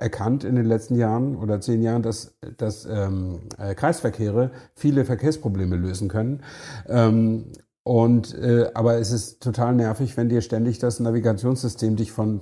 erkannt 0.01 0.45
in 0.45 0.57
den 0.57 0.65
letzten 0.65 0.97
Jahren 0.97 1.37
oder 1.37 1.61
zehn 1.61 1.83
Jahren, 1.83 2.03
dass, 2.03 2.35
dass 2.57 2.87
ähm, 2.87 3.41
äh, 3.59 3.75
Kreisverkehre 3.75 4.51
viele 4.75 5.05
Verkehrsprobleme 5.05 5.77
lösen 5.77 6.09
können. 6.09 6.43
Ähm, 6.89 7.53
und 7.83 8.35
äh, 8.35 8.71
aber 8.75 8.99
es 8.99 9.13
ist 9.13 9.43
total 9.43 9.75
nervig, 9.75 10.17
wenn 10.17 10.29
dir 10.29 10.41
ständig 10.41 10.79
das 10.79 11.01
Navigationssystem 11.01 11.97
dich 11.97 12.13
von 12.13 12.41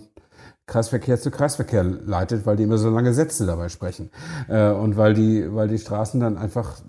Kreisverkehr 0.67 1.19
zu 1.19 1.31
Kreisverkehr 1.31 1.83
leitet, 1.83 2.47
weil 2.47 2.57
die 2.57 2.65
immer 2.65 2.79
so 2.79 2.91
lange 2.91 3.15
Sätze 3.15 3.47
dabei 3.47 3.69
sprechen. 3.69 4.11
Äh, 4.49 4.71
und 4.71 4.97
weil 4.97 5.15
die, 5.15 5.53
weil 5.53 5.69
die 5.69 5.79
Straßen 5.79 6.21
dann 6.21 6.37
einfach 6.37 6.81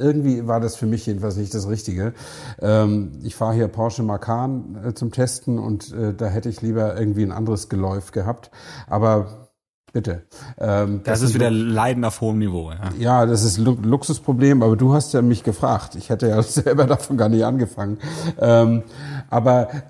irgendwie 0.00 0.46
war 0.46 0.60
das 0.60 0.76
für 0.76 0.86
mich 0.86 1.06
jedenfalls 1.06 1.36
nicht 1.36 1.54
das 1.54 1.68
Richtige. 1.68 2.14
Ähm, 2.60 3.12
ich 3.22 3.36
fahre 3.36 3.54
hier 3.54 3.68
Porsche 3.68 4.02
Macan 4.02 4.78
äh, 4.84 4.94
zum 4.94 5.12
Testen 5.12 5.58
und 5.58 5.92
äh, 5.92 6.14
da 6.14 6.26
hätte 6.26 6.48
ich 6.48 6.62
lieber 6.62 6.98
irgendwie 6.98 7.22
ein 7.22 7.32
anderes 7.32 7.68
Geläuf 7.68 8.10
gehabt. 8.10 8.50
Aber 8.88 9.48
bitte. 9.92 10.22
Ähm, 10.58 11.02
das, 11.04 11.20
das 11.20 11.30
ist 11.30 11.34
wieder 11.34 11.50
Leiden 11.50 12.04
auf 12.04 12.20
hohem 12.20 12.38
Niveau. 12.38 12.70
Ja, 12.70 12.90
ja 12.98 13.26
das 13.26 13.44
ist 13.44 13.58
ein 13.58 13.82
Luxusproblem, 13.82 14.62
aber 14.62 14.76
du 14.76 14.94
hast 14.94 15.12
ja 15.12 15.22
mich 15.22 15.42
gefragt. 15.42 15.94
Ich 15.94 16.08
hätte 16.10 16.28
ja 16.28 16.42
selber 16.42 16.86
davon 16.86 17.16
gar 17.16 17.28
nicht 17.28 17.44
angefangen. 17.44 17.98
Ähm, 18.38 18.82
aber 19.28 19.72
äh, 19.72 19.80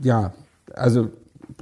ja, 0.00 0.32
also 0.74 1.10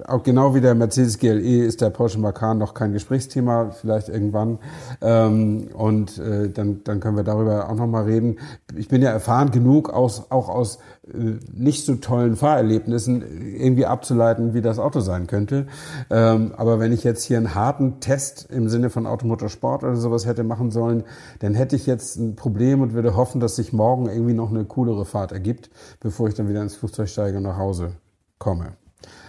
auch 0.07 0.23
genau 0.23 0.55
wie 0.55 0.61
der 0.61 0.75
Mercedes 0.75 1.19
GLE 1.19 1.65
ist 1.65 1.81
der 1.81 1.91
Porsche 1.91 2.19
Macan 2.19 2.59
noch 2.59 2.75
kein 2.75 2.93
Gesprächsthema, 2.93 3.71
vielleicht 3.71 4.09
irgendwann. 4.09 4.59
Ähm, 5.01 5.69
und 5.75 6.19
äh, 6.19 6.49
dann, 6.49 6.83
dann 6.85 7.01
können 7.01 7.17
wir 7.17 7.25
darüber 7.25 7.69
auch 7.69 7.75
nochmal 7.75 8.05
reden. 8.05 8.39
Ich 8.77 8.89
bin 8.89 9.03
ja 9.03 9.11
erfahren 9.11 9.51
genug, 9.51 9.91
aus, 9.91 10.31
auch 10.31 10.49
aus 10.49 10.79
äh, 11.13 11.39
nicht 11.53 11.85
so 11.85 11.97
tollen 11.97 12.37
Fahrerlebnissen 12.37 13.23
irgendwie 13.57 13.87
abzuleiten, 13.87 14.55
wie 14.55 14.61
das 14.61 14.79
Auto 14.79 15.01
sein 15.01 15.27
könnte. 15.27 15.67
Ähm, 16.11 16.53
aber 16.57 16.81
wenn 16.81 16.93
ich 16.93 17.05
jetzt 17.05 17.25
hier 17.25 17.37
einen 17.37 17.55
harten 17.55 18.01
Test 18.01 18.49
im 18.51 18.69
Sinne 18.69 18.91
von 18.91 19.07
Automotorsport 19.07 19.85
oder 19.85 19.97
sowas 19.97 20.27
hätte 20.27 20.45
machen 20.45 20.71
sollen, 20.71 21.05
dann 21.41 21.55
hätte 21.55 21.77
ich 21.77 21.87
jetzt 21.87 22.17
ein 22.17 22.37
Problem 22.37 22.81
und 22.81 22.93
würde 22.93 23.17
hoffen, 23.17 23.41
dass 23.41 23.57
sich 23.57 23.73
morgen 23.73 24.07
irgendwie 24.07 24.35
noch 24.35 24.51
eine 24.51 24.65
coolere 24.65 25.05
Fahrt 25.05 25.33
ergibt, 25.33 25.71
bevor 26.01 26.29
ich 26.29 26.35
dann 26.35 26.49
wieder 26.49 26.63
ins 26.63 26.77
Flugzeug 26.77 27.09
steige 27.09 27.39
und 27.39 27.45
nach 27.45 27.59
Hause 27.59 27.93
komme. 28.39 28.80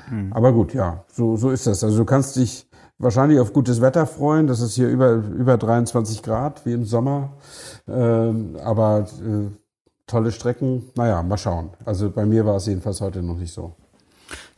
Mhm. 0.09 0.33
Aber 0.33 0.51
gut, 0.53 0.73
ja, 0.73 1.03
so, 1.11 1.37
so 1.37 1.49
ist 1.49 1.67
das. 1.67 1.83
Also 1.83 1.97
du 1.97 2.05
kannst 2.05 2.35
dich 2.35 2.67
wahrscheinlich 2.97 3.39
auf 3.39 3.53
gutes 3.53 3.81
Wetter 3.81 4.05
freuen. 4.05 4.47
Das 4.47 4.61
ist 4.61 4.75
hier 4.75 4.89
über, 4.89 5.13
über 5.13 5.57
23 5.57 6.21
Grad, 6.21 6.65
wie 6.65 6.73
im 6.73 6.85
Sommer. 6.85 7.33
Ähm, 7.87 8.57
aber 8.63 9.07
äh, 9.21 9.49
tolle 10.07 10.31
Strecken, 10.31 10.89
naja, 10.95 11.23
mal 11.23 11.37
schauen. 11.37 11.71
Also 11.85 12.11
bei 12.11 12.25
mir 12.25 12.45
war 12.45 12.57
es 12.57 12.65
jedenfalls 12.65 13.01
heute 13.01 13.23
noch 13.23 13.37
nicht 13.37 13.53
so. 13.53 13.75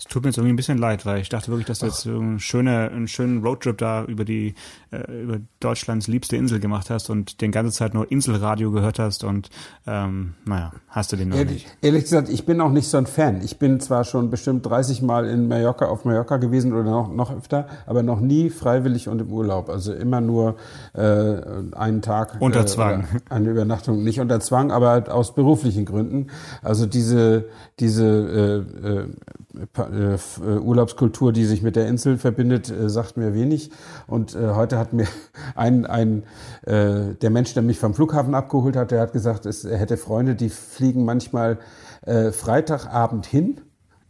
Es 0.03 0.09
tut 0.09 0.23
mir 0.23 0.29
jetzt 0.29 0.37
irgendwie 0.37 0.51
ein 0.51 0.57
bisschen 0.57 0.77
leid, 0.77 1.05
weil 1.05 1.21
ich 1.21 1.29
dachte 1.29 1.47
wirklich, 1.47 1.65
dass 1.65 1.79
du 1.79 1.85
jetzt 1.85 2.01
so 2.01 2.09
einen 2.09 2.37
schönen, 2.37 2.89
einen 2.89 3.07
schönen 3.07 3.41
Roadtrip 3.41 3.77
da 3.77 4.03
über 4.03 4.25
die, 4.25 4.53
äh, 4.91 5.23
über 5.23 5.39
Deutschlands 5.61 6.07
liebste 6.07 6.35
Insel 6.35 6.59
gemacht 6.59 6.89
hast 6.89 7.09
und 7.09 7.39
den 7.39 7.53
ganze 7.53 7.71
Zeit 7.71 7.93
nur 7.93 8.11
Inselradio 8.11 8.71
gehört 8.71 8.99
hast 8.99 9.23
und 9.23 9.49
ähm, 9.87 10.33
naja, 10.43 10.73
hast 10.89 11.13
du 11.13 11.15
den 11.15 11.29
noch 11.29 11.37
ehrlich, 11.37 11.63
nicht. 11.63 11.77
Ehrlich 11.81 12.03
gesagt, 12.03 12.27
ich 12.27 12.45
bin 12.45 12.59
auch 12.59 12.71
nicht 12.71 12.89
so 12.89 12.97
ein 12.97 13.05
Fan. 13.05 13.41
Ich 13.45 13.59
bin 13.59 13.79
zwar 13.79 14.03
schon 14.03 14.29
bestimmt 14.29 14.65
30 14.65 15.03
Mal 15.03 15.25
in 15.25 15.47
Mallorca, 15.47 15.85
auf 15.85 16.03
Mallorca 16.03 16.35
gewesen 16.35 16.73
oder 16.73 16.91
noch, 16.91 17.09
noch 17.09 17.33
öfter, 17.33 17.69
aber 17.85 18.03
noch 18.03 18.19
nie 18.19 18.49
freiwillig 18.49 19.07
und 19.07 19.21
im 19.21 19.31
Urlaub. 19.31 19.69
Also 19.69 19.93
immer 19.93 20.19
nur 20.19 20.57
äh, 20.95 21.35
einen 21.77 22.01
Tag. 22.01 22.35
Unter 22.41 22.61
äh, 22.61 22.65
Zwang. 22.65 23.07
Eine 23.29 23.51
Übernachtung. 23.51 24.03
Nicht 24.03 24.19
unter 24.19 24.41
Zwang, 24.41 24.69
aber 24.69 24.89
halt 24.89 25.07
aus 25.07 25.33
beruflichen 25.33 25.85
Gründen. 25.85 26.27
Also 26.61 26.87
diese, 26.87 27.45
diese 27.79 28.65
äh, 28.83 28.87
äh, 28.87 29.07
äh, 29.93 30.57
Urlaubskultur, 30.59 31.31
die 31.31 31.45
sich 31.45 31.61
mit 31.61 31.75
der 31.75 31.87
Insel 31.87 32.17
verbindet, 32.17 32.69
äh, 32.69 32.89
sagt 32.89 33.17
mir 33.17 33.33
wenig. 33.33 33.71
Und 34.07 34.35
äh, 34.35 34.49
heute 34.55 34.77
hat 34.77 34.93
mir 34.93 35.07
ein, 35.55 35.85
ein 35.85 36.23
äh, 36.63 37.15
der 37.15 37.29
Mensch, 37.29 37.53
der 37.53 37.63
mich 37.63 37.79
vom 37.79 37.93
Flughafen 37.93 38.35
abgeholt 38.35 38.75
hat, 38.75 38.91
der 38.91 39.01
hat 39.01 39.13
gesagt, 39.13 39.45
es, 39.45 39.63
er 39.65 39.77
hätte 39.77 39.97
Freunde, 39.97 40.35
die 40.35 40.49
fliegen 40.49 41.05
manchmal 41.05 41.59
äh, 42.05 42.31
Freitagabend 42.31 43.25
hin 43.25 43.61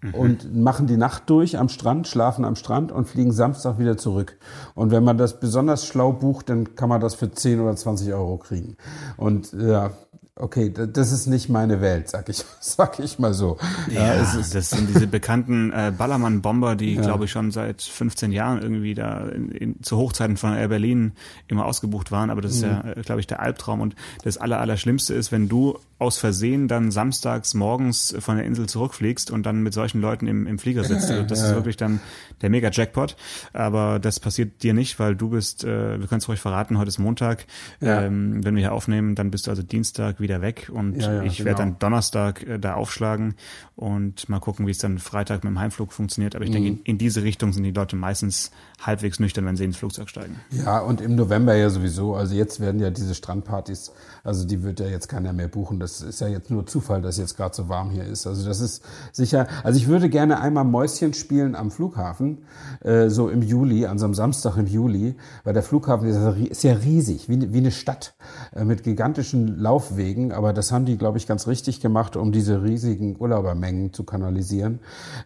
mhm. 0.01 0.13
und 0.13 0.55
machen 0.55 0.87
die 0.87 0.97
Nacht 0.97 1.29
durch 1.29 1.57
am 1.57 1.69
Strand, 1.69 2.07
schlafen 2.07 2.45
am 2.45 2.55
Strand 2.55 2.91
und 2.91 3.07
fliegen 3.07 3.31
Samstag 3.31 3.79
wieder 3.79 3.97
zurück. 3.97 4.37
Und 4.75 4.91
wenn 4.91 5.03
man 5.03 5.17
das 5.17 5.39
besonders 5.39 5.85
schlau 5.85 6.13
bucht, 6.13 6.49
dann 6.49 6.75
kann 6.75 6.89
man 6.89 7.01
das 7.01 7.15
für 7.15 7.31
10 7.31 7.59
oder 7.59 7.75
20 7.75 8.13
Euro 8.13 8.37
kriegen. 8.37 8.77
Und 9.17 9.53
ja, 9.53 9.91
okay, 10.35 10.71
das 10.71 11.11
ist 11.11 11.27
nicht 11.27 11.49
meine 11.49 11.81
Welt, 11.81 12.09
sag 12.09 12.27
ich, 12.29 12.43
sag 12.59 12.99
ich 12.99 13.19
mal 13.19 13.33
so. 13.33 13.57
Ja, 13.91 14.15
ja 14.15 14.23
das 14.23 14.69
sind 14.69 14.89
diese 14.89 15.07
bekannten 15.07 15.71
äh, 15.71 15.93
Ballermann-Bomber, 15.95 16.75
die, 16.75 16.95
ja. 16.95 17.01
glaube 17.01 17.25
ich, 17.25 17.31
schon 17.31 17.51
seit 17.51 17.81
15 17.81 18.31
Jahren 18.31 18.61
irgendwie 18.61 18.93
da 18.93 19.27
in, 19.27 19.49
in, 19.49 19.83
zu 19.83 19.97
Hochzeiten 19.97 20.37
von 20.37 20.55
Air 20.55 20.69
Berlin 20.69 21.13
immer 21.47 21.65
ausgebucht 21.65 22.11
waren. 22.11 22.29
Aber 22.29 22.41
das 22.41 22.53
ist 22.53 22.63
mhm. 22.63 22.69
ja, 22.69 22.91
äh, 22.91 23.01
glaube 23.01 23.21
ich, 23.21 23.27
der 23.27 23.41
Albtraum. 23.41 23.81
Und 23.81 23.95
das 24.23 24.37
Aller, 24.37 24.59
Allerschlimmste 24.59 25.13
ist, 25.13 25.31
wenn 25.31 25.49
du 25.49 25.77
aus 26.03 26.17
Versehen 26.17 26.67
dann 26.67 26.91
samstags 26.91 27.53
morgens 27.53 28.15
von 28.19 28.35
der 28.35 28.45
Insel 28.45 28.67
zurückfliegst 28.67 29.31
und 29.31 29.45
dann 29.45 29.63
mit 29.63 29.73
solchen 29.73 30.01
Leuten 30.01 30.27
im, 30.27 30.45
im 30.47 30.59
Flieger 30.59 30.83
sitzt. 30.83 31.09
Also 31.09 31.23
das 31.27 31.41
ist 31.41 31.55
wirklich 31.55 31.77
dann 31.77 32.01
der 32.41 32.49
Mega-Jackpot. 32.49 33.15
Aber 33.53 33.99
das 33.99 34.19
passiert 34.19 34.63
dir 34.63 34.73
nicht, 34.73 34.99
weil 34.99 35.15
du 35.15 35.29
bist, 35.29 35.63
äh, 35.63 35.99
wir 35.99 36.07
können 36.07 36.19
es 36.19 36.27
ruhig 36.27 36.39
verraten, 36.39 36.77
heute 36.77 36.89
ist 36.89 36.99
Montag. 36.99 37.45
Ja. 37.79 38.03
Ähm, 38.03 38.43
wenn 38.43 38.55
wir 38.55 38.61
hier 38.61 38.73
aufnehmen, 38.73 39.15
dann 39.15 39.31
bist 39.31 39.47
du 39.47 39.51
also 39.51 39.63
Dienstag 39.63 40.19
wieder 40.19 40.41
weg 40.41 40.69
und 40.71 41.01
ja, 41.01 41.13
ja, 41.13 41.23
ich 41.23 41.37
genau. 41.37 41.47
werde 41.47 41.59
dann 41.59 41.79
Donnerstag 41.79 42.43
äh, 42.43 42.59
da 42.59 42.73
aufschlagen 42.73 43.35
und 43.75 44.27
mal 44.29 44.39
gucken, 44.39 44.67
wie 44.67 44.71
es 44.71 44.77
dann 44.77 44.99
Freitag 44.99 45.43
mit 45.43 45.51
dem 45.51 45.59
Heimflug 45.59 45.93
funktioniert. 45.93 46.35
Aber 46.35 46.43
ich 46.43 46.49
mhm. 46.51 46.53
denke, 46.53 46.69
in, 46.69 46.79
in, 46.83 46.97
diese 46.97 47.23
Richtung 47.23 47.53
sind 47.53 47.63
die 47.63 47.71
Leute 47.71 47.95
meistens 47.95 48.51
halbwegs 48.81 49.19
nüchtern, 49.19 49.45
wenn 49.45 49.55
sie 49.55 49.63
ins 49.63 49.77
Flugzeug 49.77 50.09
steigen. 50.09 50.39
Ja, 50.51 50.79
und 50.79 51.01
im 51.01 51.15
November 51.15 51.55
ja 51.55 51.69
sowieso. 51.69 52.15
Also 52.15 52.35
jetzt 52.35 52.59
werden 52.59 52.81
ja 52.81 52.89
diese 52.89 53.15
Strandpartys, 53.15 53.93
also 54.23 54.45
die 54.45 54.63
wird 54.63 54.79
ja 54.79 54.87
jetzt 54.87 55.07
keiner 55.07 55.33
mehr 55.33 55.47
buchen. 55.47 55.79
Das 55.79 55.92
ist 56.01 56.21
ja 56.21 56.27
jetzt 56.27 56.49
nur 56.49 56.65
Zufall, 56.65 57.01
dass 57.01 57.17
jetzt 57.17 57.37
gerade 57.37 57.55
so 57.55 57.69
warm 57.69 57.89
hier 57.89 58.05
ist. 58.05 58.25
Also 58.27 58.45
das 58.45 58.59
ist 58.59 58.83
sicher. 59.11 59.47
Also 59.63 59.77
ich 59.77 59.87
würde 59.87 60.09
gerne 60.09 60.39
einmal 60.39 60.63
Mäuschen 60.63 61.13
spielen 61.13 61.55
am 61.55 61.71
Flughafen, 61.71 62.39
äh, 62.81 63.09
so 63.09 63.29
im 63.29 63.41
Juli, 63.41 63.85
an 63.85 63.99
so 63.99 64.05
einem 64.05 64.13
Samstag 64.13 64.57
im 64.57 64.67
Juli, 64.67 65.15
weil 65.43 65.53
der 65.53 65.63
Flughafen 65.63 66.07
ist 66.49 66.63
ja 66.63 66.73
riesig, 66.73 67.29
wie, 67.29 67.53
wie 67.53 67.57
eine 67.57 67.71
Stadt 67.71 68.15
äh, 68.55 68.63
mit 68.63 68.83
gigantischen 68.83 69.59
Laufwegen. 69.59 70.31
Aber 70.31 70.53
das 70.53 70.71
haben 70.71 70.85
die, 70.85 70.97
glaube 70.97 71.17
ich, 71.17 71.27
ganz 71.27 71.47
richtig 71.47 71.81
gemacht, 71.81 72.15
um 72.15 72.31
diese 72.31 72.63
riesigen 72.63 73.19
Urlaubermengen 73.19 73.93
zu 73.93 74.03
kanalisieren. 74.03 74.79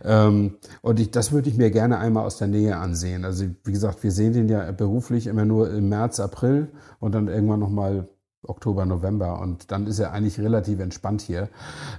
Ähm, 0.03 0.55
und 0.81 0.99
ich, 0.99 1.11
das 1.11 1.31
würde 1.31 1.49
ich 1.49 1.57
mir 1.57 1.71
gerne 1.71 1.99
einmal 1.99 2.25
aus 2.25 2.37
der 2.37 2.47
Nähe 2.47 2.77
ansehen. 2.77 3.25
Also 3.25 3.45
wie 3.63 3.71
gesagt, 3.71 4.03
wir 4.03 4.11
sehen 4.11 4.33
den 4.33 4.49
ja 4.49 4.71
beruflich 4.71 5.27
immer 5.27 5.45
nur 5.45 5.71
im 5.71 5.89
März, 5.89 6.19
April 6.19 6.69
und 6.99 7.13
dann 7.13 7.27
irgendwann 7.27 7.59
nochmal 7.59 8.07
Oktober, 8.47 8.85
November 8.85 9.39
und 9.39 9.71
dann 9.71 9.87
ist 9.87 9.99
er 9.99 10.11
eigentlich 10.11 10.39
relativ 10.39 10.79
entspannt 10.79 11.21
hier. 11.21 11.49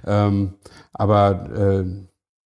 Ähm, 0.05 0.55
aber 0.93 1.49
äh, 1.55 1.85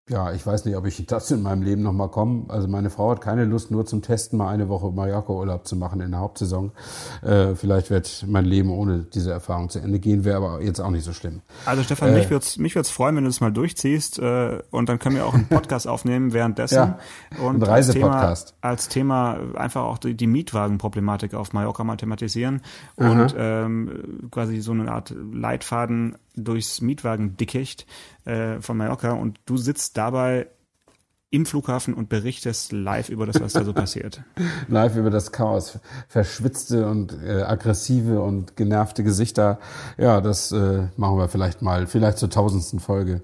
ja, 0.09 0.33
ich 0.33 0.45
weiß 0.45 0.65
nicht, 0.65 0.75
ob 0.75 0.85
ich 0.85 1.05
das 1.05 1.31
in 1.31 1.41
meinem 1.41 1.61
Leben 1.61 1.81
nochmal 1.81 2.09
komme. 2.09 2.43
Also 2.49 2.67
meine 2.67 2.89
Frau 2.89 3.11
hat 3.11 3.21
keine 3.21 3.45
Lust, 3.45 3.71
nur 3.71 3.85
zum 3.85 4.01
Testen 4.01 4.37
mal 4.37 4.49
eine 4.49 4.67
Woche 4.67 4.91
Mallorca-Urlaub 4.91 5.65
zu 5.65 5.77
machen 5.77 6.01
in 6.01 6.11
der 6.11 6.19
Hauptsaison. 6.19 6.73
Äh, 7.21 7.55
vielleicht 7.55 7.89
wird 7.89 8.25
mein 8.27 8.43
Leben 8.43 8.69
ohne 8.69 9.05
diese 9.13 9.31
Erfahrung 9.31 9.69
zu 9.69 9.79
Ende 9.79 9.99
gehen, 9.99 10.25
wäre 10.25 10.35
aber 10.35 10.61
jetzt 10.61 10.81
auch 10.81 10.89
nicht 10.89 11.05
so 11.05 11.13
schlimm. 11.13 11.41
Also 11.65 11.83
Stefan, 11.83 12.09
äh, 12.09 12.15
mich 12.15 12.29
wird's 12.29 12.57
mich 12.57 12.75
wird's 12.75 12.89
freuen, 12.89 13.15
wenn 13.15 13.23
du 13.23 13.29
das 13.29 13.39
mal 13.39 13.53
durchziehst 13.53 14.19
äh, 14.19 14.59
und 14.71 14.89
dann 14.89 14.99
können 14.99 15.15
wir 15.15 15.25
auch 15.25 15.35
einen 15.35 15.47
Podcast 15.49 15.87
aufnehmen 15.87 16.33
währenddessen. 16.33 16.75
Ja, 16.75 16.99
und 17.41 17.63
ein 17.63 17.63
Reisepodcast. 17.63 18.55
Als, 18.59 18.89
Thema, 18.89 19.37
als 19.37 19.37
Thema 19.53 19.57
einfach 19.57 19.83
auch 19.83 19.99
die, 19.99 20.15
die 20.15 20.27
Mietwagenproblematik 20.27 21.33
auf 21.33 21.53
Mallorca 21.53 21.85
mal 21.85 21.95
thematisieren 21.95 22.61
und 22.97 23.33
ähm, 23.37 24.27
quasi 24.31 24.59
so 24.59 24.73
eine 24.73 24.91
Art 24.91 25.15
Leitfaden 25.31 26.17
durchs 26.35 26.81
Mietwagendickicht 26.81 27.85
äh, 28.25 28.59
von 28.61 28.77
Mallorca 28.77 29.11
und 29.11 29.39
du 29.45 29.57
sitzt 29.57 29.97
dabei 29.97 30.47
im 31.33 31.47
Flughafen 31.47 31.95
und 31.95 32.09
berichtest 32.09 32.71
live 32.71 33.09
über 33.09 33.25
das, 33.25 33.41
was 33.41 33.53
da 33.53 33.63
so 33.63 33.73
passiert. 33.73 34.21
Live 34.67 34.95
über 34.95 35.09
das 35.09 35.31
Chaos. 35.31 35.79
Verschwitzte 36.07 36.87
und 36.87 37.17
äh, 37.23 37.41
aggressive 37.41 38.21
und 38.21 38.55
genervte 38.55 39.03
Gesichter. 39.03 39.59
Ja, 39.97 40.21
das 40.21 40.51
äh, 40.51 40.87
machen 40.95 41.17
wir 41.17 41.29
vielleicht 41.29 41.63
mal, 41.63 41.87
vielleicht 41.87 42.19
zur 42.19 42.29
tausendsten 42.29 42.79
Folge. 42.79 43.23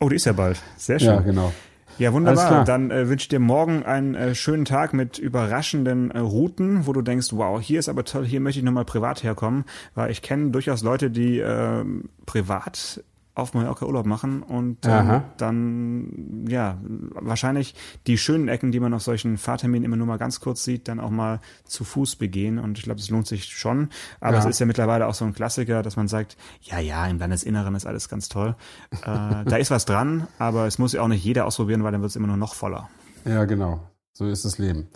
oh, 0.00 0.08
die 0.08 0.16
ist 0.16 0.26
ja 0.26 0.32
bald. 0.32 0.60
Sehr 0.76 0.98
schön. 0.98 1.08
Ja, 1.08 1.20
genau. 1.20 1.52
Ja, 2.00 2.14
wunderbar. 2.14 2.64
Dann 2.64 2.90
äh, 2.90 3.08
wünsche 3.08 3.24
ich 3.24 3.28
dir 3.28 3.40
morgen 3.40 3.82
einen 3.82 4.14
äh, 4.14 4.34
schönen 4.34 4.64
Tag 4.64 4.94
mit 4.94 5.18
überraschenden 5.18 6.10
äh, 6.10 6.18
Routen, 6.18 6.86
wo 6.86 6.94
du 6.94 7.02
denkst, 7.02 7.28
wow, 7.32 7.60
hier 7.60 7.78
ist 7.78 7.90
aber 7.90 8.04
toll, 8.04 8.24
hier 8.24 8.40
möchte 8.40 8.58
ich 8.58 8.64
nochmal 8.64 8.86
privat 8.86 9.22
herkommen, 9.22 9.64
weil 9.94 10.10
ich 10.10 10.22
kenne 10.22 10.50
durchaus 10.50 10.82
Leute, 10.82 11.10
die 11.10 11.40
äh, 11.40 11.84
privat 12.24 13.04
auf 13.40 13.54
Mallorca 13.54 13.86
Urlaub 13.86 14.06
machen 14.06 14.42
und 14.42 14.78
ähm, 14.84 15.22
dann, 15.36 16.44
ja, 16.48 16.78
wahrscheinlich 17.14 17.74
die 18.06 18.18
schönen 18.18 18.48
Ecken, 18.48 18.72
die 18.72 18.80
man 18.80 18.94
auf 18.94 19.02
solchen 19.02 19.38
Fahrterminen 19.38 19.84
immer 19.84 19.96
nur 19.96 20.06
mal 20.06 20.18
ganz 20.18 20.40
kurz 20.40 20.64
sieht, 20.64 20.88
dann 20.88 21.00
auch 21.00 21.10
mal 21.10 21.40
zu 21.64 21.84
Fuß 21.84 22.16
begehen. 22.16 22.58
Und 22.58 22.78
ich 22.78 22.84
glaube, 22.84 23.00
es 23.00 23.10
lohnt 23.10 23.26
sich 23.26 23.44
schon. 23.44 23.88
Aber 24.20 24.34
ja. 24.34 24.38
es 24.40 24.46
ist 24.46 24.58
ja 24.58 24.66
mittlerweile 24.66 25.06
auch 25.06 25.14
so 25.14 25.24
ein 25.24 25.34
Klassiker, 25.34 25.82
dass 25.82 25.96
man 25.96 26.08
sagt, 26.08 26.36
ja, 26.62 26.78
ja, 26.78 27.06
im 27.06 27.18
Landesinneren 27.18 27.74
ist 27.74 27.86
alles 27.86 28.08
ganz 28.08 28.28
toll. 28.28 28.54
Äh, 29.02 29.44
da 29.44 29.56
ist 29.56 29.70
was 29.70 29.84
dran, 29.84 30.26
aber 30.38 30.66
es 30.66 30.78
muss 30.78 30.92
ja 30.92 31.02
auch 31.02 31.08
nicht 31.08 31.24
jeder 31.24 31.46
ausprobieren, 31.46 31.82
weil 31.82 31.92
dann 31.92 32.00
wird 32.02 32.10
es 32.10 32.16
immer 32.16 32.28
nur 32.28 32.36
noch 32.36 32.54
voller. 32.54 32.88
Ja, 33.24 33.44
genau. 33.44 33.80
So 34.12 34.26
ist 34.26 34.44
das 34.44 34.58
Leben. 34.58 34.88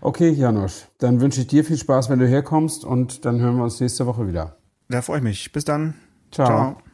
Okay, 0.00 0.30
Janosch, 0.30 0.86
dann 0.98 1.20
wünsche 1.20 1.40
ich 1.40 1.46
dir 1.46 1.64
viel 1.64 1.78
Spaß, 1.78 2.10
wenn 2.10 2.18
du 2.18 2.26
herkommst 2.26 2.84
und 2.84 3.24
dann 3.24 3.40
hören 3.40 3.56
wir 3.56 3.64
uns 3.64 3.80
nächste 3.80 4.06
Woche 4.06 4.26
wieder. 4.26 4.56
Da 4.88 5.02
freue 5.02 5.18
ich 5.18 5.24
mich. 5.24 5.52
Bis 5.52 5.64
dann. 5.64 5.94
Ciao. 6.30 6.46
Ciao. 6.46 6.93